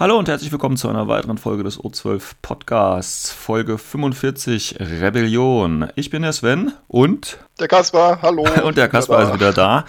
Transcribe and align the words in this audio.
Hallo 0.00 0.16
und 0.16 0.28
herzlich 0.28 0.52
willkommen 0.52 0.76
zu 0.76 0.88
einer 0.88 1.08
weiteren 1.08 1.38
Folge 1.38 1.64
des 1.64 1.80
O12 1.80 2.34
Podcasts, 2.40 3.32
Folge 3.32 3.78
45 3.78 4.76
Rebellion. 4.78 5.88
Ich 5.96 6.10
bin 6.10 6.22
der 6.22 6.32
Sven 6.32 6.70
und 6.86 7.40
der 7.58 7.66
Kaspar, 7.66 8.22
hallo. 8.22 8.46
Und 8.62 8.76
der 8.76 8.88
Kaspar 8.88 9.24
ist 9.24 9.34
wieder 9.34 9.52
da. 9.52 9.84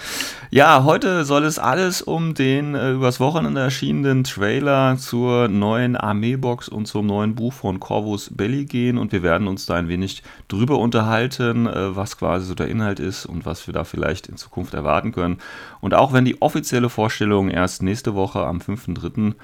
Ja, 0.49 0.83
heute 0.83 1.23
soll 1.23 1.43
es 1.43 1.59
alles 1.59 2.01
um 2.01 2.33
den 2.33 2.73
äh, 2.73 2.93
übers 2.93 3.19
Wochenende 3.19 3.61
erschienenen 3.61 4.23
Trailer 4.23 4.97
zur 4.97 5.47
neuen 5.47 5.95
Armeebox 5.95 6.67
und 6.69 6.87
zum 6.87 7.05
neuen 7.05 7.35
Buch 7.35 7.53
von 7.53 7.79
Corvus 7.79 8.31
Belli 8.33 8.65
gehen 8.65 8.97
und 8.97 9.11
wir 9.11 9.21
werden 9.21 9.47
uns 9.47 9.67
da 9.67 9.75
ein 9.75 9.87
wenig 9.87 10.23
drüber 10.47 10.79
unterhalten, 10.79 11.67
äh, 11.67 11.95
was 11.95 12.17
quasi 12.17 12.47
so 12.47 12.55
der 12.55 12.69
Inhalt 12.69 12.99
ist 12.99 13.27
und 13.27 13.45
was 13.45 13.67
wir 13.67 13.73
da 13.75 13.83
vielleicht 13.83 14.25
in 14.25 14.37
Zukunft 14.37 14.73
erwarten 14.73 15.11
können. 15.11 15.38
Und 15.79 15.94
auch 15.94 16.11
wenn 16.11 16.25
die 16.25 16.41
offizielle 16.41 16.89
Vorstellung 16.89 17.51
erst 17.51 17.83
nächste 17.83 18.16
Woche 18.16 18.39
am 18.39 18.57
5.3. 18.57 19.35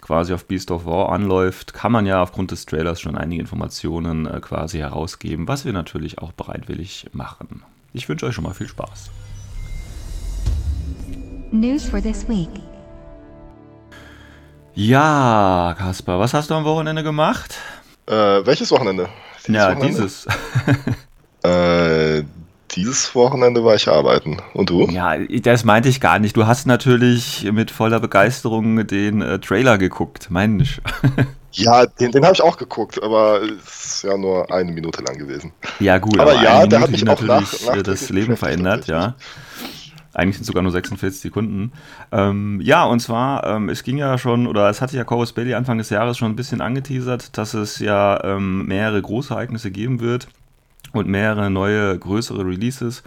quasi 0.00 0.13
auf 0.14 0.46
Beast 0.46 0.70
of 0.70 0.86
War 0.86 1.10
anläuft, 1.10 1.74
kann 1.74 1.92
man 1.92 2.06
ja 2.06 2.22
aufgrund 2.22 2.50
des 2.50 2.66
Trailers 2.66 3.00
schon 3.00 3.16
einige 3.16 3.40
Informationen 3.40 4.26
äh, 4.26 4.40
quasi 4.40 4.78
herausgeben, 4.78 5.48
was 5.48 5.64
wir 5.64 5.72
natürlich 5.72 6.18
auch 6.18 6.32
bereitwillig 6.32 7.06
machen. 7.12 7.62
Ich 7.92 8.08
wünsche 8.08 8.26
euch 8.26 8.34
schon 8.34 8.44
mal 8.44 8.54
viel 8.54 8.68
Spaß. 8.68 9.10
News 11.50 11.84
for 11.84 12.00
this 12.02 12.28
week. 12.28 12.48
Ja, 14.74 15.74
Kaspar, 15.78 16.18
was 16.18 16.34
hast 16.34 16.50
du 16.50 16.54
am 16.54 16.64
Wochenende 16.64 17.02
gemacht? 17.02 17.56
Äh, 18.06 18.12
welches 18.12 18.70
Wochenende? 18.70 19.08
Dieses 19.46 19.54
ja, 19.54 19.76
Wochenende? 19.76 20.02
dieses. 20.02 20.26
äh, 21.44 22.24
dieses 22.74 23.14
Wochenende 23.14 23.64
war 23.64 23.74
ich 23.74 23.88
arbeiten. 23.88 24.38
Und 24.52 24.70
du? 24.70 24.88
Ja, 24.88 25.16
das 25.18 25.64
meinte 25.64 25.88
ich 25.88 26.00
gar 26.00 26.18
nicht. 26.18 26.36
Du 26.36 26.46
hast 26.46 26.66
natürlich 26.66 27.48
mit 27.52 27.70
voller 27.70 28.00
Begeisterung 28.00 28.86
den 28.86 29.22
äh, 29.22 29.38
Trailer 29.38 29.78
geguckt, 29.78 30.30
Mensch. 30.30 30.80
Ja, 31.56 31.86
den, 31.86 32.10
den 32.10 32.24
habe 32.24 32.34
ich 32.34 32.42
auch 32.42 32.56
geguckt, 32.56 33.00
aber 33.00 33.40
es 33.42 33.84
ist 33.84 34.02
ja 34.02 34.16
nur 34.16 34.52
eine 34.52 34.72
Minute 34.72 35.04
lang 35.04 35.16
gewesen. 35.16 35.52
Ja, 35.78 35.98
gut, 35.98 36.18
aber, 36.18 36.32
aber 36.32 36.42
ja, 36.42 36.66
der 36.66 36.80
hat 36.80 36.90
mich 36.90 37.04
natürlich 37.04 37.30
auch 37.30 37.74
nach, 37.76 37.80
das 37.80 38.10
Leben 38.10 38.36
verändert, 38.36 38.88
ja. 38.88 39.14
Eigentlich 40.14 40.34
sind 40.34 40.42
es 40.42 40.46
sogar 40.48 40.64
nur 40.64 40.72
46 40.72 41.20
Sekunden. 41.20 41.70
Ähm, 42.10 42.60
ja, 42.60 42.82
und 42.84 42.98
zwar, 42.98 43.46
ähm, 43.46 43.68
es 43.68 43.84
ging 43.84 43.98
ja 43.98 44.18
schon, 44.18 44.48
oder 44.48 44.68
es 44.68 44.80
hatte 44.80 44.96
ja 44.96 45.04
Corvus 45.04 45.32
Belli 45.32 45.54
Anfang 45.54 45.78
des 45.78 45.90
Jahres 45.90 46.18
schon 46.18 46.32
ein 46.32 46.36
bisschen 46.36 46.60
angeteasert, 46.60 47.38
dass 47.38 47.54
es 47.54 47.78
ja 47.78 48.22
ähm, 48.24 48.66
mehrere 48.66 49.00
große 49.00 49.32
Ereignisse 49.32 49.70
geben 49.70 50.00
wird 50.00 50.26
und 50.94 51.08
mehrere 51.08 51.50
neue, 51.50 51.98
größere 51.98 52.44
Releases. 52.44 53.02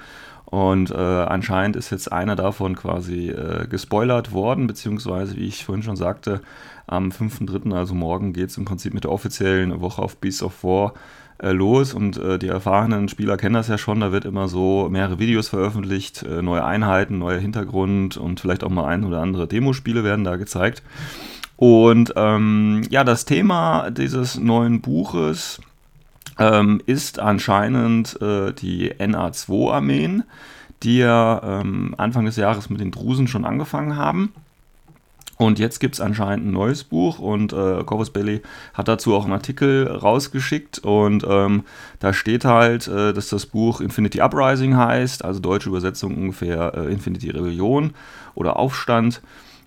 Und 0.45 0.91
äh, 0.91 0.95
anscheinend 0.95 1.75
ist 1.75 1.89
jetzt 1.89 2.09
einer 2.11 2.37
davon 2.37 2.75
quasi 2.77 3.29
äh, 3.29 3.67
gespoilert 3.67 4.31
worden, 4.31 4.65
beziehungsweise, 4.65 5.35
wie 5.35 5.45
ich 5.45 5.65
vorhin 5.65 5.83
schon 5.83 5.97
sagte, 5.97 6.41
am 6.87 7.09
5.3., 7.09 7.75
also 7.75 7.93
morgen, 7.93 8.31
geht 8.31 8.49
es 8.49 8.57
im 8.57 8.63
Prinzip 8.63 8.93
mit 8.93 9.03
der 9.03 9.11
offiziellen 9.11 9.81
Woche 9.81 10.01
auf 10.01 10.15
Beast 10.17 10.43
of 10.43 10.63
War 10.63 10.93
äh, 11.39 11.51
los. 11.51 11.93
Und 11.93 12.17
äh, 12.17 12.39
die 12.39 12.47
erfahrenen 12.47 13.09
Spieler 13.09 13.35
kennen 13.35 13.55
das 13.55 13.67
ja 13.67 13.77
schon, 13.77 13.99
da 13.99 14.13
wird 14.13 14.23
immer 14.23 14.47
so 14.47 14.87
mehrere 14.89 15.19
Videos 15.19 15.49
veröffentlicht, 15.49 16.23
äh, 16.23 16.41
neue 16.41 16.63
Einheiten, 16.63 17.19
neuer 17.19 17.39
Hintergrund 17.39 18.15
und 18.15 18.39
vielleicht 18.39 18.63
auch 18.63 18.69
mal 18.69 18.85
ein 18.85 19.03
oder 19.03 19.19
andere 19.19 19.47
Demospiele 19.47 20.05
werden 20.05 20.23
da 20.23 20.37
gezeigt. 20.37 20.81
Und 21.57 22.13
ähm, 22.15 22.83
ja, 22.89 23.03
das 23.03 23.25
Thema 23.25 23.89
dieses 23.91 24.39
neuen 24.39 24.79
Buches 24.79 25.59
ähm, 26.39 26.81
ist 26.85 27.19
anscheinend 27.19 28.21
äh, 28.21 28.53
die 28.53 28.93
NA2-Armeen, 28.93 30.23
die 30.83 30.99
ja 30.99 31.61
ähm, 31.61 31.95
Anfang 31.97 32.25
des 32.25 32.35
Jahres 32.35 32.69
mit 32.69 32.79
den 32.79 32.91
Drusen 32.91 33.27
schon 33.27 33.45
angefangen 33.45 33.95
haben. 33.95 34.33
Und 35.37 35.59
jetzt 35.59 35.79
gibt 35.79 35.93
es 35.93 36.01
anscheinend 36.01 36.47
ein 36.47 36.51
neues 36.51 36.83
Buch 36.83 37.19
und 37.19 37.53
äh, 37.53 37.83
Corvus 37.83 38.09
Belli 38.09 38.41
hat 38.73 38.87
dazu 38.87 39.13
auch 39.13 39.23
einen 39.23 39.33
Artikel 39.33 39.87
rausgeschickt 39.87 40.79
und 40.79 41.23
ähm, 41.29 41.63
da 41.99 42.11
steht 42.11 42.43
halt, 42.43 42.87
äh, 42.87 43.13
dass 43.13 43.29
das 43.29 43.45
Buch 43.45 43.79
Infinity 43.79 44.19
Uprising 44.19 44.75
heißt, 44.75 45.23
also 45.23 45.39
deutsche 45.39 45.69
Übersetzung 45.69 46.17
ungefähr 46.17 46.73
äh, 46.75 46.91
Infinity 46.91 47.29
Rebellion 47.29 47.93
oder 48.33 48.57
Aufstand. 48.57 49.21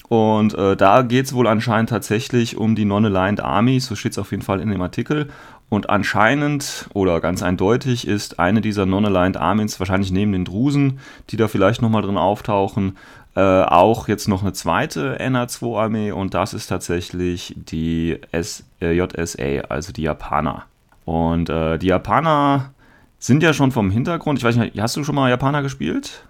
Und 0.09 0.55
äh, 0.55 0.77
da 0.77 1.03
geht 1.03 1.27
es 1.27 1.35
wohl 1.35 1.47
anscheinend 1.47 1.91
tatsächlich 1.91 2.57
um 2.57 2.75
die 2.75 2.85
Non-Aligned 2.85 3.41
Armies, 3.41 3.87
so 3.87 3.95
steht 3.95 4.11
es 4.11 4.19
auf 4.19 4.33
jeden 4.33 4.43
Fall 4.43 4.61
in 4.61 4.71
dem 4.71 4.83
Artikel. 4.83 5.29
Und 5.71 5.89
anscheinend 5.89 6.91
oder 6.95 7.21
ganz 7.21 7.43
eindeutig 7.45 8.07
ist 8.07 8.41
eine 8.41 8.61
dieser 8.61 8.87
Non-Aligned 8.87 9.37
Armies, 9.37 9.79
wahrscheinlich 9.79 10.11
neben 10.11 10.33
den 10.33 10.45
Drusen, 10.45 10.99
die 11.31 11.37
da 11.37 11.47
vielleicht 11.47 11.81
nochmal 11.81 12.03
drin 12.03 12.19
auftauchen, 12.19 12.99
äh, 13.37 13.41
auch 13.41 14.09
jetzt 14.09 14.27
noch 14.27 14.43
eine 14.43 14.53
zweite 14.53 15.19
NA2-Armee 15.21 16.11
und 16.11 16.35
das 16.35 16.55
ist 16.55 16.67
tatsächlich 16.67 17.55
die 17.57 18.19
S 18.33 18.65
äh, 18.83 18.93
JSA, 18.93 19.69
also 19.69 19.93
die 19.93 20.03
Japaner. 20.03 20.65
Und 21.05 21.49
äh, 21.49 21.79
die 21.79 21.87
Japaner 21.87 22.75
sind 23.21 23.45
ja 23.45 23.53
schon 23.53 23.71
vom 23.71 23.93
Hintergrund, 23.93 24.41
ich 24.41 24.45
weiß 24.45 24.57
nicht, 24.57 24.81
hast 24.81 24.97
du 24.97 25.05
schon 25.05 25.15
mal 25.15 25.31
Japaner 25.31 25.63
gespielt, 25.63 26.25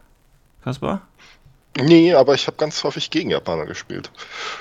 Kaspar? 0.62 1.00
Nee, 1.78 2.14
aber 2.14 2.34
ich 2.34 2.46
habe 2.46 2.56
ganz 2.56 2.82
häufig 2.82 3.10
gegen 3.10 3.30
Japaner 3.30 3.64
gespielt. 3.64 4.10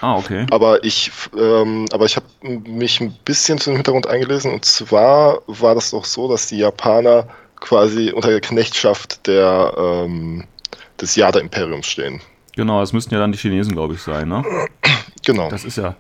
Ah, 0.02 0.16
okay. 0.18 0.46
Aber 0.52 0.84
ich, 0.84 1.12
ähm, 1.38 1.86
aber 1.92 2.06
ich 2.06 2.16
habe 2.16 2.25
mich 2.44 3.02
ein 3.02 3.18
bisschen 3.25 3.58
zu 3.58 3.72
dem 3.72 3.78
Hintergrund 3.78 4.08
eingelesen 4.08 4.52
und 4.53 4.64
zwar 4.64 5.42
war 5.47 5.75
das 5.75 5.92
doch 5.92 6.06
so, 6.06 6.30
dass 6.30 6.47
die 6.47 6.59
Japaner 6.59 7.28
quasi 7.59 8.12
unter 8.12 8.30
der 8.30 8.42
Knechtschaft 8.42 9.25
der, 9.28 9.74
ähm, 9.78 10.46
des 11.02 11.16
Jada-Imperiums 11.16 11.88
stehen. 11.88 12.22
Genau, 12.56 12.81
es 12.81 12.94
müssten 12.94 13.14
ja 13.14 13.20
dann 13.20 13.31
die 13.31 13.38
Chinesen, 13.38 13.74
glaube 13.74 13.96
ich, 13.96 14.02
sein, 14.02 14.28
ne? 14.28 14.44
Genau. 15.26 15.50
Das 15.50 15.66
ist 15.66 15.78
ja 15.78 15.96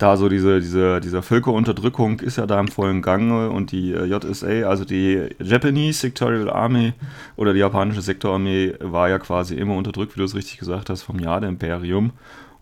da 0.00 0.16
so 0.16 0.30
diese, 0.30 0.60
diese, 0.60 0.98
diese 1.00 1.20
Völkerunterdrückung 1.20 2.20
ist 2.20 2.38
ja 2.38 2.46
da 2.46 2.58
im 2.58 2.68
vollen 2.68 3.02
Gange 3.02 3.50
und 3.50 3.70
die 3.70 3.92
äh, 3.92 4.06
JSA, 4.06 4.66
also 4.66 4.86
die 4.86 5.28
Japanese 5.38 6.00
Sectorial 6.00 6.48
Army 6.48 6.94
oder 7.36 7.52
die 7.52 7.60
japanische 7.60 8.00
Sektorarmee 8.00 8.72
war 8.80 9.10
ja 9.10 9.18
quasi 9.18 9.56
immer 9.56 9.76
unterdrückt, 9.76 10.16
wie 10.16 10.20
du 10.20 10.24
es 10.24 10.34
richtig 10.34 10.56
gesagt 10.56 10.88
hast, 10.88 11.02
vom 11.02 11.18
Jade-Imperium. 11.18 12.12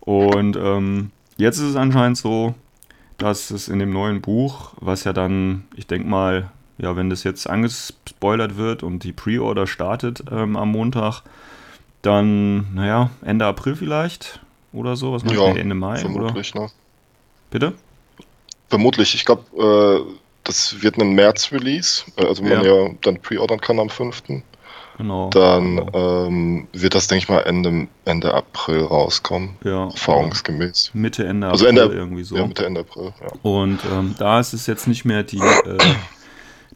Und 0.01 0.57
ähm, 0.57 1.11
jetzt 1.37 1.59
ist 1.59 1.69
es 1.69 1.75
anscheinend 1.77 2.17
so, 2.17 2.55
dass 3.17 3.51
es 3.51 3.69
in 3.69 3.79
dem 3.79 3.91
neuen 3.91 4.19
Buch, 4.19 4.73
was 4.81 5.05
ja 5.05 5.13
dann, 5.13 5.63
ich 5.77 5.87
denke 5.87 6.09
mal, 6.09 6.51
ja, 6.77 6.97
wenn 6.97 7.09
das 7.09 7.23
jetzt 7.23 7.49
angespoilert 7.49 8.57
wird 8.57 8.83
und 8.83 9.05
die 9.05 9.13
Pre-Order 9.13 9.65
startet 9.65 10.25
ähm, 10.29 10.57
am 10.57 10.71
Montag, 10.73 11.21
dann, 12.01 12.73
naja, 12.73 13.11
Ende 13.23 13.45
April 13.45 13.77
vielleicht 13.77 14.41
oder 14.73 14.97
so, 14.97 15.13
was 15.13 15.23
meinst 15.23 15.39
ja, 15.39 15.55
Ende 15.55 15.75
Mai? 15.75 15.99
Vermutlich, 15.99 16.53
oder? 16.53 16.65
ne? 16.65 16.71
Bitte? 17.49 17.73
Vermutlich. 18.69 19.15
Ich 19.15 19.25
glaube, 19.25 19.43
äh, 20.07 20.13
das 20.43 20.81
wird 20.81 20.97
ein 20.97 21.13
März-Release. 21.13 22.03
Äh, 22.17 22.25
also 22.25 22.43
wenn 22.43 22.51
ja. 22.51 22.57
man 22.57 22.65
ja 22.65 22.95
dann 23.01 23.21
pre-ordern 23.21 23.59
kann 23.59 23.79
am 23.79 23.89
5. 23.89 24.23
Genau. 24.99 25.29
Dann 25.29 25.77
genau. 25.77 26.27
Ähm, 26.27 26.67
wird 26.73 26.93
das, 26.93 27.07
denke 27.07 27.23
ich 27.23 27.29
mal, 27.29 27.39
Ende, 27.39 27.87
Ende 28.03 28.33
April 28.33 28.81
rauskommen. 28.81 29.51
Ja. 29.63 29.85
Erfahrungsgemäß. 29.85 30.91
Mitte, 30.93 31.25
Ende 31.25 31.47
April 31.47 31.51
also 31.53 31.65
Ende, 31.67 31.95
irgendwie 31.95 32.23
so. 32.23 32.35
Ja, 32.35 32.45
Mitte, 32.45 32.65
Ende 32.65 32.81
April, 32.81 33.13
ja. 33.21 33.27
Und 33.41 33.79
ähm, 33.91 34.15
da 34.19 34.41
ist 34.41 34.51
es 34.51 34.67
jetzt 34.67 34.87
nicht 34.87 35.05
mehr 35.05 35.23
die, 35.23 35.39
äh, 35.39 35.77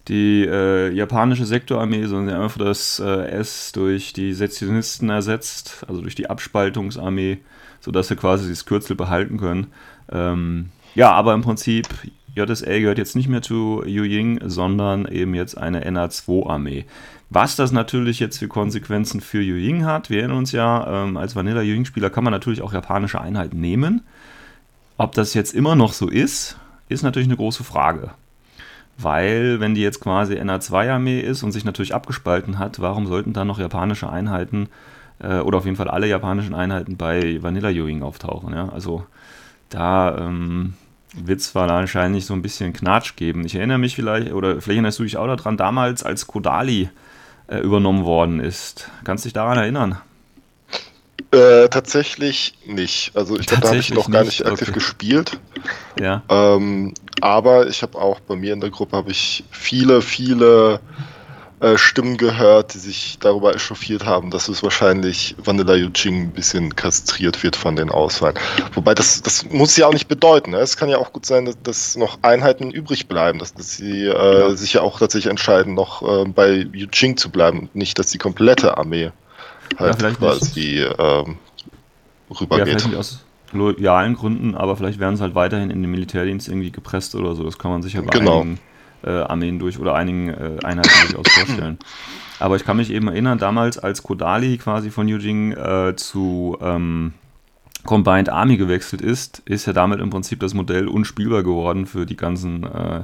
die 0.07 0.45
äh, 0.45 0.93
japanische 0.93 1.45
Sektorarmee, 1.45 2.05
sondern 2.05 2.41
einfach 2.41 2.59
das 2.59 2.99
äh, 2.99 3.27
S 3.27 3.73
durch 3.73 4.13
die 4.13 4.33
Sezessionisten 4.33 5.09
ersetzt, 5.09 5.83
also 5.89 5.99
durch 5.99 6.15
die 6.15 6.29
Abspaltungsarmee, 6.29 7.39
sodass 7.81 8.07
sie 8.07 8.15
quasi 8.15 8.47
das 8.47 8.65
Kürzel 8.65 8.95
behalten 8.95 9.37
können. 9.37 9.73
Ähm, 10.11 10.69
ja, 10.95 11.11
aber 11.11 11.33
im 11.33 11.41
Prinzip, 11.41 11.87
JSA 12.35 12.79
gehört 12.79 12.97
jetzt 12.97 13.15
nicht 13.15 13.29
mehr 13.29 13.41
zu 13.41 13.83
Yu 13.85 14.03
Ying, 14.03 14.39
sondern 14.45 15.05
eben 15.05 15.35
jetzt 15.35 15.57
eine 15.57 15.87
NA2-Armee. 15.87 16.85
Was 17.29 17.55
das 17.55 17.71
natürlich 17.71 18.19
jetzt 18.19 18.37
für 18.37 18.47
Konsequenzen 18.47 19.21
für 19.21 19.41
Yu 19.41 19.55
Ying 19.55 19.85
hat, 19.85 20.09
wir 20.09 20.19
erinnern 20.19 20.37
uns 20.37 20.51
ja, 20.51 21.03
ähm, 21.03 21.17
als 21.17 21.35
Vanilla 21.35 21.61
Yu 21.61 21.73
Ying-Spieler 21.73 22.09
kann 22.09 22.23
man 22.23 22.31
natürlich 22.31 22.61
auch 22.61 22.73
japanische 22.73 23.19
Einheiten 23.19 23.59
nehmen. 23.59 24.01
Ob 24.97 25.13
das 25.13 25.33
jetzt 25.33 25.53
immer 25.53 25.75
noch 25.75 25.93
so 25.93 26.09
ist, 26.09 26.57
ist 26.89 27.03
natürlich 27.03 27.27
eine 27.27 27.37
große 27.37 27.63
Frage. 27.63 28.11
Weil, 28.97 29.59
wenn 29.59 29.73
die 29.73 29.81
jetzt 29.81 29.99
quasi 29.99 30.35
NA2-Armee 30.35 31.19
ist 31.21 31.41
und 31.41 31.51
sich 31.51 31.65
natürlich 31.65 31.95
abgespalten 31.95 32.59
hat, 32.59 32.79
warum 32.79 33.07
sollten 33.07 33.33
da 33.33 33.43
noch 33.45 33.57
japanische 33.57 34.09
Einheiten 34.09 34.69
äh, 35.19 35.39
oder 35.39 35.57
auf 35.57 35.65
jeden 35.65 35.77
Fall 35.77 35.87
alle 35.87 36.07
japanischen 36.07 36.53
Einheiten 36.53 36.97
bei 36.97 37.41
Vanilla 37.41 37.69
Yu 37.69 37.87
Ying 37.87 38.03
auftauchen? 38.03 38.53
Ja? 38.53 38.69
Also 38.69 39.05
da 39.73 40.17
ähm, 40.17 40.73
wird 41.13 41.39
es 41.39 41.55
wahrscheinlich 41.55 42.25
so 42.25 42.33
ein 42.33 42.41
bisschen 42.41 42.73
Knatsch 42.73 43.15
geben. 43.15 43.45
Ich 43.45 43.55
erinnere 43.55 43.79
mich 43.79 43.95
vielleicht, 43.95 44.31
oder 44.31 44.53
vielleicht 44.53 44.69
erinnerst 44.69 44.99
du 44.99 45.03
dich 45.03 45.17
auch 45.17 45.27
daran, 45.27 45.57
damals 45.57 46.03
als 46.03 46.27
Kodali 46.27 46.89
äh, 47.47 47.57
übernommen 47.57 48.03
worden 48.03 48.39
ist. 48.39 48.89
Kannst 49.03 49.25
du 49.25 49.27
dich 49.27 49.33
daran 49.33 49.57
erinnern? 49.57 49.97
Äh, 51.31 51.67
tatsächlich 51.69 52.53
nicht. 52.67 53.11
Also 53.15 53.39
ich 53.39 53.47
glaube, 53.47 53.63
da 53.63 53.69
habe 53.69 53.79
ich 53.79 53.93
noch 53.93 54.11
gar 54.11 54.23
nicht 54.23 54.45
aktiv 54.45 54.69
okay. 54.69 54.71
gespielt. 54.73 55.39
Ja. 55.99 56.21
Ähm, 56.29 56.93
aber 57.21 57.67
ich 57.67 57.81
habe 57.81 57.97
auch 57.97 58.19
bei 58.19 58.35
mir 58.35 58.53
in 58.53 58.59
der 58.59 58.69
Gruppe 58.69 58.95
habe 58.95 59.09
ich 59.09 59.43
viele, 59.49 60.03
viele 60.03 60.79
äh, 61.63 61.77
Stimmen 61.77 62.17
gehört, 62.17 62.73
die 62.73 62.77
sich 62.77 63.17
darüber 63.21 63.55
echauffiert 63.55 64.05
haben, 64.05 64.31
dass 64.31 64.49
es 64.49 64.61
wahrscheinlich 64.63 65.33
Vanilla 65.37 65.75
Yuching 65.75 66.23
ein 66.23 66.31
bisschen 66.31 66.75
kastriert 66.75 67.41
wird 67.41 67.55
von 67.55 67.77
den 67.77 67.89
Auswahlen. 67.89 68.35
Wobei 68.73 68.93
das, 68.93 69.21
das 69.21 69.49
muss 69.49 69.77
ja 69.77 69.87
auch 69.87 69.93
nicht 69.93 70.09
bedeuten. 70.09 70.51
Ne? 70.51 70.57
Es 70.57 70.75
kann 70.75 70.89
ja 70.89 70.97
auch 70.97 71.13
gut 71.13 71.25
sein, 71.25 71.45
dass, 71.45 71.55
dass 71.63 71.95
noch 71.95 72.19
Einheiten 72.21 72.69
übrig 72.69 73.07
bleiben, 73.07 73.39
dass, 73.39 73.53
dass 73.53 73.77
sie 73.77 74.07
äh, 74.07 74.39
ja. 74.39 74.55
sich 74.55 74.73
ja 74.73 74.81
auch 74.81 74.99
tatsächlich 74.99 75.29
entscheiden, 75.29 75.73
noch 75.73 76.01
äh, 76.01 76.25
bei 76.27 76.67
Yuching 76.73 77.15
zu 77.15 77.29
bleiben 77.29 77.59
und 77.59 77.75
nicht, 77.75 77.97
dass 77.97 78.07
die 78.07 78.17
komplette 78.17 78.77
Armee 78.77 79.11
halt 79.79 80.01
ja, 80.01 80.11
quasi 80.11 80.85
ähm, 80.99 81.37
rübergeht. 82.29 82.87
Ja, 82.91 82.99
aus 82.99 83.23
loyalen 83.53 84.15
Gründen, 84.15 84.55
aber 84.55 84.75
vielleicht 84.75 84.99
werden 84.99 85.15
sie 85.15 85.23
halt 85.23 85.35
weiterhin 85.35 85.69
in 85.69 85.81
den 85.81 85.91
Militärdienst 85.91 86.47
irgendwie 86.47 86.71
gepresst 86.71 87.15
oder 87.15 87.35
so. 87.35 87.43
Das 87.43 87.57
kann 87.57 87.71
man 87.71 87.81
sicher 87.81 88.01
bei 88.01 88.17
genau. 88.17 88.45
Äh, 89.03 89.09
Armeen 89.09 89.59
durch 89.59 89.79
oder 89.79 89.95
einigen 89.95 90.29
äh, 90.29 90.57
Einheiten 90.63 90.89
durchaus 91.11 91.31
vorstellen. 91.33 91.77
Aber 92.39 92.55
ich 92.55 92.65
kann 92.65 92.77
mich 92.77 92.91
eben 92.91 93.07
erinnern, 93.07 93.37
damals 93.37 93.77
als 93.77 94.03
Kodali 94.03 94.57
quasi 94.57 94.89
von 94.89 95.07
Yujing 95.07 95.53
äh, 95.53 95.95
zu 95.95 96.57
ähm, 96.61 97.13
Combined 97.85 98.29
Army 98.29 98.57
gewechselt 98.57 99.01
ist, 99.01 99.39
ist 99.45 99.65
ja 99.65 99.73
damit 99.73 99.99
im 99.99 100.09
Prinzip 100.09 100.39
das 100.39 100.53
Modell 100.53 100.87
unspielbar 100.87 101.43
geworden 101.43 101.85
für 101.85 102.05
die 102.05 102.15
ganzen 102.15 102.63
äh, 102.63 103.03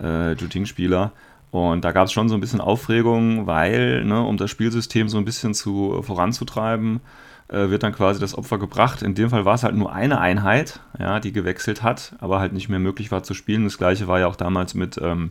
äh, 0.00 0.32
Yujing-Spieler. 0.34 1.12
Und 1.50 1.84
da 1.84 1.92
gab 1.92 2.06
es 2.06 2.12
schon 2.12 2.28
so 2.28 2.34
ein 2.34 2.40
bisschen 2.40 2.60
Aufregung, 2.60 3.46
weil, 3.46 4.04
ne, 4.04 4.22
um 4.22 4.36
das 4.36 4.50
Spielsystem 4.50 5.08
so 5.08 5.16
ein 5.18 5.24
bisschen 5.24 5.54
zu 5.54 6.02
voranzutreiben, 6.02 7.00
äh, 7.48 7.70
wird 7.70 7.82
dann 7.82 7.92
quasi 7.92 8.20
das 8.20 8.36
Opfer 8.36 8.58
gebracht. 8.58 9.02
In 9.02 9.14
dem 9.14 9.30
Fall 9.30 9.44
war 9.44 9.54
es 9.54 9.62
halt 9.62 9.74
nur 9.74 9.92
eine 9.92 10.20
Einheit, 10.20 10.80
ja, 10.98 11.20
die 11.20 11.32
gewechselt 11.32 11.82
hat, 11.82 12.14
aber 12.18 12.40
halt 12.40 12.52
nicht 12.52 12.68
mehr 12.68 12.78
möglich 12.78 13.10
war 13.12 13.22
zu 13.22 13.34
spielen. 13.34 13.64
Das 13.64 13.78
gleiche 13.78 14.08
war 14.08 14.18
ja 14.20 14.26
auch 14.26 14.36
damals 14.36 14.74
mit, 14.74 14.98
ähm, 15.02 15.30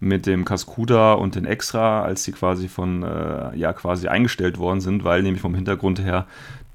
mit 0.00 0.26
dem 0.26 0.44
Cascuda 0.44 1.14
und 1.14 1.34
den 1.34 1.44
Extra, 1.44 2.02
als 2.02 2.24
die 2.24 2.32
quasi 2.32 2.68
von, 2.68 3.02
äh, 3.02 3.56
ja, 3.56 3.72
quasi 3.72 4.08
eingestellt 4.08 4.58
worden 4.58 4.80
sind, 4.80 5.04
weil 5.04 5.22
nämlich 5.22 5.42
vom 5.42 5.54
Hintergrund 5.54 6.00
her 6.00 6.26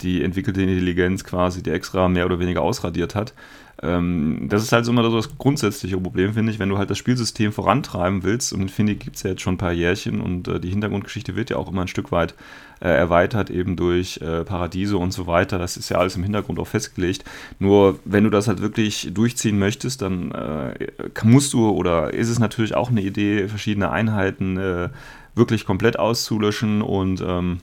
die 0.01 0.23
entwickelte 0.23 0.61
Intelligenz 0.61 1.23
quasi 1.23 1.63
die 1.63 1.71
Extra 1.71 2.07
mehr 2.09 2.25
oder 2.25 2.39
weniger 2.39 2.61
ausradiert 2.61 3.15
hat. 3.15 3.33
Ähm, 3.81 4.47
das 4.49 4.63
ist 4.63 4.71
halt 4.71 4.85
so 4.85 4.91
immer 4.91 5.03
so 5.03 5.15
das 5.15 5.37
grundsätzliche 5.37 5.97
Problem, 5.97 6.33
finde 6.33 6.51
ich, 6.51 6.59
wenn 6.59 6.69
du 6.69 6.77
halt 6.77 6.89
das 6.89 6.97
Spielsystem 6.97 7.51
vorantreiben 7.51 8.23
willst. 8.23 8.53
Und 8.53 8.71
finde 8.71 8.95
gibt 8.95 9.17
es 9.17 9.23
ja 9.23 9.31
jetzt 9.31 9.41
schon 9.41 9.55
ein 9.55 9.59
paar 9.59 9.73
Jährchen 9.73 10.21
und 10.21 10.47
äh, 10.47 10.59
die 10.59 10.69
Hintergrundgeschichte 10.69 11.35
wird 11.35 11.49
ja 11.49 11.57
auch 11.57 11.69
immer 11.69 11.81
ein 11.81 11.87
Stück 11.87 12.11
weit 12.11 12.35
äh, 12.81 12.89
erweitert, 12.89 13.49
eben 13.49 13.75
durch 13.75 14.17
äh, 14.17 14.43
Paradiese 14.43 14.97
und 14.97 15.11
so 15.11 15.27
weiter. 15.27 15.57
Das 15.57 15.77
ist 15.77 15.89
ja 15.89 15.97
alles 15.97 16.15
im 16.15 16.23
Hintergrund 16.23 16.59
auch 16.59 16.67
festgelegt. 16.67 17.25
Nur 17.59 17.99
wenn 18.05 18.23
du 18.23 18.29
das 18.29 18.47
halt 18.47 18.61
wirklich 18.61 19.09
durchziehen 19.13 19.59
möchtest, 19.59 20.01
dann 20.01 20.31
äh, 20.31 20.87
musst 21.23 21.53
du 21.53 21.69
oder 21.69 22.13
ist 22.13 22.29
es 22.29 22.39
natürlich 22.39 22.75
auch 22.75 22.89
eine 22.89 23.01
Idee, 23.01 23.47
verschiedene 23.47 23.91
Einheiten 23.91 24.57
äh, 24.57 24.89
wirklich 25.35 25.65
komplett 25.65 25.99
auszulöschen 25.99 26.81
und 26.81 27.21
ähm, 27.25 27.59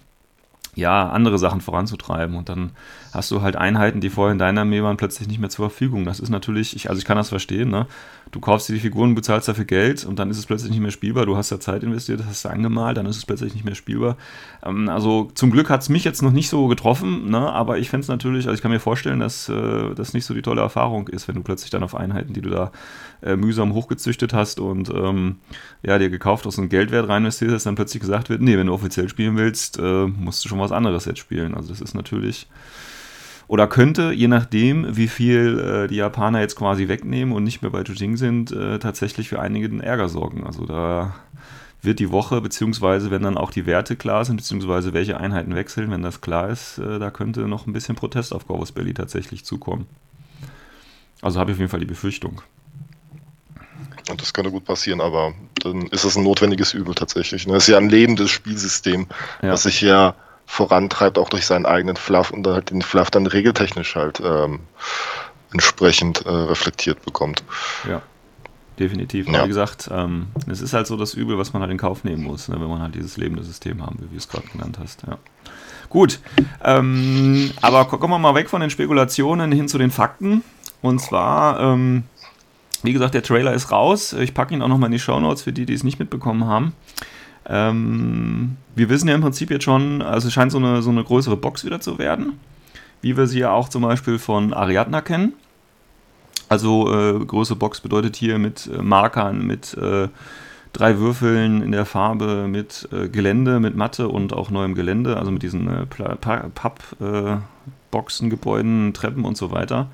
ja, 0.75 1.11
andere 1.11 1.39
Sachen 1.39 1.61
voranzutreiben. 1.61 2.35
Und 2.35 2.49
dann 2.49 2.71
hast 3.13 3.31
du 3.31 3.43
halt 3.43 3.57
Einheiten, 3.57 4.01
die 4.01 4.09
vorher 4.09 4.33
in 4.33 4.39
deiner 4.39 4.63
Armee 4.63 4.83
waren, 4.83 4.97
plötzlich 4.97 5.29
nicht 5.29 5.39
mehr 5.39 5.51
zur 5.51 5.69
Verfügung. 5.69 6.05
Das 6.05 6.19
ist 6.19 6.31
natürlich, 6.31 6.75
ich, 6.75 6.89
also 6.89 6.99
ich 6.99 7.05
kann 7.05 7.17
das 7.17 7.29
verstehen, 7.29 7.69
ne? 7.69 7.87
Du 8.31 8.41
kaufst 8.41 8.71
dir 8.71 8.73
die 8.73 8.81
Figuren, 8.81 9.15
bezahlst 9.15 9.47
dafür 9.49 9.67
Geld 9.67 10.07
und 10.07 10.19
dann 10.19 10.31
ist 10.31 10.39
es 10.39 10.47
plötzlich 10.47 10.71
nicht 10.71 10.81
mehr 10.81 10.91
spielbar. 10.91 11.27
Du 11.27 11.37
hast 11.37 11.51
ja 11.51 11.61
Zeit 11.61 11.83
investiert, 11.83 12.23
hast 12.27 12.47
du 12.47 12.49
angemalt, 12.49 12.97
dann 12.97 13.05
ist 13.05 13.19
es 13.19 13.27
plötzlich 13.27 13.53
nicht 13.53 13.67
mehr 13.67 13.75
spielbar. 13.75 14.17
Ähm, 14.65 14.89
also 14.89 15.31
zum 15.35 15.51
Glück 15.51 15.69
hat 15.69 15.83
es 15.83 15.91
mich 15.91 16.05
jetzt 16.05 16.23
noch 16.23 16.33
nicht 16.33 16.49
so 16.49 16.67
getroffen, 16.67 17.29
ne? 17.29 17.53
aber 17.53 17.77
ich 17.77 17.91
fände 17.91 18.05
es 18.05 18.09
natürlich, 18.09 18.47
also 18.47 18.55
ich 18.55 18.63
kann 18.63 18.71
mir 18.71 18.81
vorstellen, 18.81 19.21
dass 19.21 19.51
äh, 19.51 19.95
das 19.95 20.15
nicht 20.15 20.25
so 20.25 20.33
die 20.33 20.41
tolle 20.41 20.63
Erfahrung 20.63 21.09
ist, 21.09 21.29
wenn 21.29 21.35
du 21.35 21.43
plötzlich 21.43 21.71
dann 21.71 21.83
auf 21.83 21.95
Einheiten, 21.95 22.33
die 22.33 22.41
du 22.41 22.49
da 22.49 22.73
äh, 23.23 23.37
mühsam 23.37 23.75
hochgezüchtet 23.75 24.33
hast 24.33 24.61
und 24.61 24.89
ähm, 24.89 25.37
ja, 25.83 25.99
dir 25.99 26.09
gekauft 26.09 26.47
hast 26.47 26.57
und 26.57 26.71
Geldwert 26.71 27.09
rein 27.11 27.25
investiert 27.25 27.51
hast, 27.53 27.67
dann 27.67 27.75
plötzlich 27.75 28.01
gesagt 28.01 28.31
wird, 28.31 28.41
nee, 28.41 28.57
wenn 28.57 28.69
du 28.69 28.73
offiziell 28.73 29.11
spielen 29.11 29.37
willst, 29.37 29.79
äh, 29.79 30.07
musst 30.07 30.43
du 30.43 30.49
schon 30.49 30.62
was 30.63 30.73
anderes 30.73 31.05
jetzt 31.05 31.19
spielen. 31.19 31.55
Also 31.55 31.69
das 31.69 31.81
ist 31.81 31.95
natürlich 31.95 32.47
oder 33.49 33.67
könnte, 33.67 34.13
je 34.13 34.29
nachdem, 34.29 34.97
wie 34.97 35.09
viel 35.09 35.59
äh, 35.59 35.87
die 35.87 35.97
Japaner 35.97 36.41
jetzt 36.41 36.57
quasi 36.57 36.89
wegnehmen 36.89 37.35
und 37.35 37.45
nicht 37.45 37.61
mehr 37.61 37.71
bei 37.71 37.83
Jujing 37.83 38.17
sind, 38.17 38.51
äh, 38.51 38.79
tatsächlich 38.79 39.29
für 39.29 39.41
einigen 39.41 39.81
Ärger 39.81 40.09
sorgen. 40.09 40.47
Also 40.47 40.65
da 40.65 41.15
wird 41.83 41.99
die 41.99 42.11
Woche, 42.11 42.41
beziehungsweise 42.41 43.11
wenn 43.11 43.23
dann 43.23 43.37
auch 43.37 43.51
die 43.51 43.67
Werte 43.67 43.97
klar 43.97 44.25
sind, 44.25 44.37
beziehungsweise 44.37 44.95
welche 44.95 45.19
Einheiten 45.19 45.55
wechseln, 45.55 45.91
wenn 45.91 46.03
das 46.03 46.21
klar 46.21 46.49
ist, 46.49 46.79
äh, 46.79 46.99
da 46.99 47.11
könnte 47.11 47.41
noch 47.49 47.67
ein 47.67 47.75
bisschen 47.75 47.97
Protest 47.97 48.33
auf 48.33 48.47
Corvus 48.47 48.73
Belly 48.73 48.95
tatsächlich 48.95 49.45
zukommen. 49.45 49.87
Also 51.21 51.39
habe 51.39 51.51
ich 51.51 51.57
auf 51.57 51.61
jeden 51.61 51.71
Fall 51.71 51.81
die 51.81 51.87
Befürchtung. 51.87 52.41
Und 54.09 54.21
das 54.21 54.33
könnte 54.33 54.51
gut 54.51 54.65
passieren, 54.65 55.01
aber 55.01 55.35
dann 55.63 55.89
ist 55.89 56.05
es 56.05 56.17
ein 56.17 56.25
notwendiges 56.25 56.73
Übel 56.73 56.95
tatsächlich. 56.95 57.47
Ne? 57.47 57.53
Das 57.53 57.65
ist 57.65 57.69
ja 57.69 57.77
ein 57.77 57.91
lebendes 57.91 58.31
Spielsystem, 58.31 59.09
ja. 59.43 59.51
was 59.51 59.65
sich 59.65 59.81
ja 59.81 60.15
vorantreibt, 60.53 61.17
auch 61.17 61.31
durch 61.31 61.47
seinen 61.47 61.65
eigenen 61.65 61.97
Fluff 61.97 62.31
und 62.31 62.43
dann 62.43 62.53
halt 62.53 62.71
den 62.71 62.83
Fluff 62.83 63.11
dann 63.11 63.27
regeltechnisch 63.27 63.97
halt 63.97 64.21
ähm, 64.23 64.61
entsprechend 65.51 66.27
äh, 66.27 66.29
reflektiert 66.29 67.03
bekommt. 67.07 67.43
Ja, 67.89 68.03
definitiv. 68.79 69.29
Ja. 69.29 69.45
Wie 69.45 69.49
gesagt, 69.49 69.89
ähm, 69.91 70.27
es 70.47 70.61
ist 70.61 70.75
halt 70.75 70.87
so 70.87 70.99
das 70.99 71.15
Übel, 71.15 71.39
was 71.39 71.55
man 71.55 71.63
halt 71.63 71.71
in 71.71 71.79
Kauf 71.79 72.05
nehmen 72.05 72.23
muss, 72.23 72.49
ne, 72.49 72.61
wenn 72.61 72.69
man 72.69 72.83
halt 72.83 72.95
dieses 72.95 73.17
lebende 73.17 73.43
System 73.43 73.81
haben 73.81 73.99
will, 73.99 74.09
wie 74.11 74.17
du 74.17 74.19
es 74.19 74.29
gerade 74.29 74.47
genannt 74.49 74.79
hast. 74.79 75.03
Ja. 75.07 75.17
Gut, 75.89 76.21
ähm, 76.63 77.51
aber 77.63 77.87
kommen 77.87 78.13
wir 78.13 78.19
mal 78.19 78.35
weg 78.35 78.51
von 78.51 78.61
den 78.61 78.69
Spekulationen 78.69 79.53
hin 79.53 79.69
zu 79.69 79.79
den 79.79 79.91
Fakten. 79.91 80.45
Und 80.83 80.99
zwar, 80.99 81.61
ähm, 81.61 82.03
wie 82.83 82.93
gesagt, 82.93 83.15
der 83.15 83.23
Trailer 83.23 83.55
ist 83.55 83.71
raus. 83.71 84.13
Ich 84.13 84.35
packe 84.35 84.53
ihn 84.53 84.61
auch 84.61 84.69
nochmal 84.69 84.89
in 84.89 84.93
die 84.93 84.99
Show 84.99 85.19
Notes 85.19 85.43
für 85.43 85.53
die, 85.55 85.65
die 85.65 85.73
es 85.73 85.83
nicht 85.83 85.99
mitbekommen 85.99 86.45
haben. 86.45 86.75
Ähm, 87.47 88.57
wir 88.75 88.89
wissen 88.89 89.09
ja 89.09 89.15
im 89.15 89.21
Prinzip 89.21 89.51
jetzt 89.51 89.65
schon, 89.65 90.03
also 90.03 90.29
es 90.29 90.35
scheint 90.35 90.53
so 90.53 90.59
eine, 90.59 90.83
so 90.83 90.91
eine 90.91 91.05
größere 91.05 91.37
Box 91.37 91.65
wieder 91.65 91.81
zu 91.81 91.99
werden, 91.99 92.39
wie 93.01 93.17
wir 93.17 93.27
sie 93.27 93.41
ja 93.41 93.51
auch 93.51 93.69
zum 93.69 93.83
Beispiel 93.83 94.19
von 94.19 94.53
Ariadna 94.53 95.01
kennen. 95.01 95.35
Also 96.49 96.93
äh, 96.93 97.25
große 97.25 97.57
Box 97.57 97.81
bedeutet 97.81 98.17
hier 98.17 98.39
mit 98.39 98.71
äh, 98.73 98.83
Markern, 98.83 99.47
mit 99.47 99.75
äh, 99.75 100.09
drei 100.73 100.99
Würfeln 100.99 101.63
in 101.63 101.73
der 101.73 101.85
Farbe, 101.85 102.47
mit 102.49 102.89
äh, 102.93 103.09
Gelände, 103.09 103.61
mit 103.61 103.77
Matte 103.77 104.09
und 104.09 104.33
auch 104.33 104.51
neuem 104.51 104.75
Gelände, 104.75 105.17
also 105.17 105.31
mit 105.31 105.43
diesen 105.43 105.69
äh, 105.69 105.87
Pappboxen, 105.87 107.43
Gebäuden, 108.31 108.95
Treppen 108.95 109.25
und 109.25 109.37
so 109.37 109.51
weiter. 109.51 109.89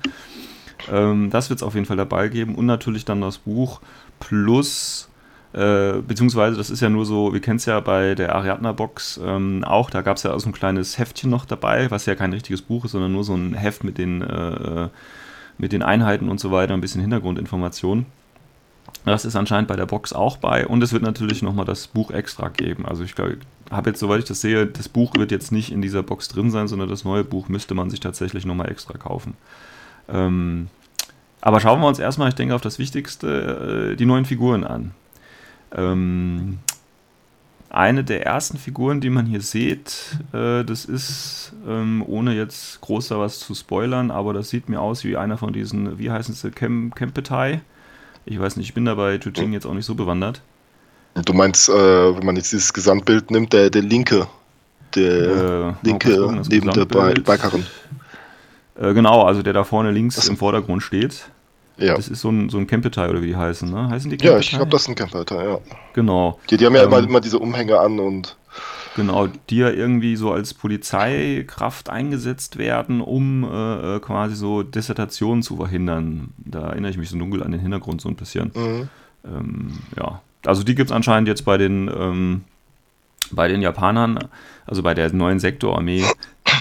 Ähm, 0.91 1.29
das 1.29 1.49
wird 1.49 1.59
es 1.59 1.63
auf 1.63 1.75
jeden 1.75 1.85
Fall 1.85 1.97
dabei 1.97 2.29
geben 2.29 2.55
und 2.55 2.65
natürlich 2.65 3.05
dann 3.05 3.21
das 3.21 3.39
Buch 3.39 3.81
plus 4.19 5.08
äh, 5.53 6.01
beziehungsweise, 6.07 6.57
das 6.57 6.69
ist 6.69 6.81
ja 6.81 6.89
nur 6.89 7.05
so, 7.05 7.33
wir 7.33 7.39
kennen 7.39 7.57
es 7.57 7.65
ja 7.65 7.79
bei 7.79 8.13
der 8.13 8.35
Ariadna-Box 8.35 9.19
ähm, 9.23 9.63
auch, 9.63 9.89
da 9.89 10.01
gab 10.01 10.17
es 10.17 10.23
ja 10.23 10.33
auch 10.33 10.39
so 10.39 10.49
ein 10.49 10.53
kleines 10.53 10.99
Heftchen 10.99 11.31
noch 11.31 11.45
dabei, 11.45 11.89
was 11.89 12.05
ja 12.05 12.15
kein 12.15 12.33
richtiges 12.33 12.61
Buch 12.61 12.85
ist, 12.85 12.91
sondern 12.91 13.11
nur 13.11 13.23
so 13.23 13.33
ein 13.33 13.55
Heft 13.55 13.83
mit 13.83 13.97
den, 13.97 14.21
äh, 14.21 14.89
mit 15.57 15.71
den 15.71 15.81
Einheiten 15.81 16.29
und 16.29 16.39
so 16.39 16.51
weiter, 16.51 16.73
ein 16.75 16.81
bisschen 16.81 17.01
Hintergrundinformationen. 17.01 18.05
Das 19.05 19.25
ist 19.25 19.35
anscheinend 19.35 19.67
bei 19.67 19.75
der 19.75 19.85
Box 19.85 20.13
auch 20.13 20.37
bei 20.37 20.67
und 20.67 20.83
es 20.83 20.93
wird 20.93 21.03
natürlich 21.03 21.41
nochmal 21.41 21.65
das 21.65 21.87
Buch 21.87 22.11
extra 22.11 22.49
geben. 22.49 22.85
Also 22.85 23.03
ich 23.03 23.15
glaube, 23.15 23.37
habe 23.71 23.89
jetzt, 23.89 23.99
soweit 23.99 24.19
ich 24.19 24.25
das 24.25 24.41
sehe, 24.41 24.67
das 24.67 24.89
Buch 24.89 25.15
wird 25.15 25.31
jetzt 25.31 25.51
nicht 25.51 25.71
in 25.71 25.81
dieser 25.81 26.03
Box 26.03 26.27
drin 26.27 26.51
sein, 26.51 26.67
sondern 26.67 26.89
das 26.89 27.05
neue 27.05 27.23
Buch 27.23 27.49
müsste 27.49 27.73
man 27.73 27.89
sich 27.89 27.99
tatsächlich 27.99 28.45
nochmal 28.45 28.69
extra 28.69 28.97
kaufen. 28.97 29.35
Ähm, 30.09 30.67
aber 31.41 31.59
schauen 31.59 31.79
wir 31.79 31.87
uns 31.87 31.99
erstmal, 31.99 32.29
ich 32.29 32.35
denke, 32.35 32.55
auf 32.55 32.61
das 32.61 32.79
Wichtigste, 32.79 33.91
äh, 33.93 33.95
die 33.95 34.05
neuen 34.05 34.25
Figuren 34.25 34.63
an. 34.63 34.91
Ähm, 35.75 36.59
eine 37.69 38.03
der 38.03 38.25
ersten 38.25 38.57
Figuren, 38.57 38.99
die 38.99 39.11
man 39.11 39.25
hier 39.25 39.41
sieht, 39.41 40.17
äh, 40.33 40.63
das 40.63 40.85
ist, 40.85 41.53
ähm, 41.67 42.03
ohne 42.05 42.33
jetzt 42.33 42.81
groß 42.81 43.09
da 43.09 43.19
was 43.19 43.39
zu 43.39 43.53
spoilern, 43.53 44.09
aber 44.09 44.33
das 44.33 44.49
sieht 44.49 44.69
mir 44.69 44.81
aus 44.81 45.03
wie 45.03 45.17
einer 45.17 45.37
von 45.37 45.53
diesen, 45.53 45.99
wie 45.99 46.09
heißen 46.09 46.33
sie, 46.33 46.49
Kem 46.49 46.93
Kempetai? 46.95 47.61
Ich 48.25 48.39
weiß 48.39 48.57
nicht, 48.57 48.69
ich 48.69 48.73
bin 48.73 48.85
da 48.85 48.95
bei 48.95 49.15
Jujing 49.15 49.53
jetzt 49.53 49.65
auch 49.65 49.73
nicht 49.73 49.85
so 49.85 49.95
bewandert. 49.95 50.41
Du 51.25 51.33
meinst, 51.33 51.69
äh, 51.69 51.73
wenn 51.73 52.25
man 52.25 52.35
jetzt 52.35 52.51
dieses 52.51 52.73
Gesamtbild 52.73 53.31
nimmt, 53.31 53.53
der, 53.53 53.69
der 53.69 53.81
linke, 53.81 54.27
der 54.95 55.75
äh, 55.83 55.87
linke 55.87 56.41
neben 56.49 56.71
der 56.71 56.85
Beikarin. 56.85 57.65
Äh, 58.79 58.93
genau, 58.93 59.23
also 59.23 59.41
der 59.41 59.53
da 59.53 59.63
vorne 59.63 59.91
links 59.91 60.15
das 60.15 60.27
im 60.27 60.37
Vordergrund 60.37 60.81
steht. 60.83 61.29
Ja. 61.79 61.95
Das 61.95 62.07
ist 62.07 62.21
so 62.21 62.29
ein, 62.29 62.49
so 62.49 62.57
ein 62.57 62.67
Campetai 62.67 63.09
oder 63.09 63.21
wie 63.21 63.27
die 63.27 63.35
heißen, 63.35 63.69
ne? 63.69 63.89
Heißen 63.89 64.09
die 64.09 64.17
Campetai? 64.17 64.33
Ja, 64.33 64.39
ich 64.39 64.49
glaube, 64.49 64.71
das 64.71 64.83
ist 64.83 64.89
ein 64.89 64.95
Campetai, 64.95 65.45
ja. 65.45 65.59
Genau. 65.93 66.39
Die, 66.49 66.57
die 66.57 66.65
haben 66.65 66.75
ja 66.75 66.83
ähm, 66.83 66.89
immer, 66.89 66.99
immer 66.99 67.21
diese 67.21 67.39
Umhänge 67.39 67.79
an 67.79 67.99
und. 67.99 68.35
Genau, 68.95 69.27
die 69.49 69.57
ja 69.57 69.69
irgendwie 69.69 70.15
so 70.15 70.31
als 70.31 70.53
Polizeikraft 70.53 71.89
eingesetzt 71.89 72.57
werden, 72.57 73.01
um 73.01 73.43
äh, 73.43 73.95
äh, 73.95 73.99
quasi 73.99 74.35
so 74.35 74.63
Dissertationen 74.63 75.41
zu 75.41 75.57
verhindern. 75.57 76.33
Da 76.37 76.69
erinnere 76.69 76.91
ich 76.91 76.97
mich 76.97 77.09
so 77.09 77.17
dunkel 77.17 77.43
an 77.43 77.51
den 77.51 77.61
Hintergrund 77.61 78.01
so 78.01 78.09
ein 78.09 78.15
bisschen. 78.15 78.51
Mhm. 78.55 78.89
Ähm, 79.25 79.79
ja, 79.97 80.21
also 80.45 80.63
die 80.63 80.75
gibt 80.75 80.89
es 80.89 80.95
anscheinend 80.95 81.27
jetzt 81.27 81.45
bei 81.45 81.57
den, 81.57 81.89
ähm, 81.95 82.41
bei 83.31 83.47
den 83.47 83.61
Japanern, 83.61 84.19
also 84.65 84.83
bei 84.83 84.93
der 84.93 85.13
neuen 85.13 85.39
Sektorarmee, 85.39 86.03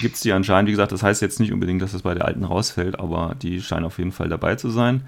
gibt 0.00 0.16
es 0.16 0.20
die 0.20 0.32
anscheinend. 0.32 0.68
Wie 0.68 0.72
gesagt, 0.72 0.92
das 0.92 1.02
heißt 1.02 1.22
jetzt 1.22 1.40
nicht 1.40 1.52
unbedingt, 1.52 1.82
dass 1.82 1.92
das 1.92 2.02
bei 2.02 2.14
der 2.14 2.24
alten 2.24 2.44
rausfällt, 2.44 2.98
aber 2.98 3.34
die 3.40 3.60
scheinen 3.60 3.84
auf 3.84 3.98
jeden 3.98 4.12
Fall 4.12 4.28
dabei 4.28 4.56
zu 4.56 4.70
sein. 4.70 5.02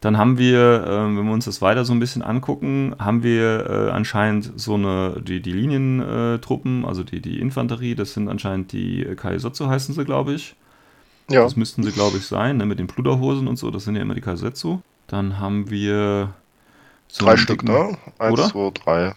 Dann 0.00 0.18
haben 0.18 0.36
wir, 0.36 0.84
äh, 0.84 1.16
wenn 1.16 1.24
wir 1.24 1.32
uns 1.32 1.46
das 1.46 1.62
weiter 1.62 1.86
so 1.86 1.94
ein 1.94 2.00
bisschen 2.00 2.20
angucken, 2.20 2.94
haben 2.98 3.22
wir 3.22 3.70
äh, 3.70 3.90
anscheinend 3.90 4.52
so 4.56 4.74
eine, 4.74 5.22
die, 5.26 5.40
die 5.40 5.52
Linientruppen, 5.52 6.84
also 6.84 7.02
die, 7.02 7.20
die 7.20 7.40
Infanterie, 7.40 7.94
das 7.94 8.12
sind 8.12 8.28
anscheinend 8.28 8.72
die 8.72 9.04
Kaisetsu 9.16 9.66
heißen 9.66 9.94
sie, 9.94 10.04
glaube 10.04 10.34
ich. 10.34 10.56
Ja. 11.30 11.42
Das 11.42 11.56
müssten 11.56 11.82
sie, 11.82 11.90
glaube 11.90 12.18
ich, 12.18 12.26
sein, 12.26 12.58
ne, 12.58 12.66
mit 12.66 12.78
den 12.78 12.86
Pluderhosen 12.86 13.48
und 13.48 13.56
so, 13.56 13.70
das 13.70 13.84
sind 13.84 13.96
ja 13.96 14.02
immer 14.02 14.14
die 14.14 14.20
Kaisetsu. 14.20 14.80
Dann 15.06 15.38
haben 15.38 15.70
wir 15.70 16.34
so 17.08 17.24
drei 17.24 17.38
Stück, 17.38 17.64
ne? 17.64 17.96
Eins, 18.18 18.32
oder? 18.32 18.48
zwei, 18.48 18.70
drei. 18.74 19.14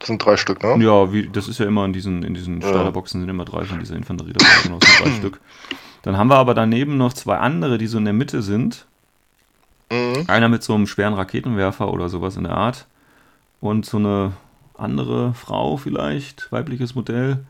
Das 0.00 0.06
sind 0.08 0.24
drei 0.24 0.36
Stück, 0.36 0.62
ne? 0.62 0.82
Ja, 0.82 1.12
wie, 1.12 1.28
das 1.28 1.46
ist 1.46 1.60
ja 1.60 1.66
immer 1.66 1.84
in 1.84 1.92
diesen, 1.92 2.22
in 2.22 2.34
diesen 2.34 2.60
Starterboxen 2.62 3.20
sind 3.20 3.28
immer 3.28 3.44
drei 3.44 3.64
von 3.64 3.78
dieser 3.78 3.96
Infanterie 3.96 4.32
dabei, 4.32 4.50
genau, 4.62 4.78
sind 4.80 5.06
drei 5.06 5.10
Stück. 5.18 5.40
Dann 6.02 6.16
haben 6.16 6.28
wir 6.28 6.36
aber 6.36 6.54
daneben 6.54 6.96
noch 6.96 7.12
zwei 7.12 7.36
andere, 7.36 7.76
die 7.76 7.86
so 7.86 7.98
in 7.98 8.06
der 8.06 8.14
Mitte 8.14 8.40
sind. 8.40 8.86
Mhm. 9.92 10.24
Einer 10.26 10.48
mit 10.48 10.62
so 10.62 10.74
einem 10.74 10.86
schweren 10.86 11.14
Raketenwerfer 11.14 11.92
oder 11.92 12.08
sowas 12.08 12.36
in 12.36 12.44
der 12.44 12.56
Art. 12.56 12.86
Und 13.60 13.84
so 13.84 13.98
eine 13.98 14.32
andere 14.74 15.34
Frau 15.34 15.76
vielleicht, 15.76 16.50
weibliches 16.50 16.94
Modell. 16.94 17.44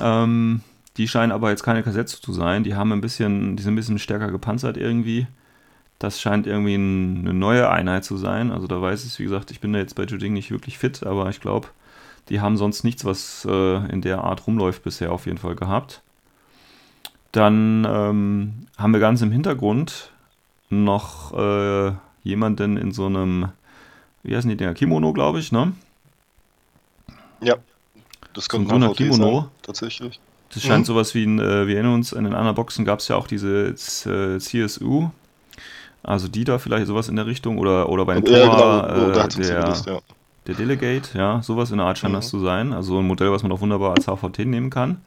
Ähm, 0.00 0.60
die 0.96 1.08
scheinen 1.08 1.32
aber 1.32 1.50
jetzt 1.50 1.64
keine 1.64 1.82
Kassetze 1.82 2.20
zu 2.20 2.32
sein. 2.32 2.62
Die 2.62 2.76
haben 2.76 2.92
ein 2.92 3.00
bisschen, 3.00 3.56
die 3.56 3.62
sind 3.62 3.72
ein 3.72 3.76
bisschen 3.76 3.98
stärker 3.98 4.30
gepanzert 4.30 4.76
irgendwie. 4.76 5.26
Das 5.98 6.20
scheint 6.20 6.46
irgendwie 6.46 6.74
ein, 6.74 7.20
eine 7.20 7.34
neue 7.34 7.70
Einheit 7.70 8.04
zu 8.04 8.16
sein. 8.16 8.52
Also 8.52 8.66
da 8.66 8.80
weiß 8.80 9.04
ich, 9.04 9.18
wie 9.18 9.24
gesagt, 9.24 9.50
ich 9.50 9.60
bin 9.60 9.72
da 9.72 9.78
jetzt 9.78 9.94
bei 9.94 10.04
Juding 10.04 10.34
nicht 10.34 10.50
wirklich 10.50 10.78
fit, 10.78 11.04
aber 11.04 11.30
ich 11.30 11.40
glaube, 11.40 11.68
die 12.28 12.40
haben 12.40 12.56
sonst 12.56 12.84
nichts, 12.84 13.04
was 13.04 13.46
äh, 13.48 13.76
in 13.90 14.02
der 14.02 14.22
Art 14.24 14.46
rumläuft 14.46 14.82
bisher 14.82 15.12
auf 15.12 15.26
jeden 15.26 15.38
Fall 15.38 15.54
gehabt. 15.54 16.02
Dann 17.32 17.86
ähm, 17.88 18.66
haben 18.76 18.92
wir 18.92 19.00
ganz 19.00 19.22
im 19.22 19.30
Hintergrund 19.30 20.10
noch 20.70 21.32
äh, 21.34 21.92
jemanden 22.24 22.76
in 22.76 22.92
so 22.92 23.06
einem, 23.06 23.48
wie 24.22 24.36
heißen 24.36 24.50
die 24.50 24.56
Dinger, 24.56 24.74
Kimono, 24.74 25.12
glaube 25.12 25.38
ich, 25.38 25.52
ne? 25.52 25.72
Ja, 27.40 27.56
das 28.32 28.48
kommt 28.48 28.68
so 28.68 28.74
ein 28.74 28.92
Kimono. 28.94 29.40
Sein, 29.40 29.50
tatsächlich. 29.62 30.20
Das 30.52 30.62
scheint 30.62 30.80
mhm. 30.80 30.84
sowas 30.86 31.14
wie 31.14 31.24
ein, 31.24 31.38
äh, 31.38 31.66
wir 31.66 31.74
erinnern 31.74 31.94
uns, 31.94 32.12
in 32.12 32.24
den 32.24 32.34
anderen 32.34 32.54
Boxen 32.54 32.84
gab 32.84 33.00
es 33.00 33.08
ja 33.08 33.16
auch 33.16 33.26
diese 33.26 33.68
äh, 33.68 34.38
CSU, 34.38 35.10
also 36.06 36.28
die 36.28 36.44
da 36.44 36.58
vielleicht 36.58 36.86
sowas 36.86 37.08
in 37.08 37.16
der 37.16 37.26
Richtung 37.26 37.58
oder, 37.58 37.88
oder 37.88 38.06
bei 38.06 38.14
ja, 38.14 38.20
Tora, 38.20 38.94
genau. 38.94 39.06
oh, 39.06 39.10
äh, 39.10 39.28
der, 39.42 39.74
ja. 39.86 39.98
der 40.46 40.54
Delegate, 40.54 41.18
ja, 41.18 41.42
sowas 41.42 41.72
in 41.72 41.78
der 41.78 41.86
Art 41.86 41.98
scheint 41.98 42.12
mhm. 42.12 42.18
das 42.18 42.28
zu 42.28 42.38
sein. 42.38 42.72
Also 42.72 43.00
ein 43.00 43.06
Modell, 43.06 43.32
was 43.32 43.42
man 43.42 43.50
auch 43.50 43.60
wunderbar 43.60 43.94
als 43.96 44.06
HVT 44.06 44.46
nehmen 44.46 44.70
kann. 44.70 45.00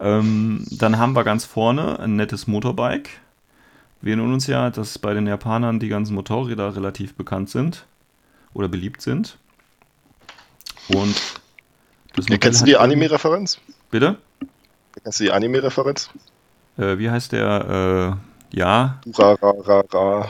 Ähm, 0.00 0.66
dann 0.70 0.98
haben 0.98 1.14
wir 1.14 1.24
ganz 1.24 1.44
vorne 1.44 1.98
ein 1.98 2.16
nettes 2.16 2.46
Motorbike. 2.46 3.10
Wir 4.00 4.14
erinnern 4.14 4.32
uns 4.32 4.46
ja, 4.46 4.70
dass 4.70 4.98
bei 4.98 5.12
den 5.12 5.26
Japanern 5.26 5.78
die 5.78 5.88
ganzen 5.88 6.14
Motorräder 6.14 6.74
relativ 6.74 7.14
bekannt 7.14 7.50
sind 7.50 7.84
oder 8.54 8.68
beliebt 8.68 9.02
sind. 9.02 9.36
Und 10.88 11.14
das 12.16 12.28
ja, 12.28 12.38
kennst 12.38 12.62
du 12.62 12.64
die 12.64 12.78
Anime-Referenz? 12.78 13.58
Bitte? 13.90 14.16
Kennst 15.02 15.20
du 15.20 15.24
die 15.24 15.32
Anime-Referenz? 15.32 16.08
Äh, 16.78 16.96
wie 16.98 17.10
heißt 17.10 17.32
der? 17.32 18.16
Äh, 18.18 18.33
ja. 18.54 19.00
Ra, 19.18 19.34
ra, 19.34 19.50
ra, 19.50 19.84
ra. 19.92 20.28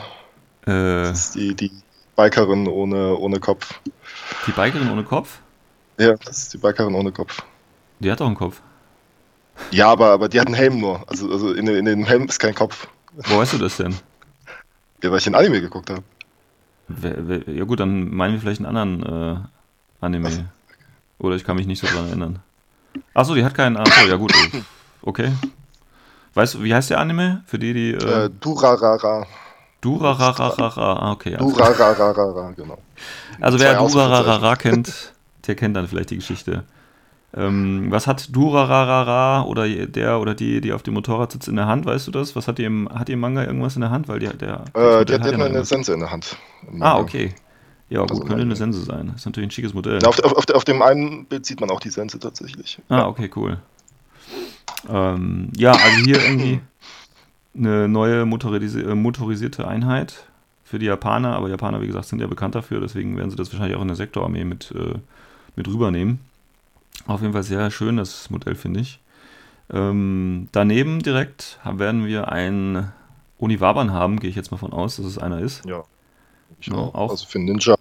Äh, 0.65 1.03
das 1.03 1.25
ist 1.25 1.35
die, 1.35 1.55
die 1.55 1.71
Bikerin 2.15 2.67
ohne, 2.67 3.15
ohne 3.17 3.39
Kopf. 3.39 3.79
Die 4.47 4.51
Bikerin 4.51 4.89
ohne 4.89 5.03
Kopf? 5.03 5.39
Ja, 5.97 6.15
das 6.15 6.43
ist 6.43 6.53
die 6.53 6.57
Bikerin 6.57 6.95
ohne 6.95 7.11
Kopf. 7.11 7.43
Die 7.99 8.11
hat 8.11 8.19
doch 8.19 8.27
einen 8.27 8.35
Kopf. 8.35 8.61
Ja, 9.71 9.89
aber, 9.89 10.11
aber 10.11 10.27
die 10.27 10.39
hat 10.39 10.47
einen 10.47 10.55
Helm 10.55 10.79
nur. 10.79 11.07
Also, 11.09 11.31
also 11.31 11.53
in, 11.53 11.67
in 11.67 11.85
dem 11.85 12.05
Helm 12.05 12.25
ist 12.25 12.39
kein 12.39 12.55
Kopf. 12.55 12.87
Wo 13.13 13.37
weißt 13.37 13.53
du 13.53 13.57
das 13.57 13.77
denn? 13.77 13.95
Ja, 15.01 15.11
weil 15.11 15.19
ich 15.19 15.27
ein 15.27 15.35
Anime 15.35 15.61
geguckt 15.61 15.89
habe. 15.89 16.03
Ja 17.47 17.63
gut, 17.63 17.79
dann 17.79 18.13
meinen 18.13 18.33
wir 18.33 18.41
vielleicht 18.41 18.63
einen 18.63 18.75
anderen 18.77 19.37
äh, 19.37 20.05
Anime. 20.05 20.27
Also, 20.27 20.41
Oder 21.19 21.35
ich 21.35 21.43
kann 21.43 21.55
mich 21.55 21.67
nicht 21.67 21.79
so 21.79 21.87
dran 21.87 22.07
erinnern. 22.07 22.39
Achso, 23.13 23.33
die 23.33 23.43
hat 23.43 23.53
keinen. 23.53 23.77
Achso, 23.77 24.07
ja 24.07 24.15
gut. 24.15 24.33
Okay. 25.01 25.31
Weißt 26.35 26.53
du, 26.55 26.63
wie 26.63 26.75
heißt 26.75 26.89
der 26.89 26.99
Anime? 26.99 27.43
Für 27.47 27.57
die, 27.57 27.73
die. 27.73 27.91
Äh, 27.93 28.25
äh 28.25 28.29
Durarara. 28.39 29.25
Durarararara, 29.81 30.93
ah, 30.93 31.11
okay. 31.11 31.37
Durarararara, 31.37 32.51
genau. 32.55 32.77
Also 33.39 33.59
wer 33.59 33.77
Durararara 33.77 34.55
kennt, 34.55 35.13
der 35.47 35.55
kennt 35.55 35.75
dann 35.75 35.87
vielleicht 35.87 36.09
die 36.09 36.17
Geschichte. 36.17 36.63
Ähm, 37.37 37.87
was 37.91 38.07
hat 38.07 38.35
Durararara 38.35 39.43
oder 39.43 39.67
der 39.67 40.19
oder 40.19 40.33
die, 40.33 40.61
die 40.61 40.73
auf 40.73 40.83
dem 40.83 40.93
Motorrad 40.95 41.31
sitzt, 41.31 41.47
in 41.47 41.55
der 41.55 41.67
Hand? 41.67 41.85
Weißt 41.85 42.07
du 42.07 42.11
das? 42.11 42.35
Was 42.35 42.47
hat 42.47 42.57
die 42.57 42.63
im, 42.63 42.89
hat 42.89 43.09
die 43.09 43.13
im 43.13 43.19
Manga 43.19 43.43
irgendwas 43.43 43.75
in 43.75 43.81
der 43.81 43.91
Hand? 43.91 44.07
Weil 44.07 44.19
die, 44.19 44.27
der, 44.27 44.65
äh, 44.73 45.05
die 45.05 45.13
hat, 45.13 45.21
hat 45.21 45.33
eine 45.33 45.65
Sense 45.65 45.93
in 45.93 45.99
der 45.99 46.11
Hand. 46.11 46.35
Ah, 46.79 46.97
okay. 46.97 47.35
Ja, 47.89 48.01
gut, 48.01 48.11
also 48.11 48.23
könnte 48.23 48.41
eine 48.41 48.55
Sense 48.55 48.81
sein. 48.81 49.13
Ist 49.15 49.25
natürlich 49.25 49.47
ein 49.47 49.51
schickes 49.51 49.73
Modell. 49.73 49.99
Auf, 50.05 50.19
auf, 50.23 50.49
auf, 50.49 50.63
dem 50.63 50.81
einen 50.81 51.25
Bild 51.25 51.45
sieht 51.45 51.61
man 51.61 51.69
auch 51.69 51.79
die 51.79 51.89
Sense 51.89 52.17
tatsächlich. 52.17 52.81
Ah, 52.89 53.05
okay, 53.05 53.29
cool. 53.35 53.59
Ähm, 54.89 55.51
ja, 55.55 55.71
also 55.71 56.03
hier 56.03 56.21
irgendwie 56.23 56.61
eine 57.55 57.87
neue 57.87 58.25
motorisi 58.25 58.81
äh, 58.81 58.95
motorisierte 58.95 59.67
Einheit 59.67 60.27
für 60.63 60.79
die 60.79 60.87
Japaner, 60.87 61.35
aber 61.35 61.49
Japaner, 61.49 61.81
wie 61.81 61.87
gesagt, 61.87 62.07
sind 62.07 62.19
ja 62.19 62.27
bekannt 62.27 62.55
dafür, 62.55 62.81
deswegen 62.81 63.17
werden 63.17 63.29
sie 63.29 63.35
das 63.35 63.51
wahrscheinlich 63.51 63.77
auch 63.77 63.81
in 63.81 63.87
der 63.87 63.95
Sektorarmee 63.95 64.45
mit, 64.45 64.71
äh, 64.71 64.95
mit 65.55 65.67
rübernehmen. 65.67 66.19
Auf 67.07 67.21
jeden 67.21 67.33
Fall 67.33 67.43
sehr 67.43 67.69
schön, 67.71 67.97
das 67.97 68.29
Modell, 68.29 68.55
finde 68.55 68.79
ich. 68.79 68.99
Ähm, 69.71 70.47
daneben 70.51 71.01
direkt 71.01 71.59
werden 71.63 72.05
wir 72.05 72.31
einen 72.31 72.91
Uniwaban 73.37 73.91
haben, 73.91 74.19
gehe 74.19 74.29
ich 74.29 74.35
jetzt 74.35 74.51
mal 74.51 74.57
von 74.57 74.73
aus, 74.73 74.97
dass 74.97 75.05
es 75.05 75.17
einer 75.17 75.39
ist. 75.39 75.65
Ja. 75.65 75.83
Ich 76.59 76.67
ja, 76.67 76.75
auch. 76.75 77.11
Also 77.11 77.25
für 77.25 77.39
Ninja. 77.39 77.75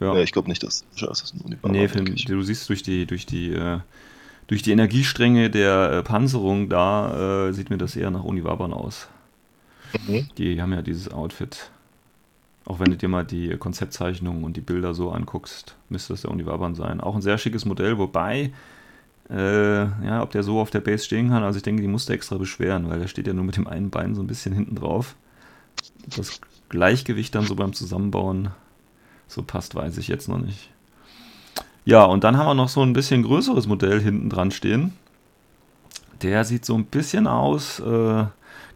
Ja. 0.00 0.14
Nee, 0.14 0.22
ich 0.22 0.32
glaube 0.32 0.48
nicht, 0.48 0.62
dass 0.62 0.84
Ninja 0.92 1.10
ist, 1.10 1.22
das 1.22 1.34
ein 1.34 1.40
Uniwaban. 1.40 1.72
Nee, 1.72 1.88
für, 1.88 2.02
du 2.02 2.42
siehst 2.42 2.68
durch 2.68 2.82
die, 2.82 3.06
durch 3.06 3.26
die 3.26 3.52
äh, 3.52 3.80
durch 4.46 4.62
die 4.62 4.72
Energiestränge 4.72 5.50
der 5.50 5.90
äh, 5.90 6.02
Panzerung, 6.02 6.68
da 6.68 7.48
äh, 7.48 7.52
sieht 7.52 7.70
mir 7.70 7.78
das 7.78 7.96
eher 7.96 8.10
nach 8.10 8.24
Uniwaban 8.24 8.72
aus. 8.72 9.08
Mhm. 10.06 10.28
Die 10.36 10.60
haben 10.60 10.72
ja 10.72 10.82
dieses 10.82 11.10
Outfit. 11.10 11.70
Auch 12.66 12.80
wenn 12.80 12.90
du 12.90 12.96
dir 12.96 13.08
mal 13.08 13.24
die 13.24 13.56
Konzeptzeichnungen 13.56 14.44
und 14.44 14.56
die 14.56 14.62
Bilder 14.62 14.94
so 14.94 15.10
anguckst, 15.10 15.76
müsste 15.90 16.14
das 16.14 16.22
der 16.22 16.30
Uniwaban 16.30 16.74
sein. 16.74 17.00
Auch 17.00 17.14
ein 17.14 17.22
sehr 17.22 17.36
schickes 17.36 17.66
Modell, 17.66 17.98
wobei, 17.98 18.52
äh, 19.30 19.84
ja, 19.84 20.22
ob 20.22 20.30
der 20.30 20.42
so 20.42 20.60
auf 20.60 20.70
der 20.70 20.80
Base 20.80 21.04
stehen 21.04 21.28
kann, 21.28 21.42
also 21.42 21.58
ich 21.58 21.62
denke, 21.62 21.82
die 21.82 21.88
musste 21.88 22.14
extra 22.14 22.38
beschweren, 22.38 22.88
weil 22.88 23.00
der 23.00 23.08
steht 23.08 23.26
ja 23.26 23.34
nur 23.34 23.44
mit 23.44 23.56
dem 23.56 23.66
einen 23.66 23.90
Bein 23.90 24.14
so 24.14 24.22
ein 24.22 24.26
bisschen 24.26 24.54
hinten 24.54 24.76
drauf. 24.76 25.14
Das 26.16 26.40
Gleichgewicht 26.68 27.34
dann 27.34 27.46
so 27.46 27.54
beim 27.54 27.74
Zusammenbauen 27.74 28.50
so 29.28 29.42
passt, 29.42 29.74
weiß 29.74 29.98
ich 29.98 30.08
jetzt 30.08 30.28
noch 30.28 30.38
nicht. 30.38 30.70
Ja, 31.84 32.04
und 32.04 32.24
dann 32.24 32.36
haben 32.36 32.46
wir 32.46 32.54
noch 32.54 32.68
so 32.68 32.82
ein 32.82 32.92
bisschen 32.92 33.22
größeres 33.22 33.66
Modell 33.66 34.00
hinten 34.00 34.30
dran 34.30 34.50
stehen. 34.50 34.94
Der 36.22 36.44
sieht 36.44 36.64
so 36.64 36.74
ein 36.74 36.86
bisschen 36.86 37.26
aus. 37.26 37.80
Äh, 37.80 38.24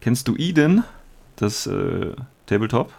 kennst 0.01 0.27
du 0.27 0.35
Eden, 0.35 0.83
das 1.35 1.65
äh, 1.65 2.11
Tabletop? 2.45 2.91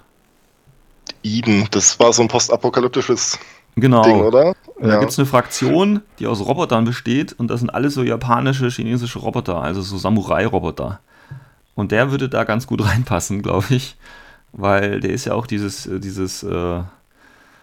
Eden, 1.22 1.68
das 1.70 1.98
war 2.00 2.12
so 2.12 2.22
ein 2.22 2.28
postapokalyptisches 2.28 3.38
genau. 3.76 4.02
Ding, 4.02 4.20
oder? 4.20 4.54
Ja. 4.80 4.88
Da 4.88 4.98
gibt 4.98 5.12
es 5.12 5.18
eine 5.18 5.26
Fraktion, 5.26 6.02
die 6.18 6.26
aus 6.26 6.40
Robotern 6.40 6.84
besteht 6.84 7.32
und 7.32 7.48
das 7.48 7.60
sind 7.60 7.70
alles 7.70 7.94
so 7.94 8.02
japanische, 8.02 8.68
chinesische 8.68 9.18
Roboter, 9.18 9.62
also 9.62 9.82
so 9.82 9.98
Samurai-Roboter. 9.98 11.00
Und 11.74 11.92
der 11.92 12.10
würde 12.10 12.28
da 12.28 12.44
ganz 12.44 12.66
gut 12.66 12.84
reinpassen, 12.88 13.42
glaube 13.42 13.66
ich, 13.70 13.96
weil 14.52 15.00
der 15.00 15.10
ist 15.10 15.26
ja 15.26 15.34
auch 15.34 15.46
dieses, 15.46 15.86
äh, 15.86 16.00
dieses 16.00 16.42
äh, 16.42 16.80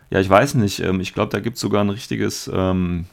ja, 0.09 0.19
ich 0.19 0.29
weiß 0.29 0.55
nicht. 0.55 0.79
Ähm, 0.79 0.99
ich 0.99 1.13
glaube, 1.13 1.31
da 1.31 1.39
gibt 1.39 1.55
es 1.55 1.61
sogar 1.61 1.83
ein 1.83 1.89
richtiges. 1.89 2.49
Ähm, 2.53 3.05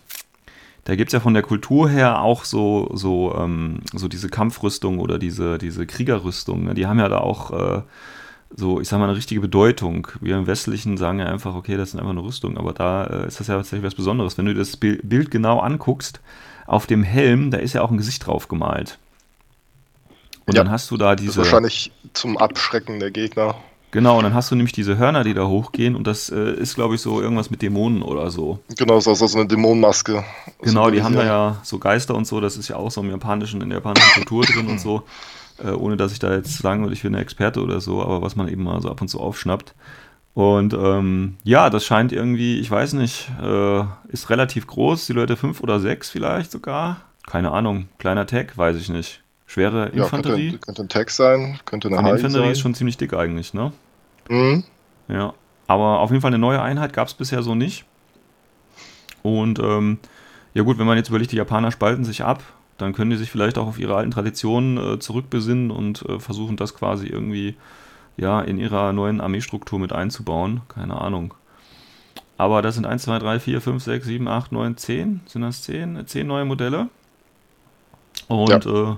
da 0.84 0.96
gibt 0.96 1.08
es 1.08 1.12
ja 1.14 1.20
von 1.20 1.32
der 1.32 1.42
Kultur 1.42 1.88
her 1.88 2.20
auch 2.20 2.44
so, 2.44 2.90
so, 2.92 3.34
ähm, 3.38 3.80
so 3.94 4.06
diese 4.06 4.28
Kampfrüstung 4.28 4.98
oder 4.98 5.18
diese, 5.18 5.56
diese 5.56 5.86
Kriegerrüstung. 5.86 6.64
Ne? 6.64 6.74
Die 6.74 6.86
haben 6.86 6.98
ja 6.98 7.08
da 7.08 7.18
auch 7.18 7.78
äh, 7.78 7.82
so, 8.54 8.80
ich 8.80 8.88
sag 8.88 8.98
mal, 8.98 9.06
eine 9.06 9.16
richtige 9.16 9.40
Bedeutung. 9.40 10.06
Wir 10.20 10.36
im 10.36 10.46
Westlichen 10.46 10.98
sagen 10.98 11.20
ja 11.20 11.26
einfach, 11.26 11.54
okay, 11.54 11.78
das 11.78 11.90
ist 11.90 11.94
einfach 11.96 12.10
eine 12.10 12.22
Rüstung, 12.22 12.58
aber 12.58 12.74
da 12.74 13.04
äh, 13.04 13.26
ist 13.28 13.40
das 13.40 13.46
ja 13.46 13.56
tatsächlich 13.56 13.86
was 13.86 13.94
Besonderes. 13.94 14.36
Wenn 14.36 14.44
du 14.44 14.54
das 14.54 14.76
Bild 14.76 15.30
genau 15.30 15.60
anguckst, 15.60 16.20
auf 16.66 16.86
dem 16.86 17.02
Helm, 17.02 17.50
da 17.50 17.58
ist 17.58 17.72
ja 17.72 17.82
auch 17.82 17.90
ein 17.90 17.96
Gesicht 17.96 18.26
drauf 18.26 18.48
gemalt. 18.48 18.98
Und 20.46 20.54
ja, 20.54 20.62
dann 20.62 20.70
hast 20.70 20.90
du 20.90 20.96
da 20.96 21.16
diese. 21.16 21.38
Das 21.38 21.46
ist 21.46 21.52
wahrscheinlich 21.52 21.92
zum 22.12 22.36
Abschrecken 22.36 23.00
der 23.00 23.10
Gegner. 23.10 23.54
Genau, 23.94 24.16
und 24.18 24.24
dann 24.24 24.34
hast 24.34 24.50
du 24.50 24.56
nämlich 24.56 24.72
diese 24.72 24.98
Hörner, 24.98 25.22
die 25.22 25.34
da 25.34 25.46
hochgehen 25.46 25.94
und 25.94 26.04
das 26.04 26.28
äh, 26.28 26.54
ist, 26.54 26.74
glaube 26.74 26.96
ich, 26.96 27.00
so 27.00 27.20
irgendwas 27.20 27.52
mit 27.52 27.62
Dämonen 27.62 28.02
oder 28.02 28.28
so. 28.28 28.58
Genau, 28.76 28.98
so, 28.98 29.14
so 29.14 29.38
eine 29.38 29.46
Dämonenmaske. 29.46 30.24
Genau, 30.62 30.90
die 30.90 31.00
haben 31.04 31.14
da 31.14 31.24
ja 31.24 31.58
so 31.62 31.78
Geister 31.78 32.16
und 32.16 32.26
so, 32.26 32.40
das 32.40 32.56
ist 32.56 32.66
ja 32.66 32.74
auch 32.74 32.90
so 32.90 33.00
im 33.02 33.10
japanischen, 33.10 33.60
in 33.60 33.68
der 33.68 33.78
japanischen 33.78 34.12
Kultur 34.14 34.44
drin 34.44 34.66
und 34.66 34.80
so. 34.80 35.04
Äh, 35.62 35.70
ohne 35.70 35.96
dass 35.96 36.10
ich 36.10 36.18
da 36.18 36.34
jetzt 36.34 36.58
sagen 36.58 36.82
würde, 36.82 36.94
ich 36.94 37.02
bin 37.02 37.14
ein 37.14 37.22
Experte 37.22 37.62
oder 37.62 37.80
so, 37.80 38.02
aber 38.02 38.20
was 38.20 38.34
man 38.34 38.48
eben 38.48 38.64
mal 38.64 38.82
so 38.82 38.90
ab 38.90 39.00
und 39.00 39.06
zu 39.06 39.20
aufschnappt. 39.20 39.76
Und 40.34 40.74
ähm, 40.74 41.36
ja, 41.44 41.70
das 41.70 41.84
scheint 41.84 42.10
irgendwie, 42.10 42.58
ich 42.58 42.68
weiß 42.68 42.94
nicht, 42.94 43.30
äh, 43.40 43.84
ist 44.08 44.28
relativ 44.28 44.66
groß, 44.66 45.06
die 45.06 45.12
Leute 45.12 45.36
fünf 45.36 45.60
oder 45.60 45.78
sechs 45.78 46.10
vielleicht 46.10 46.50
sogar. 46.50 46.96
keine 47.26 47.52
Ahnung, 47.52 47.86
kleiner 47.98 48.26
Tag, 48.26 48.58
weiß 48.58 48.76
ich 48.76 48.88
nicht. 48.88 49.23
Schwere 49.46 49.88
Infanterie. 49.90 50.44
Ja, 50.44 50.50
könnte, 50.50 50.66
könnte 50.66 50.82
ein 50.82 50.88
Tag 50.88 51.10
sein, 51.10 51.58
könnte 51.64 51.88
eine 51.88 51.98
HI 51.98 52.10
Infanterie 52.16 52.44
sein. 52.44 52.52
ist 52.52 52.60
schon 52.60 52.74
ziemlich 52.74 52.96
dick 52.96 53.12
eigentlich, 53.12 53.54
ne? 53.54 53.72
Mhm. 54.28 54.64
Ja. 55.08 55.34
Aber 55.66 56.00
auf 56.00 56.10
jeden 56.10 56.20
Fall 56.20 56.30
eine 56.30 56.38
neue 56.38 56.60
Einheit 56.60 56.92
gab 56.92 57.08
es 57.08 57.14
bisher 57.14 57.42
so 57.42 57.54
nicht. 57.54 57.84
Und 59.22 59.58
ähm, 59.58 59.98
ja 60.52 60.62
gut, 60.62 60.78
wenn 60.78 60.86
man 60.86 60.96
jetzt 60.96 61.08
überlegt, 61.08 61.32
die 61.32 61.36
Japaner 61.36 61.72
spalten 61.72 62.04
sich 62.04 62.22
ab, 62.22 62.42
dann 62.78 62.92
können 62.92 63.10
die 63.10 63.16
sich 63.16 63.30
vielleicht 63.30 63.56
auch 63.56 63.66
auf 63.66 63.78
ihre 63.78 63.96
alten 63.96 64.10
Traditionen 64.10 64.76
äh, 64.76 64.98
zurückbesinnen 64.98 65.70
und 65.70 66.02
äh, 66.02 66.18
versuchen 66.18 66.56
das 66.56 66.74
quasi 66.74 67.06
irgendwie 67.06 67.56
ja 68.16 68.40
in 68.40 68.58
ihrer 68.58 68.92
neuen 68.92 69.20
Armeestruktur 69.20 69.78
mit 69.78 69.92
einzubauen. 69.92 70.60
Keine 70.68 71.00
Ahnung. 71.00 71.34
Aber 72.36 72.62
das 72.62 72.74
sind 72.74 72.84
1, 72.84 73.04
2, 73.04 73.18
3, 73.20 73.40
4, 73.40 73.60
5, 73.60 73.82
6, 73.82 74.06
7, 74.06 74.28
8, 74.28 74.52
9, 74.52 74.76
10. 74.76 75.20
Sind 75.26 75.42
das 75.42 75.62
10? 75.62 76.06
10 76.06 76.26
neue 76.26 76.44
Modelle. 76.44 76.88
Und 78.28 78.66
äh, 78.66 78.96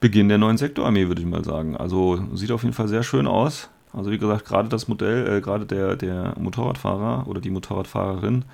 Beginn 0.00 0.28
der 0.28 0.38
neuen 0.38 0.56
Sektorarmee, 0.56 1.08
würde 1.08 1.20
ich 1.20 1.28
mal 1.28 1.44
sagen. 1.44 1.76
Also 1.76 2.18
sieht 2.34 2.52
auf 2.52 2.62
jeden 2.62 2.74
Fall 2.74 2.88
sehr 2.88 3.02
schön 3.02 3.26
aus. 3.26 3.68
Also 3.92 4.10
wie 4.10 4.18
gesagt, 4.18 4.46
gerade 4.46 4.68
das 4.68 4.88
Modell, 4.88 5.38
äh, 5.38 5.40
gerade 5.40 5.66
der, 5.66 5.96
der 5.96 6.34
Motorradfahrer 6.38 7.26
oder 7.26 7.40
die 7.40 7.50
Motorradfahrerin 7.50 8.44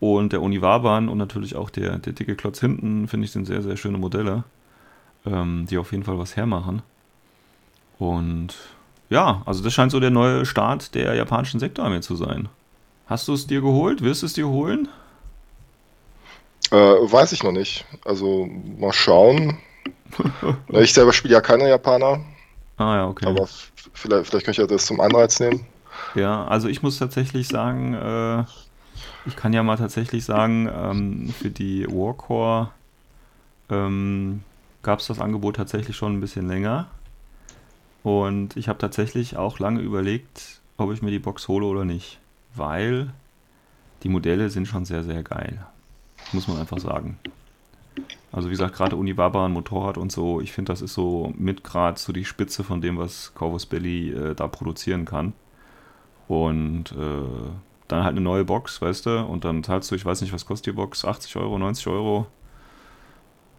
und 0.00 0.32
der 0.32 0.42
Uniwarbahn 0.42 1.08
und 1.08 1.18
natürlich 1.18 1.54
auch 1.54 1.70
der, 1.70 1.98
der 1.98 2.12
dicke 2.12 2.34
Klotz 2.34 2.60
hinten, 2.60 3.06
finde 3.06 3.26
ich, 3.26 3.32
sind 3.32 3.44
sehr, 3.44 3.62
sehr 3.62 3.76
schöne 3.76 3.98
Modelle, 3.98 4.44
ähm, 5.26 5.66
die 5.70 5.78
auf 5.78 5.92
jeden 5.92 6.04
Fall 6.04 6.18
was 6.18 6.36
hermachen. 6.36 6.82
Und 7.98 8.54
ja, 9.10 9.42
also 9.44 9.62
das 9.62 9.72
scheint 9.74 9.92
so 9.92 10.00
der 10.00 10.10
neue 10.10 10.46
Start 10.46 10.94
der 10.94 11.14
japanischen 11.14 11.60
Sektorarmee 11.60 12.00
zu 12.00 12.16
sein. 12.16 12.48
Hast 13.06 13.28
du 13.28 13.34
es 13.34 13.46
dir 13.46 13.60
geholt? 13.60 14.02
Wirst 14.02 14.22
du 14.22 14.26
es 14.26 14.32
dir 14.32 14.48
holen? 14.48 14.88
Äh, 16.70 16.76
weiß 16.76 17.32
ich 17.32 17.42
noch 17.42 17.52
nicht. 17.52 17.84
Also 18.04 18.48
mal 18.78 18.92
schauen. 18.92 19.58
Ich 20.68 20.92
selber 20.92 21.12
spiele 21.12 21.34
ja 21.34 21.40
keine 21.40 21.68
Japaner, 21.68 22.20
Ah 22.76 22.96
ja, 22.96 23.06
okay. 23.06 23.26
aber 23.26 23.46
vielleicht, 23.92 24.26
vielleicht 24.26 24.44
könnte 24.44 24.50
ich 24.50 24.56
ja 24.58 24.66
das 24.66 24.86
zum 24.86 25.00
Anreiz 25.00 25.38
nehmen. 25.40 25.66
Ja, 26.14 26.46
also 26.46 26.68
ich 26.68 26.82
muss 26.82 26.98
tatsächlich 26.98 27.48
sagen, 27.48 27.94
äh, 27.94 28.44
ich 29.26 29.36
kann 29.36 29.52
ja 29.52 29.62
mal 29.62 29.76
tatsächlich 29.76 30.24
sagen, 30.24 30.68
ähm, 30.74 31.34
für 31.38 31.50
die 31.50 31.86
Warcore 31.86 32.70
ähm, 33.70 34.42
gab 34.82 35.00
es 35.00 35.06
das 35.06 35.20
Angebot 35.20 35.56
tatsächlich 35.56 35.96
schon 35.96 36.14
ein 36.14 36.20
bisschen 36.20 36.48
länger. 36.48 36.88
Und 38.02 38.56
ich 38.56 38.68
habe 38.68 38.78
tatsächlich 38.78 39.36
auch 39.36 39.58
lange 39.58 39.80
überlegt, 39.80 40.60
ob 40.76 40.92
ich 40.92 41.02
mir 41.02 41.10
die 41.10 41.20
Box 41.20 41.46
hole 41.46 41.66
oder 41.66 41.84
nicht. 41.84 42.18
Weil 42.54 43.10
die 44.02 44.08
Modelle 44.08 44.50
sind 44.50 44.66
schon 44.66 44.84
sehr, 44.84 45.04
sehr 45.04 45.22
geil. 45.22 45.64
Muss 46.32 46.48
man 46.48 46.58
einfach 46.58 46.78
sagen. 46.78 47.18
Also 48.32 48.48
wie 48.48 48.52
gesagt, 48.52 48.74
gerade 48.74 48.96
Unibaba, 48.96 49.44
ein 49.44 49.52
Motorrad 49.52 49.98
und 49.98 50.10
so, 50.10 50.40
ich 50.40 50.52
finde, 50.52 50.72
das 50.72 50.80
ist 50.80 50.94
so 50.94 51.32
mit 51.36 51.64
gerade 51.64 51.98
so 51.98 52.12
die 52.12 52.24
Spitze 52.24 52.64
von 52.64 52.80
dem, 52.80 52.96
was 52.96 53.32
Corvus 53.34 53.66
Belly 53.66 54.10
äh, 54.10 54.34
da 54.34 54.48
produzieren 54.48 55.04
kann. 55.04 55.34
Und 56.28 56.92
äh, 56.92 57.50
dann 57.88 58.04
halt 58.04 58.12
eine 58.12 58.22
neue 58.22 58.44
Box, 58.44 58.80
weißt 58.80 59.06
du, 59.06 59.24
und 59.24 59.44
dann 59.44 59.62
zahlst 59.62 59.90
du, 59.90 59.94
ich 59.94 60.04
weiß 60.04 60.22
nicht, 60.22 60.32
was 60.32 60.46
kostet 60.46 60.66
die 60.66 60.76
Box, 60.76 61.04
80 61.04 61.36
Euro, 61.36 61.58
90 61.58 61.86
Euro, 61.88 62.26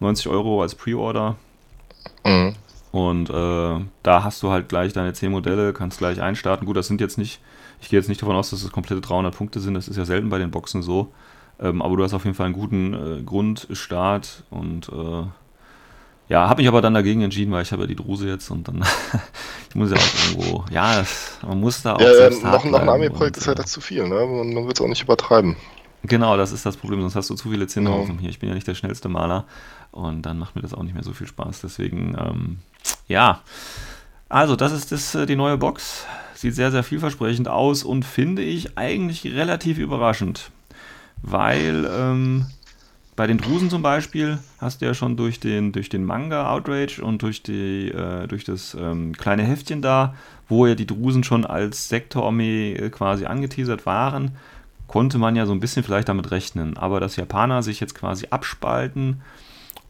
90 0.00 0.28
Euro 0.28 0.60
als 0.62 0.74
Pre-Order. 0.74 1.36
Mhm. 2.24 2.54
Und 2.90 3.30
äh, 3.30 3.84
da 4.02 4.24
hast 4.24 4.42
du 4.42 4.50
halt 4.50 4.68
gleich 4.68 4.92
deine 4.92 5.12
10 5.12 5.30
Modelle, 5.30 5.72
kannst 5.72 5.98
gleich 5.98 6.20
einstarten. 6.20 6.66
Gut, 6.66 6.76
das 6.76 6.88
sind 6.88 7.00
jetzt 7.00 7.18
nicht, 7.18 7.40
ich 7.80 7.88
gehe 7.88 7.98
jetzt 7.98 8.08
nicht 8.08 8.22
davon 8.22 8.36
aus, 8.36 8.50
dass 8.50 8.62
das 8.62 8.72
komplette 8.72 9.00
300 9.00 9.34
Punkte 9.36 9.60
sind, 9.60 9.74
das 9.74 9.88
ist 9.88 9.96
ja 9.96 10.04
selten 10.04 10.30
bei 10.30 10.38
den 10.38 10.50
Boxen 10.50 10.82
so. 10.82 11.12
Ähm, 11.60 11.82
aber 11.82 11.96
du 11.96 12.04
hast 12.04 12.14
auf 12.14 12.24
jeden 12.24 12.36
Fall 12.36 12.46
einen 12.46 12.54
guten 12.54 12.94
äh, 12.94 13.22
Grundstart 13.22 14.42
und 14.50 14.88
äh, 14.88 15.24
ja, 16.28 16.48
habe 16.48 16.62
mich 16.62 16.68
aber 16.68 16.80
dann 16.80 16.94
dagegen 16.94 17.20
entschieden, 17.22 17.52
weil 17.52 17.62
ich 17.62 17.72
habe 17.72 17.82
ja 17.82 17.86
die 17.86 17.96
Druse 17.96 18.28
jetzt 18.28 18.50
und 18.50 18.66
dann 18.66 18.82
ich 19.68 19.74
muss 19.74 19.90
ja 19.90 19.96
auch 19.96 20.36
irgendwo, 20.36 20.64
ja, 20.70 21.04
man 21.46 21.60
muss 21.60 21.82
da 21.82 21.94
auch 21.94 22.00
Ja, 22.00 22.14
selbst 22.14 22.42
noch, 22.42 22.50
hart 22.52 22.64
noch 22.64 22.80
ein 22.80 23.10
und, 23.10 23.36
ist 23.36 23.46
halt 23.46 23.58
äh, 23.58 23.62
dazu 23.62 23.80
viel, 23.80 24.08
ne? 24.08 24.26
Man, 24.26 24.54
man 24.54 24.66
wird 24.66 24.78
es 24.78 24.84
auch 24.84 24.88
nicht 24.88 25.02
übertreiben. 25.02 25.56
Genau, 26.06 26.36
das 26.36 26.52
ist 26.52 26.66
das 26.66 26.76
Problem, 26.76 27.00
sonst 27.00 27.16
hast 27.16 27.30
du 27.30 27.34
zu 27.34 27.50
viele 27.50 27.66
Zinnhaufen 27.66 28.16
Ja. 28.16 28.20
hier. 28.22 28.30
Ich 28.30 28.38
bin 28.38 28.48
ja 28.50 28.54
nicht 28.54 28.66
der 28.66 28.74
schnellste 28.74 29.08
Maler 29.08 29.44
und 29.90 30.22
dann 30.22 30.38
macht 30.38 30.54
mir 30.54 30.60
das 30.62 30.74
auch 30.74 30.82
nicht 30.82 30.94
mehr 30.94 31.02
so 31.02 31.12
viel 31.12 31.26
Spaß. 31.26 31.62
Deswegen, 31.62 32.14
ähm, 32.18 32.58
ja. 33.08 33.40
Also, 34.28 34.54
das 34.56 34.72
ist 34.72 34.92
das, 34.92 35.14
äh, 35.14 35.24
die 35.26 35.36
neue 35.36 35.56
Box. 35.56 36.04
Sieht 36.34 36.54
sehr, 36.54 36.70
sehr 36.70 36.82
vielversprechend 36.82 37.48
aus 37.48 37.84
und 37.84 38.04
finde 38.04 38.42
ich 38.42 38.76
eigentlich 38.76 39.24
relativ 39.24 39.78
überraschend. 39.78 40.50
Weil 41.26 41.88
ähm, 41.90 42.46
bei 43.16 43.26
den 43.26 43.38
Drusen 43.38 43.70
zum 43.70 43.80
Beispiel 43.80 44.38
hast 44.58 44.82
du 44.82 44.84
ja 44.86 44.92
schon 44.92 45.16
durch 45.16 45.40
den, 45.40 45.72
durch 45.72 45.88
den 45.88 46.04
Manga 46.04 46.50
Outrage 46.50 47.02
und 47.02 47.22
durch, 47.22 47.42
die, 47.42 47.88
äh, 47.88 48.26
durch 48.26 48.44
das 48.44 48.76
ähm, 48.78 49.14
kleine 49.14 49.42
Heftchen 49.42 49.80
da, 49.80 50.14
wo 50.48 50.66
ja 50.66 50.74
die 50.74 50.86
Drusen 50.86 51.24
schon 51.24 51.46
als 51.46 51.88
Sektorarmee 51.88 52.74
äh, 52.74 52.90
quasi 52.90 53.24
angeteasert 53.24 53.86
waren, 53.86 54.32
konnte 54.86 55.16
man 55.16 55.34
ja 55.34 55.46
so 55.46 55.52
ein 55.52 55.60
bisschen 55.60 55.82
vielleicht 55.82 56.10
damit 56.10 56.30
rechnen. 56.30 56.76
Aber 56.76 57.00
dass 57.00 57.16
Japaner 57.16 57.62
sich 57.62 57.80
jetzt 57.80 57.94
quasi 57.94 58.26
abspalten 58.28 59.22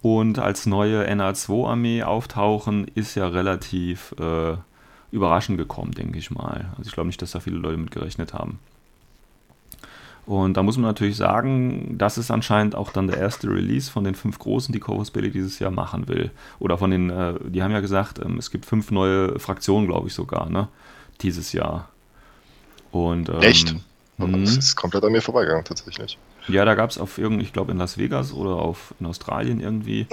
und 0.02 0.38
als 0.38 0.66
neue 0.66 1.10
NA2-Armee 1.10 2.04
auftauchen, 2.04 2.86
ist 2.94 3.16
ja 3.16 3.26
relativ 3.26 4.14
äh, 4.20 4.56
überraschend 5.10 5.58
gekommen, 5.58 5.92
denke 5.92 6.18
ich 6.18 6.30
mal. 6.30 6.66
Also 6.78 6.88
ich 6.88 6.92
glaube 6.92 7.08
nicht, 7.08 7.22
dass 7.22 7.32
da 7.32 7.40
viele 7.40 7.56
Leute 7.56 7.78
mit 7.78 7.90
gerechnet 7.90 8.34
haben. 8.34 8.60
Und 10.26 10.56
da 10.56 10.62
muss 10.62 10.76
man 10.76 10.86
natürlich 10.86 11.16
sagen, 11.16 11.96
das 11.98 12.16
ist 12.16 12.30
anscheinend 12.30 12.74
auch 12.74 12.92
dann 12.92 13.08
der 13.08 13.18
erste 13.18 13.48
Release 13.48 13.90
von 13.90 14.04
den 14.04 14.14
fünf 14.14 14.38
großen, 14.38 14.72
die 14.72 14.80
Corvus 14.80 15.10
Belli 15.10 15.30
dieses 15.30 15.58
Jahr 15.58 15.70
machen 15.70 16.08
will. 16.08 16.30
Oder 16.58 16.78
von 16.78 16.90
den, 16.90 17.10
äh, 17.10 17.34
die 17.44 17.62
haben 17.62 17.72
ja 17.72 17.80
gesagt, 17.80 18.18
ähm, 18.24 18.38
es 18.38 18.50
gibt 18.50 18.64
fünf 18.64 18.90
neue 18.90 19.38
Fraktionen, 19.38 19.86
glaube 19.86 20.08
ich 20.08 20.14
sogar, 20.14 20.48
ne? 20.48 20.68
Dieses 21.20 21.52
Jahr. 21.52 21.88
Und, 22.90 23.28
ähm, 23.28 23.40
Echt? 23.40 23.74
mhm. 24.16 24.44
Das 24.44 24.56
ist 24.56 24.76
komplett 24.76 25.04
an 25.04 25.12
mir 25.12 25.20
vorbeigegangen, 25.20 25.64
tatsächlich. 25.64 26.18
Ja, 26.48 26.64
da 26.64 26.74
gab 26.74 26.90
es 26.90 26.98
auf 26.98 27.18
irgend, 27.18 27.42
ich 27.42 27.52
glaube 27.52 27.72
in 27.72 27.78
Las 27.78 27.98
Vegas 27.98 28.32
oder 28.32 28.56
auf 28.56 28.94
in 29.00 29.06
Australien 29.06 29.60
irgendwie, 29.60 30.06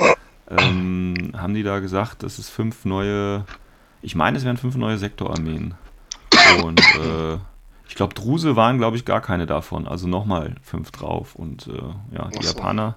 ähm, 0.50 1.32
haben 1.38 1.54
die 1.54 1.64
da 1.64 1.80
gesagt, 1.80 2.24
dass 2.24 2.38
es 2.38 2.50
fünf 2.50 2.84
neue, 2.84 3.46
ich 4.02 4.16
meine, 4.16 4.38
es 4.38 4.44
wären 4.44 4.58
fünf 4.58 4.76
neue 4.76 4.98
Sektorarmeen. 4.98 5.76
Und 6.64 6.80
äh, 6.80 7.38
ich 7.92 7.96
glaube, 7.96 8.14
Druse 8.14 8.56
waren, 8.56 8.78
glaube 8.78 8.96
ich, 8.96 9.04
gar 9.04 9.20
keine 9.20 9.46
davon. 9.46 9.86
Also 9.86 10.08
nochmal 10.08 10.56
fünf 10.62 10.92
drauf. 10.92 11.36
Und 11.36 11.68
äh, 11.68 12.16
ja, 12.16 12.30
die 12.30 12.42
so. 12.42 12.54
Japaner, 12.54 12.96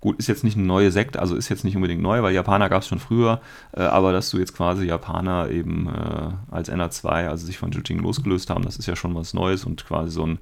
gut, 0.00 0.18
ist 0.18 0.26
jetzt 0.26 0.42
nicht 0.42 0.56
eine 0.56 0.66
neue 0.66 0.90
Sekte, 0.90 1.20
also 1.20 1.36
ist 1.36 1.48
jetzt 1.48 1.62
nicht 1.62 1.76
unbedingt 1.76 2.02
neu, 2.02 2.24
weil 2.24 2.34
Japaner 2.34 2.68
gab 2.68 2.82
es 2.82 2.88
schon 2.88 2.98
früher, 2.98 3.40
äh, 3.72 3.82
aber 3.82 4.10
dass 4.10 4.28
du 4.30 4.38
jetzt 4.38 4.52
quasi 4.52 4.84
Japaner 4.84 5.48
eben 5.50 5.86
äh, 5.86 6.30
als 6.50 6.68
NA2, 6.68 7.28
also 7.28 7.46
sich 7.46 7.56
von 7.56 7.70
Jujing 7.70 8.00
losgelöst 8.00 8.50
haben, 8.50 8.64
das 8.64 8.78
ist 8.78 8.86
ja 8.86 8.96
schon 8.96 9.14
was 9.14 9.32
Neues 9.32 9.64
und 9.64 9.86
quasi 9.86 10.10
so 10.10 10.26
ein 10.26 10.40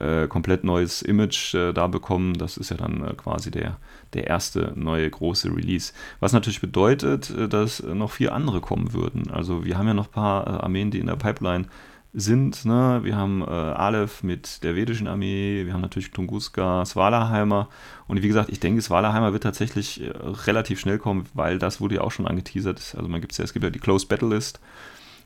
äh, 0.00 0.26
komplett 0.26 0.64
neues 0.64 1.00
Image 1.00 1.54
äh, 1.54 1.72
da 1.72 1.86
bekommen. 1.86 2.34
Das 2.34 2.56
ist 2.56 2.70
ja 2.70 2.78
dann 2.78 3.06
äh, 3.06 3.14
quasi 3.14 3.52
der, 3.52 3.76
der 4.12 4.26
erste 4.26 4.72
neue 4.74 5.08
große 5.08 5.54
Release. 5.54 5.92
Was 6.18 6.32
natürlich 6.32 6.60
bedeutet, 6.60 7.30
äh, 7.30 7.48
dass 7.48 7.80
noch 7.80 8.10
vier 8.10 8.34
andere 8.34 8.60
kommen 8.60 8.92
würden. 8.92 9.30
Also 9.30 9.64
wir 9.64 9.78
haben 9.78 9.86
ja 9.86 9.94
noch 9.94 10.08
ein 10.08 10.12
paar 10.12 10.46
äh, 10.48 10.50
Armeen, 10.64 10.90
die 10.90 10.98
in 10.98 11.06
der 11.06 11.14
Pipeline 11.14 11.66
sind. 12.12 12.64
Ne? 12.64 13.00
Wir 13.02 13.16
haben 13.16 13.42
äh, 13.42 13.46
Aleph 13.46 14.22
mit 14.22 14.64
der 14.64 14.74
vedischen 14.74 15.06
Armee, 15.06 15.64
wir 15.64 15.72
haben 15.72 15.80
natürlich 15.80 16.10
Tunguska, 16.10 16.84
Svalaheimer. 16.84 17.68
Und 18.08 18.22
wie 18.22 18.28
gesagt, 18.28 18.50
ich 18.50 18.60
denke, 18.60 18.82
Svalaheimer 18.82 19.32
wird 19.32 19.44
tatsächlich 19.44 20.02
äh, 20.02 20.10
relativ 20.46 20.80
schnell 20.80 20.98
kommen, 20.98 21.26
weil 21.34 21.58
das 21.58 21.80
wurde 21.80 21.96
ja 21.96 22.00
auch 22.00 22.10
schon 22.10 22.26
angeteasert. 22.26 22.94
Also 22.96 23.08
man 23.08 23.20
gibt's 23.20 23.38
ja, 23.38 23.44
es 23.44 23.52
gibt 23.52 23.64
ja 23.64 23.70
die 23.70 23.78
Close 23.78 24.06
Battle 24.06 24.28
List, 24.28 24.60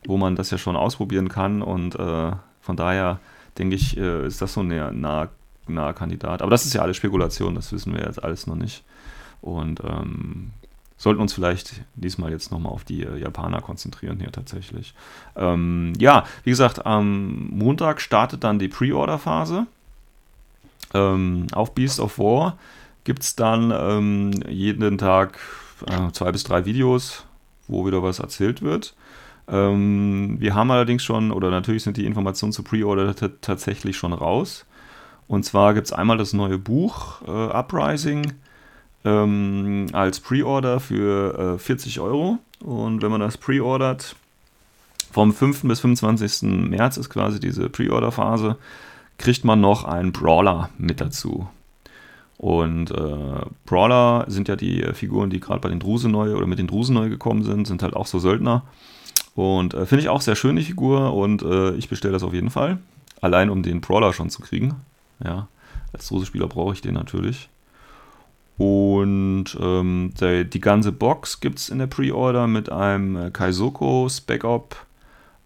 wo 0.06 0.16
man 0.16 0.36
das 0.36 0.50
ja 0.50 0.58
schon 0.58 0.76
ausprobieren 0.76 1.28
kann. 1.28 1.62
Und 1.62 1.94
äh, 1.94 2.32
von 2.60 2.76
daher 2.76 3.18
denke 3.58 3.76
ich, 3.76 3.96
äh, 3.96 4.26
ist 4.26 4.42
das 4.42 4.52
so 4.52 4.60
ein 4.60 4.68
nah, 4.68 4.90
nah, 4.90 5.28
naher 5.66 5.94
Kandidat. 5.94 6.42
Aber 6.42 6.50
das 6.50 6.66
ist 6.66 6.74
ja 6.74 6.82
alles 6.82 6.96
Spekulation, 6.96 7.54
das 7.54 7.72
wissen 7.72 7.94
wir 7.94 8.04
jetzt 8.04 8.22
alles 8.22 8.46
noch 8.46 8.56
nicht. 8.56 8.84
Und 9.40 9.80
ähm, 9.84 10.52
sollten 11.04 11.20
uns 11.20 11.34
vielleicht 11.34 11.82
diesmal 11.96 12.30
jetzt 12.30 12.50
nochmal 12.50 12.72
auf 12.72 12.82
die 12.82 13.02
äh, 13.02 13.18
Japaner 13.18 13.60
konzentrieren 13.60 14.18
hier 14.20 14.32
tatsächlich. 14.32 14.94
Ähm, 15.36 15.92
ja, 15.98 16.24
wie 16.44 16.50
gesagt, 16.50 16.86
am 16.86 17.50
Montag 17.50 18.00
startet 18.00 18.42
dann 18.42 18.58
die 18.58 18.68
Pre-Order-Phase. 18.68 19.66
Ähm, 20.94 21.46
auf 21.52 21.74
Beast 21.74 22.00
of 22.00 22.18
War 22.18 22.56
gibt 23.04 23.22
es 23.22 23.36
dann 23.36 23.70
ähm, 23.70 24.30
jeden 24.48 24.96
Tag 24.96 25.38
äh, 25.86 26.10
zwei 26.12 26.32
bis 26.32 26.42
drei 26.42 26.64
Videos, 26.64 27.26
wo 27.68 27.86
wieder 27.86 28.02
was 28.02 28.18
erzählt 28.18 28.62
wird. 28.62 28.94
Ähm, 29.46 30.40
wir 30.40 30.54
haben 30.54 30.70
allerdings 30.70 31.04
schon, 31.04 31.32
oder 31.32 31.50
natürlich 31.50 31.82
sind 31.82 31.98
die 31.98 32.06
Informationen 32.06 32.52
zu 32.52 32.62
Pre-Order 32.62 33.14
tatsächlich 33.42 33.98
schon 33.98 34.14
raus. 34.14 34.64
Und 35.28 35.44
zwar 35.44 35.74
gibt 35.74 35.86
es 35.86 35.92
einmal 35.92 36.16
das 36.16 36.32
neue 36.32 36.56
Buch 36.56 37.20
äh, 37.28 37.30
Uprising 37.30 38.32
ähm, 39.04 39.86
als 39.92 40.20
Pre-Order 40.20 40.80
für 40.80 41.56
äh, 41.56 41.58
40 41.58 42.00
Euro. 42.00 42.38
Und 42.60 43.02
wenn 43.02 43.10
man 43.10 43.20
das 43.20 43.36
pre-ordert, 43.36 44.16
vom 45.12 45.32
5. 45.32 45.62
bis 45.62 45.80
25. 45.80 46.42
März 46.42 46.96
ist 46.96 47.10
quasi 47.10 47.38
diese 47.38 47.68
Pre-Order-Phase, 47.68 48.56
kriegt 49.18 49.44
man 49.44 49.60
noch 49.60 49.84
einen 49.84 50.12
Brawler 50.12 50.70
mit 50.78 51.00
dazu. 51.00 51.46
Und 52.36 52.90
äh, 52.90 53.46
Brawler 53.64 54.24
sind 54.28 54.48
ja 54.48 54.56
die 54.56 54.82
Figuren, 54.92 55.30
die 55.30 55.40
gerade 55.40 55.60
bei 55.60 55.68
den 55.68 55.78
Druse 55.78 56.08
neu 56.08 56.34
oder 56.34 56.46
mit 56.46 56.58
den 56.58 56.66
Drusen 56.66 56.94
neu 56.94 57.08
gekommen 57.08 57.44
sind, 57.44 57.66
sind 57.66 57.82
halt 57.82 57.94
auch 57.94 58.06
so 58.06 58.18
Söldner. 58.18 58.62
Und 59.34 59.74
äh, 59.74 59.86
finde 59.86 60.02
ich 60.02 60.08
auch 60.08 60.20
sehr 60.20 60.36
schön, 60.36 60.56
die 60.56 60.62
Figur. 60.62 61.14
Und 61.14 61.42
äh, 61.42 61.72
ich 61.74 61.88
bestelle 61.88 62.12
das 62.12 62.22
auf 62.22 62.34
jeden 62.34 62.50
Fall. 62.50 62.78
Allein 63.20 63.50
um 63.50 63.62
den 63.62 63.80
Brawler 63.80 64.12
schon 64.12 64.30
zu 64.30 64.42
kriegen. 64.42 64.74
Ja, 65.24 65.48
als 65.92 66.08
Druse-Spieler 66.08 66.48
brauche 66.48 66.74
ich 66.74 66.82
den 66.82 66.94
natürlich. 66.94 67.48
Und 68.56 69.46
ähm, 69.60 70.12
die, 70.20 70.44
die, 70.44 70.60
ganze 70.60 70.92
Box 70.92 71.40
gibt 71.40 71.58
es 71.58 71.68
in 71.70 71.78
der 71.78 71.88
Pre-Order 71.88 72.46
mit 72.46 72.70
einem 72.70 73.16
äh, 73.16 73.30
Kaisoko 73.30 74.08
Spec 74.08 74.44
Op 74.44 74.76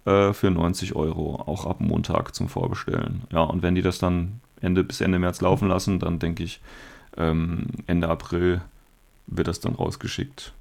äh, 0.04 0.32
für 0.34 0.50
90 0.50 0.94
Euro. 0.94 1.36
Auch 1.46 1.64
ab 1.64 1.80
Montag 1.80 2.34
zum 2.34 2.48
Vorbestellen. 2.48 3.22
Ja, 3.32 3.42
und 3.42 3.62
wenn 3.62 3.74
die 3.74 3.82
das 3.82 3.98
dann 3.98 4.40
Ende 4.60 4.84
bis 4.84 5.00
Ende 5.00 5.18
März 5.18 5.40
laufen 5.40 5.68
lassen, 5.68 6.00
dann 6.00 6.18
denke 6.18 6.42
ich, 6.42 6.60
ähm, 7.16 7.66
Ende 7.86 8.08
April 8.08 8.60
wird 9.26 9.48
das 9.48 9.60
dann 9.60 9.74
rausgeschickt. 9.74 10.52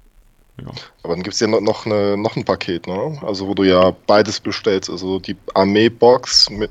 Ja. 0.60 0.72
Aber 1.02 1.14
dann 1.14 1.22
gibt 1.22 1.34
es 1.34 1.40
ja 1.40 1.46
noch, 1.46 1.60
noch, 1.60 1.86
eine, 1.86 2.16
noch 2.16 2.36
ein 2.36 2.44
Paket, 2.44 2.86
ne? 2.86 3.18
Also 3.22 3.46
wo 3.46 3.54
du 3.54 3.62
ja 3.62 3.94
beides 4.06 4.40
bestellst. 4.40 4.90
Also 4.90 5.18
die 5.18 5.36
Armee-Box 5.54 6.50
mit, 6.50 6.70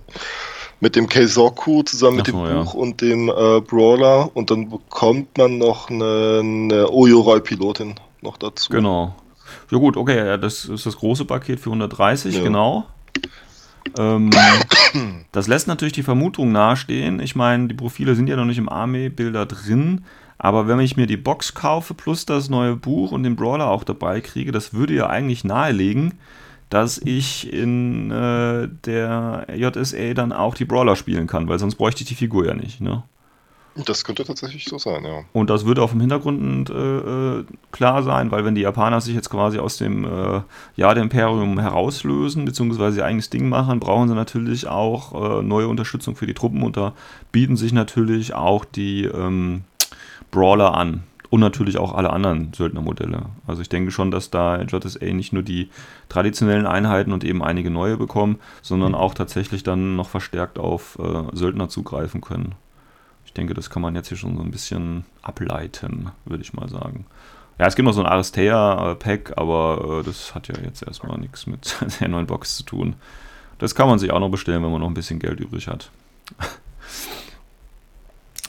mit 0.79 0.95
dem 0.95 1.07
Keizoku 1.07 1.83
zusammen 1.83 2.17
mit 2.17 2.27
so, 2.27 2.45
dem 2.45 2.63
Buch 2.63 2.73
ja. 2.73 2.79
und 2.79 3.01
dem 3.01 3.29
äh, 3.29 3.61
Brawler 3.61 4.29
und 4.35 4.51
dann 4.51 4.69
bekommt 4.69 5.37
man 5.37 5.57
noch 5.57 5.89
eine, 5.89 6.41
eine 6.43 6.91
Oyo-Roll-Pilotin 6.91 7.95
noch 8.21 8.37
dazu. 8.37 8.71
Genau. 8.71 9.15
Ja 9.71 9.77
gut, 9.77 9.97
okay, 9.97 10.37
das 10.37 10.65
ist 10.65 10.85
das 10.85 10.97
große 10.97 11.25
Paket 11.25 11.59
für 11.59 11.69
130, 11.69 12.35
ja. 12.35 12.43
genau. 12.43 12.85
Ähm, 13.97 14.29
das 15.31 15.47
lässt 15.47 15.67
natürlich 15.67 15.93
die 15.93 16.03
Vermutung 16.03 16.51
nahestehen. 16.51 17.19
Ich 17.19 17.35
meine, 17.35 17.67
die 17.67 17.73
Profile 17.73 18.15
sind 18.15 18.27
ja 18.29 18.35
noch 18.35 18.45
nicht 18.45 18.57
im 18.57 18.69
Armee-Bilder 18.69 19.45
drin. 19.45 20.05
Aber 20.37 20.67
wenn 20.67 20.79
ich 20.79 20.97
mir 20.97 21.07
die 21.07 21.17
Box 21.17 21.55
kaufe 21.55 21.93
plus 21.93 22.25
das 22.25 22.49
neue 22.49 22.75
Buch 22.75 23.11
und 23.11 23.23
den 23.23 23.35
Brawler 23.35 23.69
auch 23.69 23.83
dabei 23.83 24.21
kriege, 24.21 24.51
das 24.51 24.73
würde 24.73 24.93
ja 24.93 25.07
eigentlich 25.07 25.43
nahelegen, 25.43 26.19
dass 26.69 26.97
ich 26.97 27.51
in 27.51 28.12
äh, 28.12 28.67
der 28.86 29.47
JSA 29.56 30.13
dann 30.13 30.32
auch 30.32 30.56
die 30.56 30.65
Brawler 30.65 30.95
spielen 30.95 31.27
kann, 31.27 31.47
weil 31.47 31.60
sonst 31.60 31.75
bräuchte 31.75 32.03
ich 32.03 32.10
die 32.10 32.15
Figur 32.15 32.45
ja 32.45 32.53
nicht. 32.53 32.82
Ne? 32.82 33.03
Das 33.86 34.03
könnte 34.03 34.23
tatsächlich 34.25 34.65
so 34.65 34.77
sein, 34.80 35.03
ja. 35.03 35.23
Und 35.34 35.49
das 35.49 35.65
würde 35.65 35.84
auf 35.84 35.91
dem 35.91 35.99
Hintergrund 35.99 36.69
äh, 36.69 36.73
äh, 37.39 37.45
klar 37.71 38.01
sein, 38.01 38.32
weil 38.32 38.43
wenn 38.43 38.56
die 38.56 38.62
Japaner 38.62 39.01
sich 39.01 39.13
jetzt 39.13 39.30
quasi 39.30 39.60
aus 39.60 39.77
dem 39.77 40.03
äh, 40.03 40.41
Jahr 40.75 40.95
der 40.95 41.03
Imperium 41.03 41.60
herauslösen, 41.60 42.45
beziehungsweise 42.45 42.97
ihr 42.97 43.06
eigenes 43.06 43.30
Ding 43.30 43.49
machen, 43.49 43.80
brauchen 43.80 44.08
sie 44.08 44.15
natürlich 44.15 44.67
auch 44.67 45.39
äh, 45.39 45.43
neue 45.43 45.67
Unterstützung 45.67 46.15
für 46.15 46.25
die 46.25 46.34
Truppen 46.34 46.63
und 46.63 46.75
da 46.75 46.93
bieten 47.32 47.56
sich 47.56 47.71
natürlich 47.71 48.34
auch 48.34 48.65
die 48.65 49.03
ähm, 49.06 49.63
Brawler 50.32 50.73
an. 50.73 51.03
Und 51.29 51.41
natürlich 51.41 51.77
auch 51.77 51.93
alle 51.93 52.11
anderen 52.11 52.53
Söldnermodelle. 52.53 53.25
Also 53.45 53.61
ich 53.61 53.69
denke 53.69 53.91
schon, 53.91 54.11
dass 54.11 54.29
da 54.29 54.61
JSA 54.61 55.05
nicht 55.13 55.33
nur 55.33 55.43
die 55.43 55.69
traditionellen 56.07 56.65
Einheiten 56.65 57.11
und 57.11 57.23
eben 57.23 57.43
einige 57.43 57.69
neue 57.69 57.97
bekommen, 57.97 58.39
sondern 58.61 58.95
auch 58.95 59.13
tatsächlich 59.13 59.63
dann 59.63 59.97
noch 59.97 60.07
verstärkt 60.07 60.57
auf 60.57 60.97
äh, 60.99 61.35
Söldner 61.35 61.67
zugreifen 61.67 62.21
können 62.21 62.55
denke, 63.37 63.53
das 63.53 63.69
kann 63.69 63.81
man 63.81 63.95
jetzt 63.95 64.09
hier 64.09 64.17
schon 64.17 64.35
so 64.35 64.43
ein 64.43 64.51
bisschen 64.51 65.05
ableiten, 65.21 66.11
würde 66.25 66.43
ich 66.43 66.53
mal 66.53 66.67
sagen. 66.67 67.05
Ja, 67.59 67.65
es 67.67 67.75
gibt 67.75 67.85
noch 67.85 67.93
so 67.93 68.01
ein 68.01 68.07
Aristea-Pack, 68.07 69.33
aber 69.37 70.01
äh, 70.01 70.03
das 70.03 70.35
hat 70.35 70.47
ja 70.47 70.55
jetzt 70.63 70.83
erstmal 70.83 71.17
nichts 71.17 71.47
mit 71.47 71.75
der 71.99 72.07
neuen 72.07 72.27
Box 72.27 72.57
zu 72.57 72.63
tun. 72.63 72.95
Das 73.59 73.73
kann 73.73 73.87
man 73.87 73.99
sich 73.99 74.11
auch 74.11 74.19
noch 74.19 74.29
bestellen, 74.29 74.63
wenn 74.63 74.71
man 74.71 74.81
noch 74.81 74.87
ein 74.87 74.93
bisschen 74.93 75.19
Geld 75.19 75.39
übrig 75.39 75.67
hat. 75.67 75.89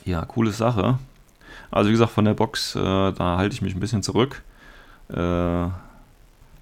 ja, 0.05 0.25
coole 0.25 0.51
Sache. 0.51 0.99
Also 1.71 1.89
wie 1.89 1.93
gesagt, 1.93 2.13
von 2.13 2.25
der 2.25 2.35
Box, 2.35 2.75
äh, 2.75 2.81
da 2.81 3.37
halte 3.37 3.55
ich 3.55 3.63
mich 3.63 3.75
ein 3.75 3.81
bisschen 3.81 4.03
zurück. 4.03 4.43
Äh, 5.11 5.69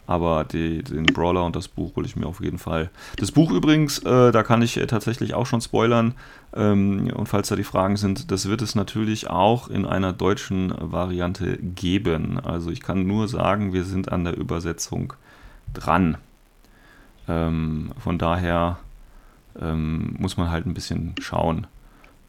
aber 0.09 0.45
die, 0.45 0.83
den 0.83 1.07
Brawler 1.07 1.45
und 1.45 1.57
das 1.57 1.67
Buch 1.67 1.97
hole 1.97 2.07
ich 2.07 2.15
mir 2.15 2.27
auf 2.27 2.41
jeden 2.41 2.59
Fall. 2.59 2.91
Das 3.17 3.33
Buch 3.33 3.51
übrigens, 3.51 3.99
äh, 3.99 4.31
da 4.31 4.43
kann 4.45 4.63
ich 4.63 4.77
äh, 4.77 4.87
tatsächlich 4.87 5.35
auch 5.35 5.47
schon 5.47 5.61
spoilern. 5.61 6.15
Ähm, 6.55 7.11
und 7.15 7.29
falls 7.29 7.49
da 7.49 7.57
die 7.57 7.65
Fragen 7.65 7.97
sind, 7.97 8.31
das 8.31 8.49
wird 8.49 8.63
es 8.63 8.77
natürlich 8.77 9.29
auch 9.29 9.69
in 9.69 9.85
einer 9.85 10.13
deutschen 10.13 10.73
Variante 10.79 11.59
geben. 11.59 12.39
Also 12.39 12.71
ich 12.71 12.81
kann 12.81 13.07
nur 13.07 13.27
sagen, 13.27 13.73
wir 13.73 13.85
sind 13.85 14.13
an 14.13 14.25
der 14.25 14.37
Übersetzung 14.37 15.13
dran. 15.75 16.19
Ähm, 17.29 17.91
von 17.99 18.19
daher 18.19 18.79
ähm, 19.61 20.15
muss 20.19 20.37
man 20.37 20.51
halt 20.51 20.67
ein 20.67 20.75
bisschen 20.75 21.15
schauen. 21.21 21.67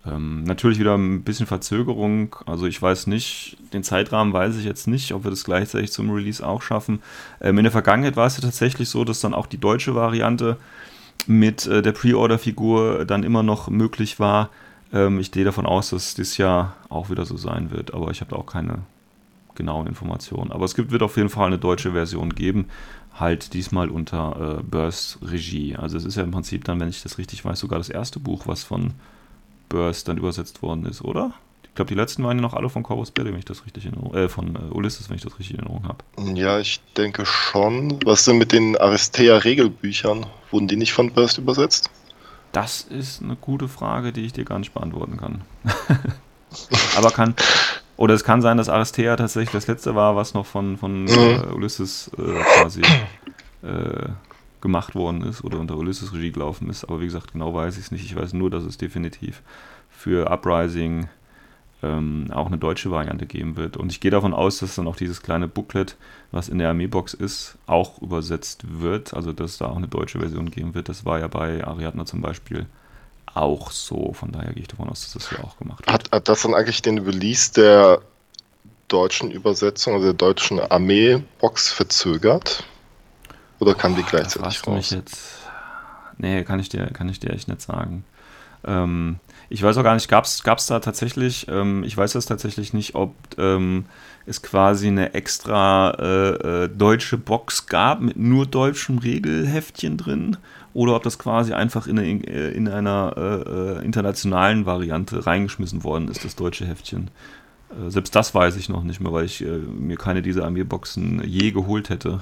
Ähm, 0.08 0.43
natürlich 0.43 0.80
wieder 0.80 0.96
ein 0.96 1.24
bisschen 1.24 1.48
Verzögerung. 1.48 2.36
Also 2.46 2.65
ich 2.65 2.82
weiß 2.82 3.08
nicht, 3.08 3.58
den 3.74 3.84
Zeitrahmen 3.84 4.34
weiß 4.34 4.58
ich 4.58 4.65
jetzt 4.65 4.88
nicht, 4.88 5.13
ob 5.13 5.24
wir 5.24 5.32
das 5.32 5.43
gleichzeitig 5.43 5.91
zum 5.91 6.10
Release 6.12 6.46
auch 6.46 6.62
schaffen. 6.62 7.02
Ähm, 7.41 7.58
in 7.58 7.63
der 7.63 7.72
Vergangenheit 7.72 8.15
war 8.15 8.28
es 8.28 8.38
ja 8.38 8.41
tatsächlich 8.41 8.89
so, 8.89 9.04
dass 9.04 9.20
dann 9.20 9.34
auch 9.34 9.48
die 9.48 9.58
deutsche 9.58 9.96
Variante 9.96 10.58
mit 11.26 11.65
äh, 11.67 11.82
der 11.82 11.91
Pre-Order-Figur 11.91 13.06
dann 13.06 13.24
immer 13.24 13.43
noch 13.43 13.70
möglich 13.70 14.20
war. 14.20 14.50
Ähm, 14.93 15.20
ich 15.20 15.32
gehe 15.32 15.46
davon 15.46 15.65
aus, 15.65 15.89
dass 15.89 16.15
das 16.15 16.38
Jahr 16.38 16.76
auch 16.89 17.10
wieder 17.10 17.26
so 17.26 17.38
sein 17.38 17.72
wird, 17.72 17.93
aber 17.93 18.12
ich 18.12 18.22
habe 18.22 18.32
da 18.32 18.38
auch 18.38 18.46
keine 18.46 18.80
genauen 19.56 19.88
Informationen. 19.88 20.52
Aber 20.52 20.65
es 20.65 20.76
gibt, 20.76 20.91
wird 20.91 21.02
auf 21.02 21.17
jeden 21.17 21.30
Fall 21.30 21.48
eine 21.48 21.58
deutsche 21.58 21.91
Version 21.91 22.34
geben, 22.34 22.67
halt 23.13 23.54
diesmal 23.54 23.89
unter 23.89 24.60
äh, 24.60 24.63
Burst 24.63 25.20
Regie. 25.24 25.76
Also 25.76 25.98
es 25.98 26.06
ist 26.06 26.15
ja 26.15 26.24
im 26.24 26.32
Prinzip 26.32 26.63
dann, 26.63 26.80
wenn 26.80 26.89
ich 26.89 27.02
das 27.02 27.17
richtig 27.17 27.43
weiß, 27.43 27.60
sogar 27.60 27.80
das 27.80 27.89
erste 27.89 28.20
Buch, 28.20 28.43
was 28.46 28.63
von 28.63 28.93
Burst 29.70 30.08
dann 30.08 30.18
übersetzt 30.18 30.62
worden 30.62 30.86
ist, 30.86 31.04
oder? 31.04 31.34
Ich 31.64 31.76
glaube, 31.76 31.90
die 31.90 31.96
letzten 31.96 32.24
waren 32.24 32.38
ja 32.38 32.42
noch 32.42 32.54
alle 32.54 32.70
von 32.70 32.82
Corvus 32.82 33.12
Belli, 33.12 33.32
wenn 33.32 33.40
ich 33.40 33.46
das 33.46 33.66
richtig 33.66 33.86
in 33.86 33.94
Erinnerung, 33.94 34.16
äh, 34.16 34.30
von 34.30 34.56
äh, 34.56 34.74
Ulysses, 34.74 35.10
wenn 35.10 35.18
ich 35.18 35.22
das 35.22 35.38
richtig 35.38 35.58
in 35.58 35.60
Erinnerung 35.60 35.88
habe. 35.88 36.34
Ja, 36.34 36.60
ich 36.60 36.82
denke 36.96 37.26
schon. 37.26 38.00
Was 38.04 38.26
denn 38.26 38.40
mit 38.40 38.52
den 38.52 38.78
Aristea-Regelbüchern? 38.78 40.26
Wurden 40.50 40.68
die 40.68 40.76
nicht 40.76 40.94
von 40.94 41.12
Burst 41.12 41.38
übersetzt? 41.38 41.92
Das 42.52 42.82
ist 42.82 43.22
eine 43.22 43.36
gute 43.36 43.68
Frage, 43.68 44.12
die 44.12 44.26
ich 44.26 44.34
dir 44.34 44.46
gar 44.46 44.58
nicht 44.58 44.74
beantworten 44.74 45.18
kann. 45.18 45.42
Aber 46.98 47.12
kann, 47.12 47.36
oder 47.98 48.14
es 48.14 48.24
kann 48.24 48.42
sein, 48.42 48.58
dass 48.58 48.70
Aristea 48.70 49.16
tatsächlich 49.16 49.52
das 49.52 49.68
letzte 49.68 49.94
war, 49.96 50.16
was 50.16 50.34
noch 50.34 50.46
von, 50.46 50.78
von 50.78 51.04
mhm. 51.04 51.10
äh, 51.10 51.54
Ulysses 51.54 52.10
äh, 52.18 52.62
quasi 52.62 52.82
äh, 53.62 54.10
gemacht 54.62 54.96
worden 54.96 55.22
ist 55.22 55.43
oder 55.43 55.60
unter 55.60 55.78
Ulysses 55.78 56.13
Regie 56.13 56.32
gelaufen 56.32 56.70
ist. 56.70 56.84
Aber 56.84 57.00
wie 57.00 57.06
gesagt, 57.06 57.34
genau 57.34 57.54
weiß 57.54 57.78
ich 57.78 57.86
es 57.86 57.91
nicht. 57.91 58.06
Ich 58.06 58.15
weiß 58.15 58.34
nur, 58.34 58.50
dass 58.50 58.63
es 58.63 58.78
definitiv 58.78 59.41
für 59.89 60.30
Uprising 60.32 61.08
ähm, 61.84 62.28
auch 62.32 62.48
eine 62.48 62.58
deutsche 62.58 62.91
Variante 62.91 63.26
geben 63.26 63.56
wird. 63.56 63.78
Und 63.78 63.91
ich 63.91 64.00
gehe 64.00 64.12
davon 64.12 64.34
aus, 64.34 64.60
dass 64.60 64.76
dann 64.76 64.88
auch 64.88 64.96
dieses 64.96 65.22
kleine 65.22 65.48
Booklet, 65.48 65.96
was 66.32 66.50
in 66.50 66.58
der 66.58 66.70
Armeebox 66.70 67.13
ist, 67.13 67.58
auch 67.67 68.02
übersetzt 68.02 68.80
wird. 68.82 69.13
Also 69.13 69.32
dass 69.34 69.58
da 69.58 69.67
auch 69.67 69.78
eine 69.78 69.88
deutsche 69.88 70.20
Version 70.20 70.50
geben 70.50 70.74
wird. 70.74 70.89
Das 70.89 71.06
war 71.06 71.20
ja 71.20 71.28
bei 71.28 71.65
Ariadna 71.65 72.06
zum 72.06 72.22
Beispiel 72.22 72.65
auch 73.34 73.72
so. 73.72 74.13
Von 74.13 74.32
daher 74.32 74.54
gehe 74.54 74.62
ich 74.63 74.67
davon 74.67 74.89
aus, 74.89 75.02
dass 75.02 75.13
das 75.13 75.30
hier 75.30 75.43
auch 75.43 75.58
gemacht 75.58 75.86
wird. 75.86 75.93
Hat, 75.93 76.12
hat 76.12 76.28
das 76.28 76.41
dann 76.41 76.56
eigentlich 76.56 76.82
den 76.82 76.98
Release 76.98 77.54
der 77.54 78.02
deutschen 78.88 79.32
Übersetzung, 79.32 79.93
also 79.93 80.06
der 80.06 80.13
deutschen 80.13 80.60
Armeebox 80.60 81.72
verzögert? 81.72 82.63
Oder 83.60 83.76
kann 83.76 83.96
die 83.96 84.04
gleichzeitig 84.04 84.65
raus? 84.65 84.76
Mich 84.76 84.91
jetzt, 84.91 85.20
nee, 86.17 86.43
kann 86.43 86.60
ich 86.60 86.70
dir, 86.70 86.88
kann 86.88 87.10
ich 87.10 87.20
dir 87.20 87.32
echt 87.32 87.48
nicht 87.48 87.62
sagen. 87.62 88.04
Ähm, 88.65 89.20
ich 89.50 89.63
weiß 89.63 89.78
auch 89.78 89.84
gar 89.84 89.93
nicht, 89.93 90.10
gab 90.10 90.26
es 90.26 90.67
da 90.67 90.80
tatsächlich, 90.80 91.48
ähm, 91.50 91.84
ich 91.84 91.96
weiß 91.96 92.13
das 92.13 92.26
tatsächlich 92.26 92.74
nicht, 92.74 92.96
ob 92.96 93.13
ähm, 93.38 93.86
es 94.26 94.41
quasi 94.41 94.88
eine 94.88 95.13
extra 95.13 95.91
äh, 95.91 96.63
äh, 96.63 96.70
deutsche 96.70 97.17
Box 97.17 97.65
gab 97.67 98.02
mit 98.02 98.17
nur 98.17 98.46
deutschem 98.46 98.98
Regelheftchen 98.98 99.98
drin 99.98 100.38
oder 100.74 100.96
ob 100.96 101.04
das 101.04 101.17
quasi 101.17 101.54
einfach 101.54 101.88
in, 101.88 101.98
eine, 101.98 102.22
in 102.50 102.67
einer 102.67 103.13
äh, 103.15 103.22
äh, 103.80 103.86
internationalen 103.86 104.65
Variante 104.65 105.26
reingeschmissen 105.26 105.84
worden 105.84 106.10
ist, 106.10 106.26
das 106.26 106.36
deutsche 106.36 106.65
Heftchen. 106.65 107.10
Äh, 107.70 107.89
selbst 107.89 108.15
das 108.15 108.36
weiß 108.36 108.58
ich 108.58 108.67
noch 108.67 108.84
nicht 108.84 109.00
mehr, 109.00 109.13
weil 109.13 109.26
ich 109.26 109.41
äh, 109.41 109.60
mir 109.60 109.98
keine 109.98 110.22
dieser 110.22 110.43
Armeeboxen 110.43 111.24
je 111.24 111.52
geholt 111.52 111.89
hätte. 111.89 112.22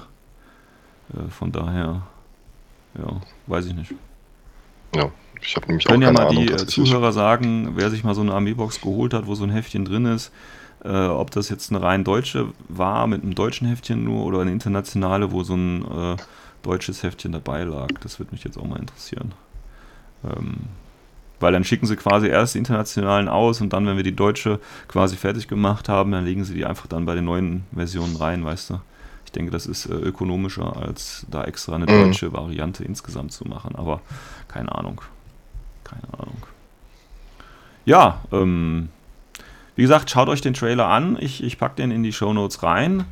Äh, 1.13 1.29
von 1.29 1.51
daher, 1.51 2.01
ja, 2.97 3.21
weiß 3.47 3.67
ich 3.67 3.73
nicht. 3.73 3.93
Ja, 4.95 5.11
ich 5.41 5.55
habe 5.55 5.67
nämlich 5.67 5.85
Können 5.85 6.03
auch 6.03 6.07
keine 6.07 6.19
ja 6.19 6.25
mal 6.25 6.29
Ahnung, 6.29 6.45
die 6.45 6.53
äh, 6.53 6.65
Zuhörer 6.65 7.11
sagen, 7.11 7.73
wer 7.75 7.89
sich 7.89 8.03
mal 8.03 8.15
so 8.15 8.21
eine 8.21 8.33
Armeebox 8.33 8.81
geholt 8.81 9.13
hat, 9.13 9.27
wo 9.27 9.35
so 9.35 9.43
ein 9.43 9.49
Heftchen 9.49 9.85
drin 9.85 10.05
ist, 10.05 10.31
äh, 10.83 10.89
ob 10.89 11.31
das 11.31 11.49
jetzt 11.49 11.71
eine 11.71 11.81
rein 11.81 12.03
deutsche 12.03 12.47
war 12.69 13.07
mit 13.07 13.23
einem 13.23 13.35
deutschen 13.35 13.67
Heftchen 13.67 14.03
nur 14.03 14.25
oder 14.25 14.41
eine 14.41 14.51
internationale, 14.51 15.31
wo 15.31 15.43
so 15.43 15.55
ein 15.55 15.85
äh, 15.85 16.15
deutsches 16.63 17.03
Heftchen 17.03 17.31
dabei 17.31 17.63
lag. 17.63 17.89
Das 18.01 18.19
würde 18.19 18.31
mich 18.31 18.43
jetzt 18.43 18.57
auch 18.57 18.65
mal 18.65 18.79
interessieren. 18.79 19.33
Ähm, 20.23 20.55
weil 21.39 21.51
dann 21.51 21.65
schicken 21.65 21.85
sie 21.85 21.97
quasi 21.97 22.27
erst 22.27 22.55
die 22.55 22.59
internationalen 22.59 23.27
aus 23.27 23.59
und 23.59 23.73
dann, 23.73 23.85
wenn 23.85 23.97
wir 23.97 24.03
die 24.03 24.15
deutsche 24.15 24.59
quasi 24.87 25.17
fertig 25.17 25.49
gemacht 25.49 25.89
haben, 25.89 26.11
dann 26.11 26.23
legen 26.23 26.45
sie 26.45 26.53
die 26.53 26.65
einfach 26.65 26.87
dann 26.87 27.05
bei 27.05 27.13
den 27.13 27.25
neuen 27.25 27.65
Versionen 27.73 28.15
rein, 28.15 28.45
weißt 28.45 28.69
du 28.69 28.79
denke, 29.35 29.51
das 29.51 29.65
ist 29.65 29.85
äh, 29.85 29.93
ökonomischer, 29.93 30.75
als 30.77 31.25
da 31.29 31.43
extra 31.43 31.75
eine 31.75 31.85
mhm. 31.85 32.05
deutsche 32.05 32.33
Variante 32.33 32.83
insgesamt 32.83 33.31
zu 33.31 33.45
machen. 33.45 33.75
Aber 33.75 34.01
keine 34.47 34.73
Ahnung. 34.73 35.01
Keine 35.83 36.13
Ahnung. 36.13 36.37
Ja, 37.85 38.21
ähm, 38.31 38.89
wie 39.75 39.83
gesagt, 39.83 40.09
schaut 40.09 40.29
euch 40.29 40.41
den 40.41 40.53
Trailer 40.53 40.87
an. 40.87 41.17
Ich, 41.19 41.43
ich 41.43 41.57
packe 41.57 41.75
den 41.75 41.91
in 41.91 42.03
die 42.03 42.13
Show 42.13 42.33
Notes 42.33 42.63
rein. 42.63 43.05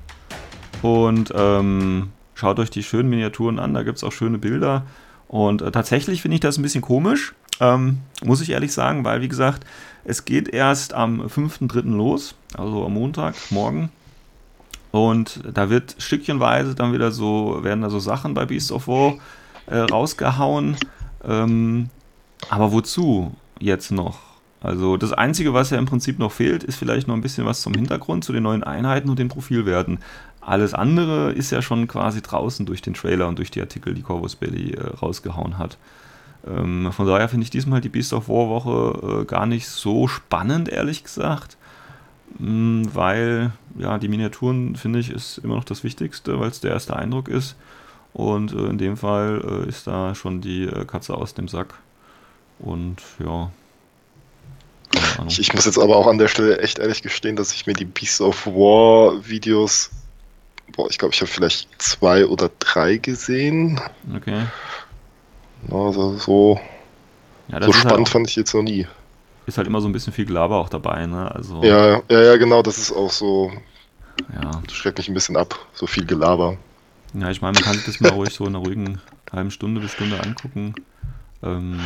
Und 0.82 1.32
ähm, 1.36 2.10
schaut 2.34 2.60
euch 2.60 2.70
die 2.70 2.84
schönen 2.84 3.10
Miniaturen 3.10 3.60
an. 3.60 3.74
Da 3.74 3.84
gibt 3.84 3.98
es 3.98 4.04
auch 4.04 4.12
schöne 4.12 4.38
Bilder. 4.38 4.86
Und 5.28 5.62
äh, 5.62 5.72
tatsächlich 5.72 6.22
finde 6.22 6.36
ich 6.36 6.42
das 6.42 6.58
ein 6.58 6.62
bisschen 6.62 6.82
komisch, 6.82 7.34
ähm, 7.60 8.00
muss 8.24 8.42
ich 8.42 8.52
ehrlich 8.52 8.72
sagen, 8.72 9.04
weil, 9.04 9.22
wie 9.22 9.28
gesagt, 9.28 9.66
es 10.06 10.26
geht 10.26 10.48
erst 10.48 10.94
am 10.94 11.22
5.3. 11.22 11.90
los, 11.90 12.36
also 12.56 12.86
am 12.86 12.94
Montag, 12.94 13.36
morgen. 13.50 13.90
Und 14.94 15.40
da 15.52 15.72
wird 15.72 15.96
stückchenweise 15.98 16.76
dann 16.76 16.94
wieder 16.94 17.12
so, 17.12 17.64
werden 17.64 17.82
da 17.82 17.90
so 17.90 17.98
Sachen 17.98 18.36
bei 18.36 18.46
Beast 18.46 18.72
of 18.72 18.88
War 18.88 19.16
äh, 19.66 19.80
rausgehauen. 19.80 20.78
Ähm, 21.24 21.90
aber 22.48 22.72
wozu 22.72 23.34
jetzt 23.58 23.92
noch? 23.92 24.20
Also 24.62 24.96
das 24.98 25.12
Einzige, 25.12 25.52
was 25.56 25.72
ja 25.72 25.80
im 25.80 25.88
Prinzip 25.88 26.20
noch 26.20 26.32
fehlt, 26.32 26.64
ist 26.64 26.78
vielleicht 26.78 27.08
noch 27.08 27.16
ein 27.16 27.22
bisschen 27.22 27.48
was 27.48 27.64
zum 27.64 27.74
Hintergrund, 27.74 28.24
zu 28.24 28.34
den 28.34 28.44
neuen 28.44 28.64
Einheiten 28.64 29.10
und 29.10 29.18
den 29.18 29.30
Profilwerten. 29.30 29.98
Alles 30.42 30.76
andere 30.76 31.32
ist 31.32 31.50
ja 31.50 31.64
schon 31.64 31.88
quasi 31.88 32.22
draußen 32.22 32.68
durch 32.68 32.84
den 32.84 32.94
Trailer 32.94 33.28
und 33.28 33.40
durch 33.40 33.50
die 33.50 33.62
Artikel, 33.62 33.96
die 33.96 34.04
Corvus 34.04 34.36
Belly 34.36 34.74
äh, 34.74 34.96
rausgehauen 35.02 35.58
hat. 35.58 35.80
Ähm, 36.48 36.92
von 36.92 37.08
daher 37.08 37.30
finde 37.30 37.46
ich 37.46 37.50
diesmal 37.50 37.82
die 37.82 37.90
Beast 37.90 38.14
of 38.14 38.30
War 38.30 38.48
Woche 38.48 39.22
äh, 39.22 39.26
gar 39.26 39.48
nicht 39.48 39.68
so 39.68 40.08
spannend, 40.08 40.70
ehrlich 40.70 41.04
gesagt. 41.04 41.58
Mm, 42.40 42.84
weil, 42.94 43.52
ja, 43.78 43.98
die 43.98 44.08
Miniaturen, 44.08 44.76
finde 44.76 45.00
ich, 45.00 45.10
ist 45.10 45.40
immer 45.40 45.56
noch 45.56 45.64
das 45.64 45.84
Wichtigste, 45.84 46.40
weil 46.40 46.50
es 46.50 46.62
der 46.62 46.72
erste 46.72 46.96
Eindruck 46.96 47.28
ist. 47.28 47.56
Und 48.14 48.54
äh, 48.54 48.68
in 48.68 48.78
dem 48.78 48.98
Fall 48.98 49.66
äh, 49.66 49.70
ist 49.70 49.88
da 49.88 50.14
schon 50.16 50.42
die 50.42 50.64
äh, 50.64 50.86
Katze 50.86 51.16
aus 51.16 51.34
dem 51.34 51.48
Sack. 51.48 51.74
Und 52.60 52.98
ja. 53.24 53.52
Ich, 55.28 55.40
ich, 55.40 55.54
muss 55.54 55.66
jetzt 55.66 55.80
aber 55.80 55.96
auch 55.96 56.06
an 56.06 56.20
der 56.20 56.28
Stelle 56.28 56.60
echt 56.60 56.78
ehrlich 56.78 57.02
gestehen, 57.02 57.36
dass 57.36 57.54
ich 57.54 57.66
mir 57.66 57.74
die 57.74 57.86
Beast 57.86 58.22
of 58.22 58.46
War 58.46 59.28
Videos, 59.28 59.90
boah, 60.76 60.88
ich 60.90 61.00
glaube, 61.00 61.16
ich 61.16 61.22
habe 61.22 61.32
vielleicht 61.32 61.68
zwei 61.82 62.28
oder 62.28 62.52
drei 62.60 62.98
gesehen. 62.98 63.82
Okay. 64.16 64.46
Also 65.72 66.18
so, 66.18 66.60
ja, 67.48 67.64
so 67.64 67.74
spannend 67.74 67.98
halt 68.00 68.10
fand 68.10 68.30
ich 68.30 68.36
jetzt 68.36 68.54
noch 68.54 68.62
nie. 68.62 68.88
Ist 69.46 69.58
halt 69.58 69.68
immer 69.68 69.82
so 69.82 69.88
ein 69.88 69.94
bisschen 69.94 70.14
viel 70.14 70.26
Gelaber 70.26 70.58
auch 70.58 70.70
dabei, 70.70 71.06
ne? 71.06 71.34
Also, 71.34 71.62
ja, 71.64 72.02
ja, 72.10 72.22
ja, 72.22 72.38
genau, 72.38 72.62
das 72.62 72.78
ist 72.78 72.92
auch 72.92 73.12
so. 73.12 73.52
Ja. 74.34 74.62
Das 74.66 74.76
schreckt 74.76 74.98
mich 74.98 75.10
ein 75.10 75.14
bisschen 75.14 75.36
ab, 75.36 75.56
so 75.74 75.88
viel 75.88 76.06
Gelaber. 76.06 76.58
Ja, 77.14 77.30
ich 77.30 77.42
meine, 77.42 77.54
man 77.54 77.64
kann 77.64 77.74
sich 77.74 77.86
das 77.86 78.00
mal 78.00 78.12
ruhig 78.12 78.34
so 78.34 78.46
in 78.46 78.56
einer 78.56 78.66
ruhigen 78.66 79.02
halben 79.32 79.52
Stunde 79.52 79.82
bis 79.82 79.92
Stunde 79.92 80.22
angucken. 80.22 80.76
Ähm, 81.42 81.80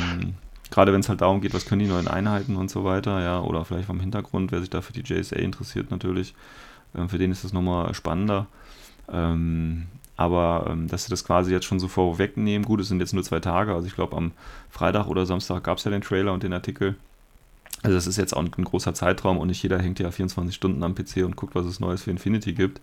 Gerade 0.70 0.91
wenn 0.91 1.00
es 1.00 1.10
halt 1.10 1.22
darum 1.22 1.41
geht, 1.41 1.54
was 1.54 1.65
können 1.65 1.80
die 1.80 1.88
neuen 1.88 2.08
Einheiten 2.08 2.58
und 2.58 2.70
so 2.70 2.84
weiter, 2.84 3.22
ja, 3.22 3.39
oder 3.39 3.63
vielleicht 3.63 3.88
vom 3.88 4.02
Hintergrund, 4.02 4.52
wer 4.52 4.60
sich 4.60 4.70
da 4.70 4.82
für 4.82 4.93
die 4.93 5.02
JSA 5.02 5.38
interessiert 5.38 5.91
natürlich, 5.91 6.36
ähm, 6.96 7.10
für 7.10 7.17
den 7.17 7.32
ist 7.32 7.43
das 7.43 7.54
nochmal 7.54 7.93
spannender. 7.93 8.48
Ähm, 9.12 9.88
aber 10.17 10.67
ähm, 10.70 10.88
dass 10.88 11.06
sie 11.06 11.10
das 11.10 11.24
quasi 11.24 11.52
jetzt 11.52 11.65
schon 11.65 11.80
so 11.80 11.88
vorwegnehmen, 11.88 12.65
gut, 12.65 12.82
es 12.82 12.89
sind 12.89 13.00
jetzt 13.00 13.13
nur 13.13 13.24
zwei 13.24 13.39
Tage, 13.39 13.74
also 13.74 13.88
ich 13.88 13.96
glaube 13.96 14.17
am 14.17 14.32
Freitag 14.70 15.08
oder 15.08 15.26
Samstag 15.26 15.63
gab 15.63 15.78
es 15.78 15.84
ja 15.86 15.91
den 15.91 16.02
Trailer 16.02 16.34
und 16.34 16.43
den 16.43 16.54
Artikel. 16.54 16.96
Also 17.84 17.96
das 17.96 18.08
ist 18.08 18.18
jetzt 18.18 18.36
auch 18.36 18.42
ein 18.42 18.52
großer 18.52 18.94
Zeitraum 18.94 19.38
und 19.38 19.48
nicht 19.48 19.62
jeder 19.62 19.80
hängt 19.80 20.00
ja 20.00 20.10
24 20.10 20.56
Stunden 20.56 20.84
am 20.84 20.96
PC 20.96 21.18
und 21.18 21.36
guckt, 21.36 21.56
was 21.56 21.66
es 21.66 21.80
Neues 21.80 22.04
für 22.04 22.12
Infinity 22.12 22.54
gibt. 22.54 22.82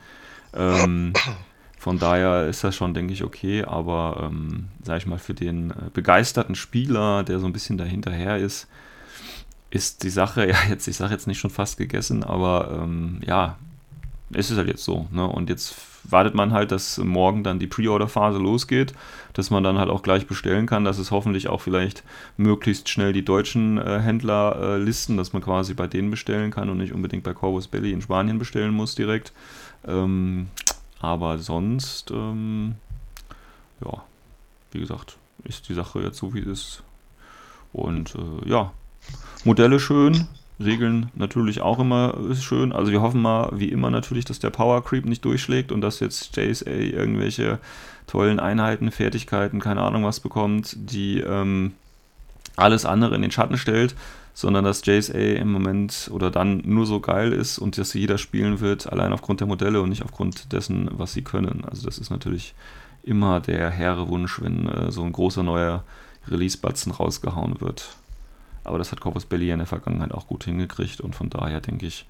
Ähm, 0.55 1.13
von 1.79 1.99
daher 1.99 2.47
ist 2.47 2.65
das 2.65 2.77
schon, 2.77 2.95
denke 2.95 3.13
ich, 3.13 3.25
okay, 3.25 3.65
aber 3.65 4.31
ähm, 4.31 4.69
sage 4.83 4.99
ich 4.99 5.07
mal, 5.07 5.19
für 5.19 5.35
den 5.35 5.71
äh, 5.71 5.75
begeisterten 5.93 6.55
Spieler, 6.55 7.25
der 7.25 7.41
so 7.41 7.47
ein 7.47 7.53
bisschen 7.53 7.77
dahinterher 7.77 8.39
ist, 8.39 8.69
ist 9.71 10.05
die 10.05 10.11
Sache, 10.11 10.49
ja, 10.49 10.57
jetzt, 10.69 10.87
ich 10.87 10.97
sage 10.97 11.13
jetzt 11.13 11.27
nicht 11.27 11.41
schon 11.41 11.51
fast 11.51 11.77
gegessen, 11.77 12.23
aber 12.23 12.81
ähm, 12.83 13.21
ja, 13.27 13.59
es 14.33 14.51
ist 14.51 14.57
halt 14.57 14.69
jetzt 14.69 14.85
so. 14.85 15.07
Ne? 15.11 15.27
Und 15.27 15.51
jetzt 15.51 15.77
wartet 16.05 16.35
man 16.35 16.53
halt, 16.53 16.71
dass 16.71 16.99
morgen 16.99 17.45
dann 17.45 17.59
die 17.59 17.67
Pre-Order-Phase 17.67 18.39
losgeht, 18.39 18.95
dass 19.33 19.51
man 19.51 19.65
dann 19.65 19.79
halt 19.79 19.89
auch 19.89 20.03
gleich 20.03 20.27
bestellen 20.27 20.67
kann, 20.67 20.85
dass 20.85 20.99
es 20.99 21.11
hoffentlich 21.11 21.49
auch 21.49 21.61
vielleicht 21.61 22.03
möglichst 22.37 22.89
schnell 22.89 23.13
die 23.13 23.25
deutschen 23.25 23.79
äh, 23.79 24.01
Händler 24.01 24.57
äh, 24.61 24.79
listen, 24.79 25.17
dass 25.17 25.33
man 25.33 25.43
quasi 25.43 25.75
bei 25.75 25.87
denen 25.87 26.11
bestellen 26.11 26.51
kann 26.51 26.69
und 26.69 26.79
nicht 26.79 26.93
unbedingt 26.93 27.25
bei 27.25 27.33
Corvus 27.33 27.69
Belly 27.69 27.93
in 27.93 28.03
Spanien 28.03 28.39
bestellen 28.39 28.75
muss 28.75 28.95
direkt. 28.95 29.33
Ähm, 29.87 30.49
aber 31.01 31.39
sonst, 31.39 32.11
ähm, 32.11 32.77
ja, 33.85 34.03
wie 34.73 34.81
gesagt, 34.81 35.17
ist 35.45 35.69
die 35.69 35.75
Sache 35.75 36.01
jetzt 36.01 36.19
so, 36.19 36.35
wie 36.35 36.41
es 36.41 36.47
ist. 36.47 36.83
Und 37.73 38.15
äh, 38.15 38.49
ja, 38.49 38.73
Modelle 39.45 39.81
schön, 39.81 40.29
Regeln 40.61 41.11
natürlich 41.15 41.61
auch 41.61 41.79
immer 41.79 42.17
ist 42.31 42.45
schön. 42.45 42.73
Also 42.73 42.93
wir 42.93 43.01
hoffen 43.01 43.21
mal, 43.21 43.51
wie 43.55 43.71
immer 43.71 43.91
natürlich, 43.91 44.25
dass 44.25 44.39
der 44.39 44.51
Power 44.51 44.85
Creep 44.85 45.05
nicht 45.05 45.25
durchschlägt 45.25 45.73
und 45.73 45.81
dass 45.81 46.01
jetzt 46.01 46.37
JSA 46.37 46.71
irgendwelche 46.71 47.59
tollen 48.07 48.39
Einheiten, 48.39 48.91
Fertigkeiten, 48.91 49.61
keine 49.61 49.83
Ahnung 49.83 50.05
was 50.05 50.21
bekommt, 50.21 50.77
die 50.77 51.21
ähm, 51.21 51.73
alles 52.57 52.85
andere 52.85 53.17
in 53.17 53.23
den 53.23 53.33
Schatten 53.33 53.57
stellt 53.57 53.95
sondern 54.35 54.65
dass 54.65 54.85
JSA 54.85 55.17
im 55.17 55.53
Moment 55.53 56.11
oder 56.13 56.31
dann 56.31 56.61
nur 56.65 56.87
so 56.87 56.99
geil 57.01 57.33
ist 57.33 57.59
und 57.59 57.79
dass 57.79 57.95
jeder 57.95 58.19
spielen 58.19 58.61
wird, 58.61 58.93
allein 58.93 59.13
aufgrund 59.13 59.41
der 59.41 59.47
Modelle 59.47 59.81
und 59.81 59.89
nicht 59.89 60.03
aufgrund 60.03 60.53
dessen, 60.53 60.91
was 60.93 61.13
sie 61.13 61.23
können. 61.23 61.65
Also 61.65 61.87
das 61.87 61.99
ist 61.99 62.11
natürlich 62.11 62.55
immer 63.05 63.39
der 63.39 63.71
hehre 63.71 64.09
Wunsch, 64.09 64.43
wenn 64.43 64.69
äh, 64.69 64.91
so 64.91 65.05
ein 65.05 65.13
großer 65.13 65.45
neuer 65.45 65.85
Release-Batzen 66.29 66.91
rausgehauen 66.91 67.61
wird. 67.61 67.97
Aber 68.65 68.79
das 68.79 68.93
hat 68.93 69.01
Corpus 69.01 69.27
Belli 69.27 69.51
in 69.51 69.59
der 69.59 69.67
Vergangenheit 69.67 70.13
auch 70.13 70.27
gut 70.27 70.45
hingekriegt 70.45 71.01
und 71.01 71.15
von 71.15 71.31
daher 71.31 71.61
denke 71.61 71.87
ich, 71.87 72.07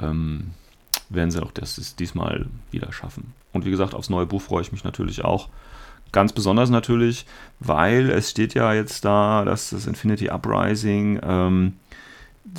ähm, 0.00 0.52
werden 1.08 1.30
sie 1.30 1.42
auch 1.42 1.52
das 1.52 1.96
diesmal 1.96 2.46
wieder 2.70 2.92
schaffen. 2.92 3.34
Und 3.52 3.64
wie 3.64 3.70
gesagt, 3.70 3.94
aufs 3.94 4.10
neue 4.10 4.26
Buch 4.26 4.40
freue 4.40 4.62
ich 4.62 4.72
mich 4.72 4.84
natürlich 4.84 5.24
auch. 5.24 5.48
Ganz 6.12 6.32
besonders 6.32 6.70
natürlich, 6.70 7.26
weil 7.60 8.10
es 8.10 8.30
steht 8.30 8.54
ja 8.54 8.72
jetzt 8.72 9.04
da, 9.04 9.44
dass 9.44 9.70
das 9.70 9.86
Infinity 9.86 10.28
Uprising 10.28 11.20
ähm, 11.22 11.74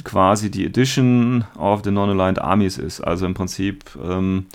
quasi 0.04 0.50
die 0.50 0.66
Edition 0.66 1.46
of 1.58 1.82
the 1.84 1.92
Non-Aligned 1.92 2.40
Armies 2.40 2.78
ist. 2.78 3.02
Also 3.02 3.26
im 3.26 3.34
Prinzip 3.34 3.86
ähm, 4.02 4.46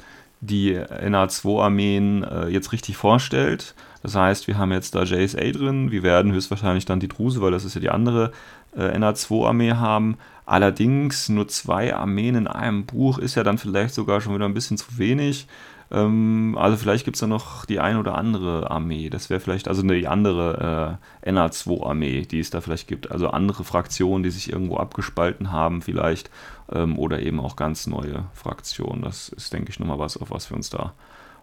die 0.41 0.79
NA2-Armeen 0.79 2.25
äh, 2.25 2.49
jetzt 2.49 2.73
richtig 2.73 2.97
vorstellt. 2.97 3.75
Das 4.03 4.15
heißt, 4.15 4.47
wir 4.47 4.57
haben 4.57 4.73
jetzt 4.73 4.95
da 4.95 5.03
JSA 5.03 5.41
drin. 5.51 5.91
Wir 5.91 6.03
werden 6.03 6.33
höchstwahrscheinlich 6.33 6.85
dann 6.85 7.01
die 7.01 7.09
Druse, 7.09 7.41
weil 7.41 7.51
das 7.51 7.65
ist 7.65 7.75
ja 7.75 7.81
die 7.81 7.91
andere 7.91 8.33
äh, 8.77 8.97
NA2-Armee 8.97 9.73
haben. 9.73 10.17
Allerdings 10.45 11.29
nur 11.29 11.49
zwei 11.49 11.95
Armeen 11.95 12.37
in 12.37 12.47
einem 12.47 12.87
Buch 12.87 13.19
ist 13.19 13.35
ja 13.35 13.43
dann 13.43 13.59
vielleicht 13.59 13.95
sogar 13.95 14.21
schon 14.21 14.35
wieder 14.35 14.45
ein 14.45 14.55
bisschen 14.55 14.79
zu 14.79 14.99
wenig. 14.99 15.49
Ähm, 15.91 16.57
also 16.59 16.77
vielleicht 16.77 17.05
gibt 17.05 17.17
es 17.17 17.21
da 17.21 17.27
noch 17.27 17.65
die 17.65 17.81
ein 17.81 17.97
oder 17.97 18.17
andere 18.17 18.71
Armee. 18.71 19.11
Das 19.11 19.31
wäre 19.31 19.41
vielleicht, 19.41 19.69
also 19.69 19.83
eine 19.83 20.09
andere 20.09 20.99
äh, 21.25 21.31
NA2-Armee, 21.31 22.23
die 22.23 22.41
es 22.41 22.51
da 22.51 22.61
vielleicht 22.61 22.89
gibt. 22.89 23.11
Also 23.11 23.29
andere 23.29 23.65
Fraktionen, 23.65 24.23
die 24.23 24.31
sich 24.31 24.53
irgendwo 24.53 24.77
abgespalten 24.77 25.53
haben 25.53 25.83
vielleicht. 25.83 26.31
Ähm, 26.73 26.99
oder 26.99 27.21
eben 27.21 27.41
auch 27.41 27.57
ganz 27.57 27.87
neue 27.87 28.25
Fraktionen. 28.33 29.03
Das 29.03 29.29
ist, 29.29 29.53
denke 29.53 29.71
ich, 29.71 29.79
nochmal 29.79 29.99
was, 29.99 30.17
auf 30.17 30.31
was 30.31 30.51
wir 30.51 30.57
uns 30.57 30.71
da 30.71 30.93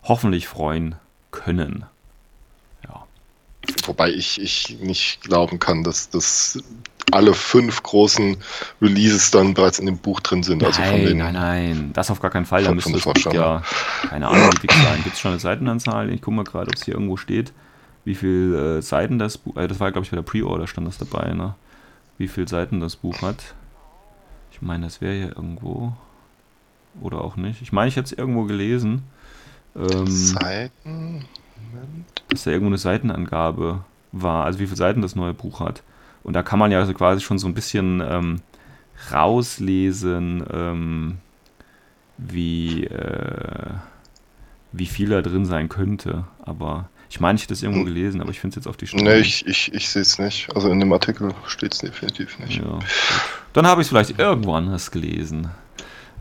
hoffentlich 0.04 0.48
freuen 0.48 0.96
können. 1.32 1.86
Wobei 3.86 4.12
ich, 4.12 4.42
ich 4.42 4.78
nicht 4.80 5.22
glauben 5.22 5.60
kann, 5.60 5.84
dass 5.84 6.10
das 6.10 6.62
alle 7.12 7.34
fünf 7.34 7.84
großen 7.84 8.38
Releases 8.82 9.32
dann 9.32 9.54
bereits 9.54 9.80
in 9.80 9.86
dem 9.86 9.98
Buch 9.98 10.20
drin 10.20 10.44
sind. 10.44 10.62
Nein, 10.62 10.68
also 10.68 10.82
von 10.82 11.00
den, 11.02 11.18
nein, 11.18 11.34
nein, 11.34 11.92
das 11.94 12.10
auf 12.10 12.20
gar 12.20 12.32
keinen 12.32 12.46
Fall. 12.46 12.64
Da 12.64 12.74
müsste 12.74 12.96
es 12.96 13.06
ja, 13.34 13.62
keine 14.10 14.28
Ahnung, 14.28 14.50
wie 14.54 14.60
dick 14.60 14.72
sein. 14.72 15.04
Gibt 15.04 15.16
es 15.16 15.22
schon 15.22 15.32
eine 15.32 15.40
Seitenanzahl? 15.40 16.12
Ich 16.12 16.22
gucke 16.22 16.36
mal 16.36 16.44
gerade, 16.44 16.70
ob 16.70 16.76
es 16.76 16.84
hier 16.86 16.94
irgendwo 16.94 17.18
steht, 17.18 17.54
wie 18.06 18.16
viele 18.16 18.78
äh, 18.78 18.82
Seiten 18.82 19.20
das 19.20 19.38
Buch, 19.38 19.56
äh, 19.58 19.68
das 19.68 19.80
war 19.80 19.92
glaube 19.92 20.06
ich 20.06 20.12
bei 20.12 20.16
der 20.16 20.24
Pre-Order 20.24 20.68
stand 20.68 20.88
das 20.88 20.98
dabei, 20.98 21.34
ne? 21.34 21.56
Wie 22.18 22.28
viele 22.28 22.48
Seiten 22.48 22.80
das 22.80 22.96
Buch 22.96 23.22
hat. 23.22 23.54
Ich 24.52 24.62
meine, 24.62 24.86
das 24.86 25.02
wäre 25.02 25.14
hier 25.14 25.36
irgendwo. 25.36 25.94
Oder 27.02 27.22
auch 27.22 27.38
nicht. 27.38 27.62
Ich 27.62 27.72
meine, 27.72 27.90
ich 27.90 27.96
hätte 27.96 28.06
es 28.06 28.12
irgendwo 28.12 28.44
gelesen. 28.44 29.04
Ähm, 29.76 30.06
Seiten? 30.06 31.26
Moment. 31.72 32.06
Dass 32.30 32.44
da 32.44 32.52
irgendwo 32.52 32.70
eine 32.70 32.78
Seitenangabe 32.78 33.84
war, 34.12 34.46
also 34.46 34.60
wie 34.60 34.66
viele 34.66 34.78
Seiten 34.78 35.02
das 35.02 35.16
neue 35.16 35.34
Buch 35.34 35.60
hat. 35.60 35.84
Und 36.24 36.34
da 36.34 36.44
kann 36.44 36.60
man 36.60 36.72
ja 36.72 36.80
also 36.80 36.94
quasi 36.94 37.22
schon 37.22 37.38
so 37.38 37.48
ein 37.48 37.54
bisschen 37.54 38.02
ähm, 38.06 38.42
rauslesen, 39.12 40.44
ähm, 40.52 41.18
wie, 42.18 42.86
äh, 42.86 43.74
wie 44.72 44.86
viel 44.86 45.10
da 45.10 45.22
drin 45.22 45.46
sein 45.46 45.70
könnte. 45.70 46.26
Aber 46.42 46.90
ich 47.10 47.20
meine, 47.20 47.36
ich 47.36 47.44
hätte 47.44 47.54
es 47.54 47.62
irgendwo 47.62 47.82
hm. 47.82 47.94
gelesen, 47.94 48.22
aber 48.22 48.32
ich 48.32 48.40
finde 48.40 48.54
es 48.54 48.64
jetzt 48.64 48.68
auf 48.68 48.78
die 48.78 48.88
Stelle. 48.88 49.04
Nee, 49.04 49.20
ich, 49.20 49.46
ich, 49.46 49.74
ich 49.74 49.90
sehe 49.90 50.02
es 50.02 50.18
nicht. 50.18 50.50
Also 50.56 50.70
in 50.70 50.80
dem 50.80 50.92
Artikel 50.94 51.34
steht 51.48 51.74
es 51.74 51.80
definitiv 51.80 52.40
nicht. 52.40 52.60
Ja, 52.60 52.80
Dann 53.54 53.68
habe 53.68 53.82
ich 53.82 53.86
es 53.86 53.90
vielleicht 53.90 54.18
irgendwo 54.18 54.56
anders 54.56 54.92
gelesen. 54.92 55.50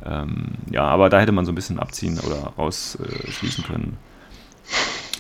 Ähm, 0.05 0.49
ja, 0.71 0.85
aber 0.85 1.09
da 1.09 1.21
hätte 1.21 1.33
man 1.33 1.47
so 1.47 1.53
ein 1.53 1.55
bisschen 1.55 1.79
abziehen 1.79 2.19
oder 2.19 2.53
rausschließen 2.59 3.65
äh, 3.65 3.67
können. 3.67 3.97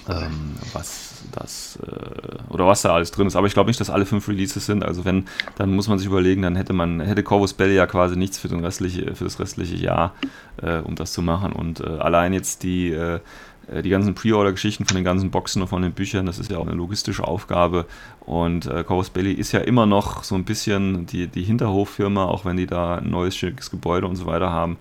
Ähm, 0.08 0.56
was 0.72 1.22
das 1.32 1.78
äh, 1.82 2.52
oder 2.52 2.66
was 2.66 2.82
da 2.82 2.94
alles 2.94 3.10
drin 3.10 3.26
ist. 3.26 3.36
Aber 3.36 3.46
ich 3.46 3.54
glaube 3.54 3.70
nicht, 3.70 3.80
dass 3.80 3.90
alle 3.90 4.06
fünf 4.06 4.28
Releases 4.28 4.66
sind. 4.66 4.84
Also 4.84 5.04
wenn, 5.04 5.26
dann 5.56 5.74
muss 5.74 5.88
man 5.88 5.98
sich 5.98 6.06
überlegen, 6.06 6.42
dann 6.42 6.56
hätte 6.56 6.72
man, 6.72 7.00
hätte 7.00 7.22
Corvus 7.22 7.54
Belly 7.54 7.74
ja 7.74 7.86
quasi 7.86 8.16
nichts 8.16 8.38
für, 8.38 8.48
den 8.48 8.64
restliche, 8.64 9.14
für 9.14 9.24
das 9.24 9.38
restliche 9.38 9.76
Jahr, 9.76 10.14
äh, 10.60 10.78
um 10.78 10.94
das 10.94 11.12
zu 11.12 11.22
machen. 11.22 11.52
Und 11.52 11.80
äh, 11.80 11.84
allein 11.84 12.32
jetzt 12.32 12.62
die, 12.62 12.90
äh, 12.90 13.20
äh, 13.68 13.82
die 13.82 13.90
ganzen 13.90 14.14
Pre-Order-Geschichten 14.14 14.84
von 14.84 14.96
den 14.96 15.04
ganzen 15.04 15.30
Boxen 15.30 15.62
und 15.62 15.68
von 15.68 15.82
den 15.82 15.92
Büchern, 15.92 16.26
das 16.26 16.38
ist 16.38 16.50
ja 16.50 16.58
auch 16.58 16.66
eine 16.66 16.76
logistische 16.76 17.24
Aufgabe. 17.26 17.86
Und 18.20 18.66
äh, 18.66 18.84
Corvus 18.84 19.10
Belly 19.10 19.32
ist 19.32 19.52
ja 19.52 19.60
immer 19.60 19.86
noch 19.86 20.24
so 20.24 20.34
ein 20.34 20.44
bisschen 20.44 21.06
die, 21.06 21.26
die 21.28 21.42
Hinterhoffirma, 21.42 22.24
auch 22.24 22.44
wenn 22.44 22.56
die 22.56 22.66
da 22.66 22.96
ein 22.96 23.10
neues 23.10 23.36
schickes 23.36 23.70
Gebäude 23.70 24.06
und 24.06 24.16
so 24.16 24.26
weiter 24.26 24.50
haben. 24.50 24.78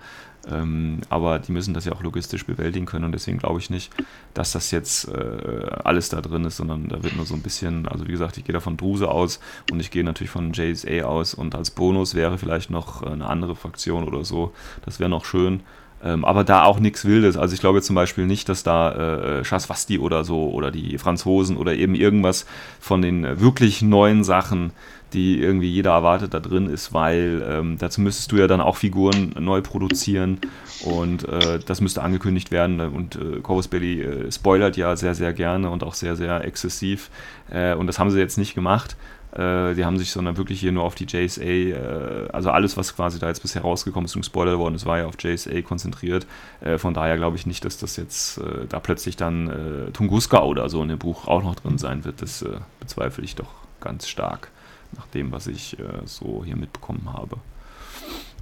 Ähm, 0.50 1.00
aber 1.08 1.38
die 1.38 1.52
müssen 1.52 1.72
das 1.72 1.84
ja 1.84 1.92
auch 1.92 2.02
logistisch 2.02 2.44
bewältigen 2.44 2.86
können 2.86 3.04
und 3.04 3.12
deswegen 3.12 3.38
glaube 3.38 3.60
ich 3.60 3.70
nicht, 3.70 3.92
dass 4.34 4.52
das 4.52 4.72
jetzt 4.72 5.08
äh, 5.08 5.66
alles 5.84 6.08
da 6.08 6.20
drin 6.20 6.44
ist, 6.44 6.56
sondern 6.56 6.88
da 6.88 7.02
wird 7.02 7.16
nur 7.16 7.26
so 7.26 7.34
ein 7.34 7.42
bisschen, 7.42 7.86
also 7.86 8.08
wie 8.08 8.12
gesagt, 8.12 8.38
ich 8.38 8.44
gehe 8.44 8.52
da 8.52 8.58
von 8.60 8.76
Druse 8.76 9.08
aus 9.08 9.38
und 9.70 9.78
ich 9.78 9.92
gehe 9.92 10.02
natürlich 10.02 10.30
von 10.30 10.52
JSA 10.52 11.04
aus 11.04 11.34
und 11.34 11.54
als 11.54 11.70
Bonus 11.70 12.14
wäre 12.14 12.38
vielleicht 12.38 12.70
noch 12.70 13.02
eine 13.02 13.26
andere 13.28 13.54
Fraktion 13.54 14.04
oder 14.04 14.24
so. 14.24 14.52
Das 14.84 14.98
wäre 14.98 15.10
noch 15.10 15.24
schön. 15.24 15.60
Ähm, 16.04 16.24
aber 16.24 16.42
da 16.42 16.64
auch 16.64 16.80
nichts 16.80 17.04
Wildes. 17.04 17.36
Also 17.36 17.54
ich 17.54 17.60
glaube 17.60 17.80
zum 17.80 17.94
Beispiel 17.94 18.26
nicht, 18.26 18.48
dass 18.48 18.64
da 18.64 19.38
äh, 19.38 19.44
Chasvasti 19.44 20.00
oder 20.00 20.24
so 20.24 20.50
oder 20.50 20.72
die 20.72 20.98
Franzosen 20.98 21.56
oder 21.56 21.74
eben 21.74 21.94
irgendwas 21.94 22.46
von 22.80 23.02
den 23.02 23.40
wirklich 23.40 23.82
neuen 23.82 24.24
Sachen 24.24 24.72
die 25.12 25.40
irgendwie 25.40 25.70
jeder 25.70 25.92
erwartet 25.92 26.34
da 26.34 26.40
drin 26.40 26.68
ist, 26.68 26.92
weil 26.92 27.44
ähm, 27.48 27.76
dazu 27.78 28.00
müsstest 28.00 28.32
du 28.32 28.36
ja 28.36 28.46
dann 28.46 28.60
auch 28.60 28.76
Figuren 28.76 29.34
neu 29.38 29.60
produzieren 29.60 30.38
und 30.84 31.28
äh, 31.28 31.60
das 31.64 31.80
müsste 31.80 32.02
angekündigt 32.02 32.50
werden 32.50 32.80
und 32.80 33.16
äh, 33.16 33.40
Corvus 33.42 33.68
Belly 33.68 34.02
äh, 34.02 34.32
spoilert 34.32 34.76
ja 34.76 34.96
sehr, 34.96 35.14
sehr 35.14 35.32
gerne 35.32 35.70
und 35.70 35.82
auch 35.84 35.94
sehr, 35.94 36.16
sehr 36.16 36.44
exzessiv 36.44 37.10
äh, 37.50 37.74
und 37.74 37.86
das 37.86 37.98
haben 37.98 38.10
sie 38.10 38.18
jetzt 38.18 38.38
nicht 38.38 38.54
gemacht. 38.54 38.96
Äh, 39.32 39.74
die 39.74 39.84
haben 39.84 39.98
sich 39.98 40.12
sondern 40.12 40.36
wirklich 40.36 40.60
hier 40.60 40.72
nur 40.72 40.84
auf 40.84 40.94
die 40.94 41.06
JSA, 41.06 41.42
äh, 41.42 42.28
also 42.32 42.50
alles, 42.50 42.76
was 42.76 42.94
quasi 42.94 43.18
da 43.18 43.28
jetzt 43.28 43.40
bisher 43.40 43.62
rausgekommen 43.62 44.04
ist 44.04 44.14
und 44.14 44.20
gespoilert 44.22 44.58
worden 44.58 44.74
ist, 44.74 44.84
war 44.84 44.98
ja 44.98 45.06
auf 45.06 45.14
JSA 45.18 45.62
konzentriert. 45.62 46.26
Äh, 46.60 46.76
von 46.76 46.92
daher 46.92 47.16
glaube 47.16 47.36
ich 47.36 47.46
nicht, 47.46 47.64
dass 47.64 47.78
das 47.78 47.96
jetzt 47.96 48.40
da 48.68 48.80
plötzlich 48.80 49.16
dann 49.16 49.90
Tunguska 49.92 50.42
oder 50.42 50.68
so 50.68 50.82
in 50.82 50.88
dem 50.88 50.98
Buch 50.98 51.26
auch 51.26 51.42
noch 51.42 51.54
drin 51.54 51.78
sein 51.78 52.04
wird. 52.04 52.22
Das 52.22 52.44
bezweifle 52.80 53.24
ich 53.24 53.34
doch 53.34 53.48
ganz 53.80 54.08
stark 54.08 54.50
nach 54.96 55.06
dem, 55.08 55.32
was 55.32 55.46
ich 55.46 55.78
äh, 55.78 55.84
so 56.04 56.42
hier 56.44 56.56
mitbekommen 56.56 57.10
habe. 57.12 57.36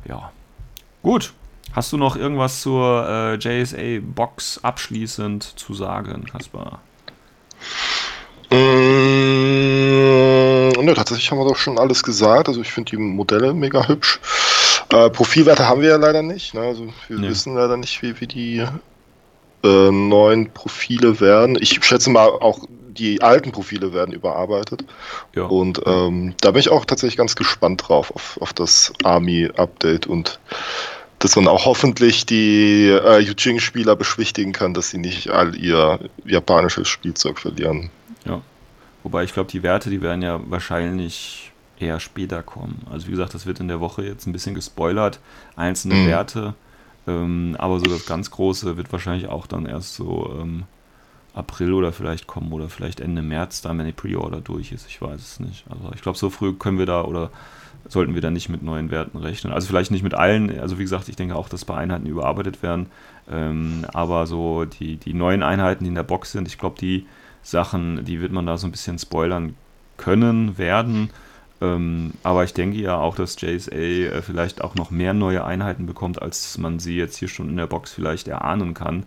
Ja. 0.07 0.33
Gut. 1.03 1.33
Hast 1.73 1.93
du 1.93 1.97
noch 1.97 2.17
irgendwas 2.17 2.63
zur 2.63 3.07
äh, 3.09 3.35
JSA-Box 3.37 4.65
abschließend 4.65 5.45
zu 5.45 5.73
sagen, 5.73 6.25
Kaspar? 6.25 6.81
Mmh, 8.51 8.57
ne, 10.83 10.95
tatsächlich 10.95 11.31
haben 11.31 11.39
wir 11.39 11.49
doch 11.49 11.57
schon 11.57 11.79
alles 11.79 12.03
gesagt. 12.03 12.49
Also 12.49 12.61
ich 12.61 12.73
finde 12.73 12.91
die 12.91 12.97
Modelle 12.97 13.55
mega 13.55 13.87
hübsch. 13.87 14.19
Äh, 14.93 15.11
Profilwerte 15.11 15.69
haben 15.69 15.81
wir 15.83 15.91
ja 15.91 15.97
leider 15.97 16.23
nicht. 16.23 16.55
Ne? 16.55 16.63
Also 16.63 16.89
wir 17.07 17.19
nee. 17.19 17.29
wissen 17.29 17.55
leider 17.55 17.77
nicht, 17.77 18.03
wie, 18.03 18.21
wie 18.21 18.27
die 18.27 18.67
äh, 19.63 19.91
neuen 19.91 20.51
Profile 20.51 21.21
werden. 21.21 21.57
Ich 21.61 21.79
schätze 21.85 22.11
mal 22.11 22.29
auch 22.29 22.67
die 22.94 23.22
alten 23.22 23.53
Profile 23.53 23.92
werden 23.92 24.14
überarbeitet. 24.14 24.85
Ja. 25.35 25.44
Und 25.44 25.81
ähm, 25.87 26.35
da 26.40 26.50
bin 26.50 26.61
ich 26.61 26.70
auch 26.70 26.85
tatsächlich 26.85 27.16
ganz 27.16 27.37
gespannt 27.37 27.88
drauf, 27.88 28.14
auf, 28.14 28.38
auf 28.40 28.53
das 28.53 28.92
Army-Update 29.03 30.07
und 30.07 30.40
dass 31.18 31.37
man 31.37 31.48
auch 31.48 31.66
hoffentlich 31.66 32.24
die 32.24 32.88
äh, 32.88 33.18
Yujing-Spieler 33.18 33.94
beschwichtigen 33.94 34.53
kann, 34.53 34.72
dass 34.72 34.90
sie 34.90 34.98
nicht 34.98 35.29
all 35.31 35.55
ihr 35.55 36.00
japanisches 36.24 36.88
Spielzeug 36.88 37.38
verlieren. 37.38 37.90
Ja. 38.24 38.40
Wobei 39.03 39.24
ich 39.24 39.35
glaube, 39.35 39.50
die 39.50 39.62
Werte, 39.62 39.90
die 39.90 40.00
werden 40.00 40.22
ja 40.22 40.40
wahrscheinlich 40.48 41.53
eher 41.79 42.00
später 42.00 42.42
kommen. 42.42 42.87
Also 42.90 43.07
wie 43.07 43.12
gesagt, 43.12 43.35
das 43.35 43.46
wird 43.46 43.61
in 43.61 43.68
der 43.68 43.81
Woche 43.81 44.03
jetzt 44.03 44.26
ein 44.26 44.33
bisschen 44.33 44.55
gespoilert, 44.55 45.20
einzelne 45.57 45.94
mhm. 45.94 46.07
Werte. 46.07 46.55
Ähm, 47.07 47.57
aber 47.59 47.79
so 47.81 47.87
das 47.87 48.07
ganz 48.07 48.31
Große 48.31 48.76
wird 48.76 48.92
wahrscheinlich 48.92 49.29
auch 49.29 49.46
dann 49.46 49.66
erst 49.66 49.94
so 49.94 50.35
ähm, 50.40 50.64
April 51.40 51.72
oder 51.72 51.92
vielleicht 51.92 52.26
kommen 52.26 52.53
oder 52.53 52.68
vielleicht 52.68 53.00
Ende 53.00 53.22
März, 53.22 53.62
dann 53.62 53.79
wenn 53.79 53.87
die 53.87 53.92
Pre-Order 53.92 54.40
durch 54.40 54.72
ist. 54.72 54.87
Ich 54.88 55.03
weiß 55.03 55.20
es 55.20 55.40
nicht. 55.40 55.64
Also 55.68 55.90
ich 55.94 56.03
glaube, 56.03 56.18
so 56.18 56.31
früh 56.31 56.53
können 56.53 56.79
wir 56.79 56.87
da 56.87 57.03
oder 57.03 57.31
sollten 57.88 58.14
wir 58.14 58.20
da 58.20 58.31
nicht 58.31 58.48
mit 58.48 58.62
neuen 58.62 58.90
Werten 58.90 59.18
rechnen. 59.18 59.53
Also 59.53 59.66
vielleicht 59.66 59.90
nicht 59.90 60.03
mit 60.03 60.14
allen. 60.14 60.59
Also 60.61 60.79
wie 60.79 60.83
gesagt, 60.83 61.09
ich 61.09 61.16
denke 61.16 61.35
auch, 61.37 61.48
dass 61.48 61.64
bei 61.64 61.76
Einheiten 61.76 62.07
überarbeitet 62.07 62.62
werden. 62.62 62.87
Ähm, 63.31 63.85
aber 63.92 64.26
so 64.26 64.64
die, 64.64 64.96
die 64.96 65.14
neuen 65.14 65.42
Einheiten, 65.42 65.85
die 65.85 65.88
in 65.88 65.94
der 65.94 66.03
Box 66.03 66.33
sind, 66.33 66.46
ich 66.46 66.59
glaube, 66.59 66.79
die 66.81 67.07
Sachen, 67.42 68.05
die 68.05 68.20
wird 68.20 68.33
man 68.33 68.46
da 68.46 68.59
so 68.59 68.66
ein 68.66 68.70
bisschen 68.70 68.98
spoilern 68.98 69.55
können, 69.96 70.59
werden. 70.59 71.11
Ähm, 71.61 72.12
aber 72.22 72.44
ich 72.44 72.55
denke 72.55 72.79
ja 72.79 72.96
auch, 72.96 73.14
dass 73.14 73.40
JSA 73.40 73.74
äh, 73.74 74.22
vielleicht 74.22 74.62
auch 74.62 74.74
noch 74.74 74.90
mehr 74.90 75.12
neue 75.14 75.44
Einheiten 75.44 75.87
bekommt, 75.87 76.20
als 76.20 76.57
man 76.59 76.79
sie 76.79 76.96
jetzt 76.96 77.16
hier 77.16 77.29
schon 77.29 77.50
in 77.50 77.57
der 77.57 77.66
Box 77.66 77.92
vielleicht 77.92 78.29
erahnen 78.29 78.74
kann. 78.74 79.05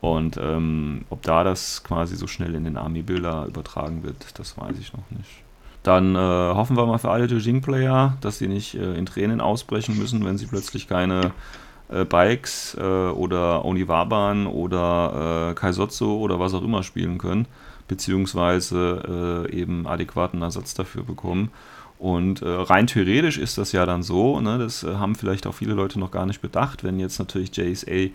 Und 0.00 0.38
ähm, 0.42 1.04
ob 1.10 1.22
da 1.22 1.44
das 1.44 1.84
quasi 1.84 2.16
so 2.16 2.26
schnell 2.26 2.54
in 2.54 2.64
den 2.64 2.76
Army-Bilder 2.76 3.46
übertragen 3.46 4.02
wird, 4.02 4.38
das 4.38 4.56
weiß 4.56 4.78
ich 4.78 4.92
noch 4.92 5.10
nicht. 5.10 5.42
Dann 5.82 6.14
äh, 6.14 6.18
hoffen 6.18 6.76
wir 6.76 6.86
mal 6.86 6.98
für 6.98 7.10
alle 7.10 7.26
Dojing-Player, 7.26 8.16
dass 8.20 8.38
sie 8.38 8.48
nicht 8.48 8.74
äh, 8.74 8.94
in 8.94 9.06
Tränen 9.06 9.40
ausbrechen 9.40 9.98
müssen, 9.98 10.24
wenn 10.24 10.38
sie 10.38 10.46
plötzlich 10.46 10.88
keine 10.88 11.32
äh, 11.90 12.04
Bikes 12.04 12.76
äh, 12.78 12.82
oder 12.82 13.64
Oniwaban 13.64 14.46
oder 14.46 15.50
äh, 15.50 15.54
Kaisotsu 15.54 16.18
oder 16.18 16.38
was 16.38 16.54
auch 16.54 16.62
immer 16.62 16.82
spielen 16.82 17.18
können, 17.18 17.46
beziehungsweise 17.88 19.46
äh, 19.48 19.54
eben 19.54 19.86
adäquaten 19.86 20.42
Ersatz 20.42 20.74
dafür 20.74 21.02
bekommen. 21.02 21.50
Und 21.98 22.40
äh, 22.40 22.48
rein 22.48 22.86
theoretisch 22.86 23.36
ist 23.36 23.58
das 23.58 23.72
ja 23.72 23.84
dann 23.84 24.02
so, 24.02 24.40
ne, 24.40 24.56
das 24.56 24.84
haben 24.84 25.14
vielleicht 25.14 25.46
auch 25.46 25.54
viele 25.54 25.74
Leute 25.74 25.98
noch 25.98 26.10
gar 26.10 26.24
nicht 26.24 26.40
bedacht, 26.40 26.84
wenn 26.84 26.98
jetzt 26.98 27.18
natürlich 27.18 27.54
JSA 27.54 28.10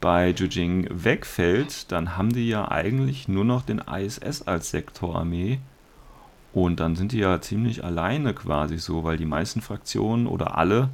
bei 0.00 0.30
Jujing 0.30 0.86
wegfällt, 0.90 1.92
dann 1.92 2.16
haben 2.16 2.32
die 2.32 2.48
ja 2.48 2.70
eigentlich 2.70 3.28
nur 3.28 3.44
noch 3.44 3.62
den 3.62 3.78
ISS 3.78 4.42
als 4.42 4.70
Sektorarmee. 4.70 5.60
Und 6.52 6.80
dann 6.80 6.96
sind 6.96 7.12
die 7.12 7.18
ja 7.18 7.40
ziemlich 7.40 7.84
alleine 7.84 8.34
quasi 8.34 8.78
so, 8.78 9.04
weil 9.04 9.16
die 9.16 9.26
meisten 9.26 9.60
Fraktionen 9.60 10.26
oder 10.26 10.56
alle, 10.58 10.88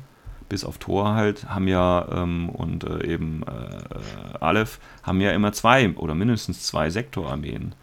bis 0.48 0.64
auf 0.64 0.78
Thor 0.78 1.14
halt, 1.14 1.48
haben 1.48 1.68
ja 1.68 2.06
ähm, 2.12 2.50
und 2.50 2.84
äh, 2.84 3.06
eben 3.06 3.42
äh, 3.44 4.38
Aleph, 4.38 4.78
haben 5.02 5.20
ja 5.20 5.30
immer 5.32 5.52
zwei 5.52 5.94
oder 5.94 6.14
mindestens 6.14 6.64
zwei 6.64 6.90
Sektorarmeen. 6.90 7.74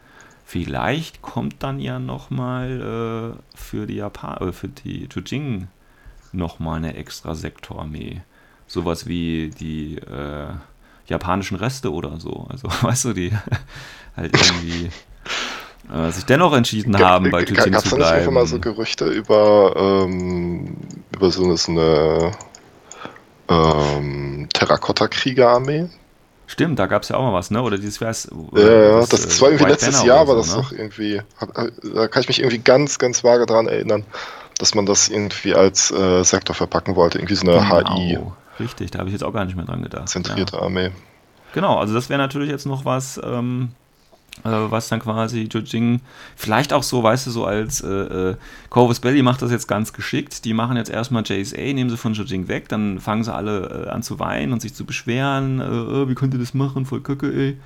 Vielleicht 0.44 1.22
kommt 1.22 1.62
dann 1.62 1.80
ja 1.80 1.98
nochmal 1.98 3.34
äh, 3.34 3.56
für 3.56 3.86
die 3.86 3.96
Japan 3.96 4.48
äh, 4.48 4.52
für 4.52 4.68
die 4.68 5.08
Jujing 5.10 5.68
nochmal 6.32 6.76
eine 6.76 6.94
extra 6.96 7.34
Sektorarmee. 7.34 8.22
Sowas 8.66 9.06
wie 9.06 9.50
die 9.50 9.96
äh, 9.96 10.48
japanischen 11.06 11.56
Reste 11.56 11.92
oder 11.92 12.18
so. 12.18 12.46
Also, 12.50 12.68
weißt 12.82 13.06
du, 13.06 13.12
die 13.12 13.32
halt 14.16 14.34
irgendwie 14.34 14.90
äh, 15.92 16.10
sich 16.10 16.24
dennoch 16.24 16.54
entschieden 16.54 16.98
haben, 16.98 17.30
bei 17.30 17.44
Tuchin 17.44 17.56
zu 17.56 17.62
bleiben. 17.64 17.72
Gab 17.72 17.84
es 17.84 17.98
nicht 17.98 18.06
einfach 18.06 18.32
mal 18.32 18.46
so 18.46 18.58
Gerüchte 18.58 19.06
über, 19.06 19.74
ähm, 19.76 20.76
über 21.14 21.30
so 21.30 21.44
eine, 21.44 21.56
so 21.56 21.72
eine 21.72 22.32
ähm, 23.48 24.48
Terrakotta-Kriegerarmee? 24.52 25.88
Stimmt, 26.46 26.78
da 26.78 26.86
gab 26.86 27.02
es 27.02 27.08
ja 27.08 27.16
auch 27.16 27.22
mal 27.22 27.32
was, 27.32 27.50
ne? 27.50 27.62
Oder 27.62 27.78
dieses 27.78 27.98
Vers. 27.98 28.28
Ja, 28.54 28.62
ja, 28.62 29.00
das, 29.00 29.08
das, 29.08 29.40
war 29.40 29.48
irgendwie 29.48 29.70
letztes 29.70 29.96
Banner 29.96 30.06
Jahr, 30.06 30.28
war 30.28 30.36
das 30.36 30.54
ne? 30.54 30.62
doch 30.62 30.72
irgendwie. 30.72 31.22
Da 31.94 32.08
kann 32.08 32.20
ich 32.22 32.28
mich 32.28 32.40
irgendwie 32.40 32.58
ganz, 32.58 32.98
ganz 32.98 33.24
vage 33.24 33.46
daran 33.46 33.66
erinnern, 33.66 34.04
dass 34.58 34.74
man 34.74 34.84
das 34.84 35.08
irgendwie 35.08 35.54
als 35.54 35.90
äh, 35.90 36.22
Sektor 36.22 36.54
verpacken 36.54 36.96
wollte. 36.96 37.18
Irgendwie 37.18 37.34
so 37.34 37.46
eine 37.46 37.60
genau. 37.60 37.96
HI. 37.96 38.18
Richtig, 38.60 38.90
da 38.90 39.00
habe 39.00 39.08
ich 39.08 39.12
jetzt 39.12 39.24
auch 39.24 39.32
gar 39.32 39.44
nicht 39.44 39.56
mehr 39.56 39.64
dran 39.64 39.82
gedacht. 39.82 40.08
Zentrierte 40.08 40.56
ja. 40.56 40.62
Armee. 40.62 40.90
Genau, 41.52 41.78
also 41.78 41.94
das 41.94 42.08
wäre 42.08 42.18
natürlich 42.18 42.50
jetzt 42.50 42.66
noch 42.66 42.84
was, 42.84 43.20
ähm, 43.22 43.70
äh, 44.42 44.50
was 44.50 44.88
dann 44.88 45.00
quasi 45.00 45.48
Jujing, 45.50 46.00
vielleicht 46.34 46.72
auch 46.72 46.82
so, 46.82 47.02
weißt 47.02 47.28
du, 47.28 47.30
so 47.30 47.44
als 47.44 47.80
äh, 47.80 47.88
äh, 47.88 48.36
Corvus 48.70 48.98
Belly 48.98 49.22
macht 49.22 49.42
das 49.42 49.52
jetzt 49.52 49.68
ganz 49.68 49.92
geschickt. 49.92 50.44
Die 50.44 50.52
machen 50.52 50.76
jetzt 50.76 50.90
erstmal 50.90 51.22
JSA, 51.24 51.56
nehmen 51.56 51.90
sie 51.90 51.96
von 51.96 52.14
Jujing 52.14 52.48
weg, 52.48 52.68
dann 52.68 52.98
fangen 52.98 53.22
sie 53.22 53.32
alle 53.32 53.86
äh, 53.86 53.88
an 53.90 54.02
zu 54.02 54.18
weinen 54.18 54.52
und 54.52 54.60
sich 54.60 54.74
zu 54.74 54.84
beschweren. 54.84 55.60
Äh, 55.60 55.64
äh, 55.64 56.08
wie 56.08 56.14
könnt 56.14 56.34
ihr 56.34 56.40
das 56.40 56.54
machen? 56.54 56.86
Voll 56.86 57.00
Köcke, 57.00 57.32
ey. 57.32 57.58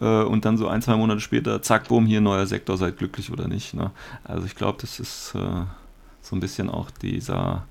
und 0.00 0.44
dann 0.44 0.56
so 0.56 0.68
ein, 0.68 0.82
zwei 0.82 0.96
Monate 0.96 1.20
später, 1.20 1.62
zack, 1.62 1.88
boom, 1.88 2.06
hier 2.06 2.20
neuer 2.20 2.46
Sektor, 2.46 2.76
seid 2.76 2.98
glücklich 2.98 3.32
oder 3.32 3.48
nicht. 3.48 3.74
Ne? 3.74 3.90
Also 4.24 4.46
ich 4.46 4.54
glaube, 4.54 4.78
das 4.80 5.00
ist 5.00 5.30
so 5.30 6.36
ein 6.36 6.40
bisschen 6.40 6.70
auch 6.70 6.90
dieser 6.90 7.64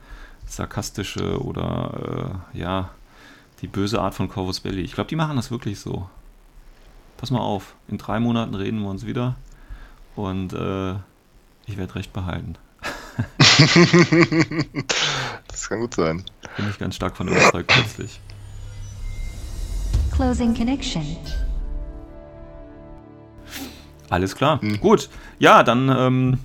sarkastische 0.47 1.41
oder 1.41 2.41
äh, 2.53 2.59
ja, 2.59 2.89
die 3.61 3.67
böse 3.67 4.01
Art 4.01 4.13
von 4.13 4.29
Corvus 4.29 4.59
Belli. 4.59 4.81
Ich 4.81 4.93
glaube, 4.93 5.09
die 5.09 5.15
machen 5.15 5.35
das 5.35 5.51
wirklich 5.51 5.79
so. 5.79 6.09
Pass 7.17 7.31
mal 7.31 7.39
auf, 7.39 7.75
in 7.87 7.97
drei 7.97 8.19
Monaten 8.19 8.55
reden 8.55 8.81
wir 8.81 8.89
uns 8.89 9.05
wieder 9.05 9.35
und 10.15 10.53
äh, 10.53 10.93
ich 11.65 11.77
werde 11.77 11.95
recht 11.95 12.13
behalten. 12.13 12.55
das 15.47 15.69
kann 15.69 15.79
gut 15.79 15.95
sein. 15.95 16.23
Bin 16.55 16.69
ich 16.69 16.77
ganz 16.77 16.95
stark 16.95 17.17
von 17.17 17.27
überzeugt 17.27 17.67
plötzlich. 17.67 18.19
Closing 20.11 20.55
Connection. 20.55 21.17
Alles 24.09 24.35
klar. 24.35 24.59
Mhm. 24.61 24.79
Gut. 24.79 25.09
Ja, 25.39 25.63
dann 25.63 25.89
ähm, 25.89 26.39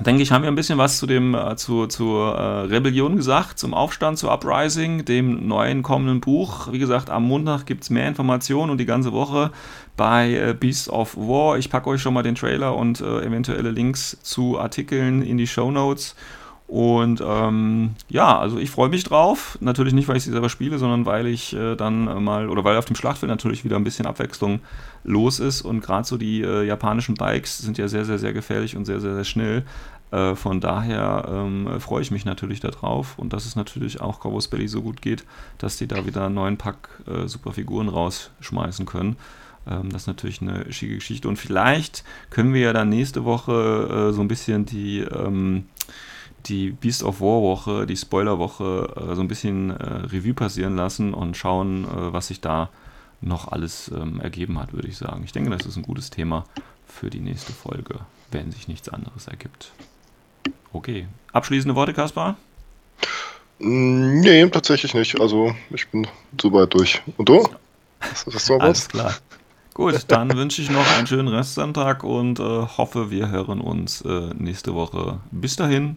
denke 0.00 0.22
ich, 0.22 0.30
haben 0.30 0.42
wir 0.42 0.50
ein 0.50 0.54
bisschen 0.54 0.78
was 0.78 0.98
zu 0.98 1.06
dem, 1.06 1.34
äh, 1.34 1.56
zu, 1.56 1.86
zur 1.86 2.34
äh, 2.34 2.60
Rebellion 2.66 3.16
gesagt, 3.16 3.58
zum 3.58 3.72
Aufstand, 3.72 4.18
zu 4.18 4.30
Uprising, 4.30 5.04
dem 5.04 5.48
neuen 5.48 5.82
kommenden 5.82 6.20
Buch. 6.20 6.70
Wie 6.70 6.78
gesagt, 6.78 7.08
am 7.08 7.24
Montag 7.24 7.64
gibt 7.64 7.84
es 7.84 7.90
mehr 7.90 8.06
Informationen 8.06 8.70
und 8.70 8.78
die 8.78 8.86
ganze 8.86 9.12
Woche 9.12 9.50
bei 9.96 10.34
äh, 10.34 10.54
Beasts 10.58 10.90
of 10.90 11.16
War. 11.16 11.56
Ich 11.58 11.70
packe 11.70 11.88
euch 11.88 12.02
schon 12.02 12.14
mal 12.14 12.22
den 12.22 12.34
Trailer 12.34 12.76
und 12.76 13.00
äh, 13.00 13.24
eventuelle 13.24 13.70
Links 13.70 14.18
zu 14.22 14.58
Artikeln 14.58 15.22
in 15.22 15.38
die 15.38 15.46
Show 15.46 15.70
Notes. 15.70 16.14
Und 16.68 17.22
ähm, 17.24 17.94
ja, 18.08 18.38
also 18.38 18.58
ich 18.58 18.70
freue 18.70 18.88
mich 18.88 19.04
drauf. 19.04 19.56
Natürlich 19.60 19.92
nicht, 19.92 20.08
weil 20.08 20.16
ich 20.16 20.24
sie 20.24 20.32
selber 20.32 20.48
spiele, 20.48 20.78
sondern 20.78 21.06
weil 21.06 21.26
ich 21.28 21.54
äh, 21.54 21.76
dann 21.76 22.24
mal, 22.24 22.48
oder 22.48 22.64
weil 22.64 22.76
auf 22.76 22.86
dem 22.86 22.96
Schlachtfeld 22.96 23.30
natürlich 23.30 23.64
wieder 23.64 23.76
ein 23.76 23.84
bisschen 23.84 24.06
Abwechslung 24.06 24.60
los 25.04 25.38
ist. 25.38 25.62
Und 25.62 25.80
gerade 25.80 26.06
so 26.06 26.16
die 26.16 26.42
äh, 26.42 26.64
japanischen 26.64 27.14
Bikes 27.14 27.58
sind 27.58 27.78
ja 27.78 27.86
sehr, 27.86 28.04
sehr, 28.04 28.18
sehr 28.18 28.32
gefährlich 28.32 28.76
und 28.76 28.84
sehr, 28.84 29.00
sehr, 29.00 29.14
sehr 29.14 29.24
schnell. 29.24 29.64
Äh, 30.10 30.34
von 30.34 30.60
daher 30.60 31.26
ähm, 31.28 31.80
freue 31.80 32.02
ich 32.02 32.10
mich 32.10 32.24
natürlich 32.24 32.58
darauf 32.58 33.18
und 33.18 33.32
dass 33.32 33.46
es 33.46 33.54
natürlich 33.54 34.00
auch 34.00 34.18
Corvus 34.18 34.48
Belly 34.48 34.66
so 34.66 34.82
gut 34.82 35.02
geht, 35.02 35.24
dass 35.58 35.76
die 35.76 35.86
da 35.86 36.04
wieder 36.04 36.26
einen 36.26 36.34
neuen 36.34 36.56
Pack 36.56 36.88
äh, 37.06 37.28
super 37.28 37.52
Figuren 37.52 37.88
rausschmeißen 37.88 38.86
können. 38.86 39.16
Ähm, 39.68 39.90
das 39.90 40.02
ist 40.02 40.08
natürlich 40.08 40.42
eine 40.42 40.72
schicke 40.72 40.96
Geschichte. 40.96 41.28
Und 41.28 41.36
vielleicht 41.36 42.02
können 42.30 42.54
wir 42.54 42.60
ja 42.60 42.72
dann 42.72 42.88
nächste 42.88 43.24
Woche 43.24 44.08
äh, 44.10 44.12
so 44.12 44.20
ein 44.20 44.28
bisschen 44.28 44.66
die. 44.66 45.00
Ähm, 45.00 45.66
die 46.48 46.70
Beast 46.70 47.02
of 47.02 47.20
War 47.20 47.42
Woche, 47.42 47.86
die 47.86 47.96
Spoiler 47.96 48.38
Woche 48.38 48.92
äh, 48.96 49.14
so 49.14 49.20
ein 49.20 49.28
bisschen 49.28 49.70
äh, 49.70 50.06
Revue 50.06 50.34
passieren 50.34 50.76
lassen 50.76 51.14
und 51.14 51.36
schauen, 51.36 51.84
äh, 51.84 52.12
was 52.12 52.28
sich 52.28 52.40
da 52.40 52.70
noch 53.20 53.48
alles 53.48 53.90
ähm, 53.94 54.20
ergeben 54.20 54.58
hat, 54.58 54.72
würde 54.72 54.88
ich 54.88 54.96
sagen. 54.96 55.22
Ich 55.24 55.32
denke, 55.32 55.50
das 55.50 55.66
ist 55.66 55.76
ein 55.76 55.82
gutes 55.82 56.10
Thema 56.10 56.44
für 56.86 57.10
die 57.10 57.20
nächste 57.20 57.52
Folge, 57.52 58.00
wenn 58.30 58.52
sich 58.52 58.68
nichts 58.68 58.88
anderes 58.88 59.26
ergibt. 59.26 59.72
Okay. 60.72 61.06
Abschließende 61.32 61.74
Worte, 61.74 61.94
Kaspar? 61.94 62.36
Mm, 63.58 64.20
nee, 64.20 64.46
tatsächlich 64.48 64.94
nicht. 64.94 65.20
Also 65.20 65.54
ich 65.70 65.88
bin 65.88 66.06
so 66.40 66.52
weit 66.52 66.74
durch. 66.74 67.02
Und 67.16 67.28
du? 67.28 67.48
Hast, 68.00 68.26
hast 68.32 68.48
du 68.48 68.54
Alles 68.58 68.88
klar. 68.88 69.14
Gut, 69.74 70.04
dann 70.08 70.30
wünsche 70.36 70.62
ich 70.62 70.70
noch 70.70 70.86
einen 70.96 71.06
schönen 71.06 71.28
Restsonntag 71.28 72.04
und 72.04 72.38
äh, 72.38 72.42
hoffe, 72.42 73.10
wir 73.10 73.30
hören 73.30 73.60
uns 73.60 74.02
äh, 74.02 74.30
nächste 74.34 74.74
Woche. 74.74 75.20
Bis 75.30 75.56
dahin. 75.56 75.96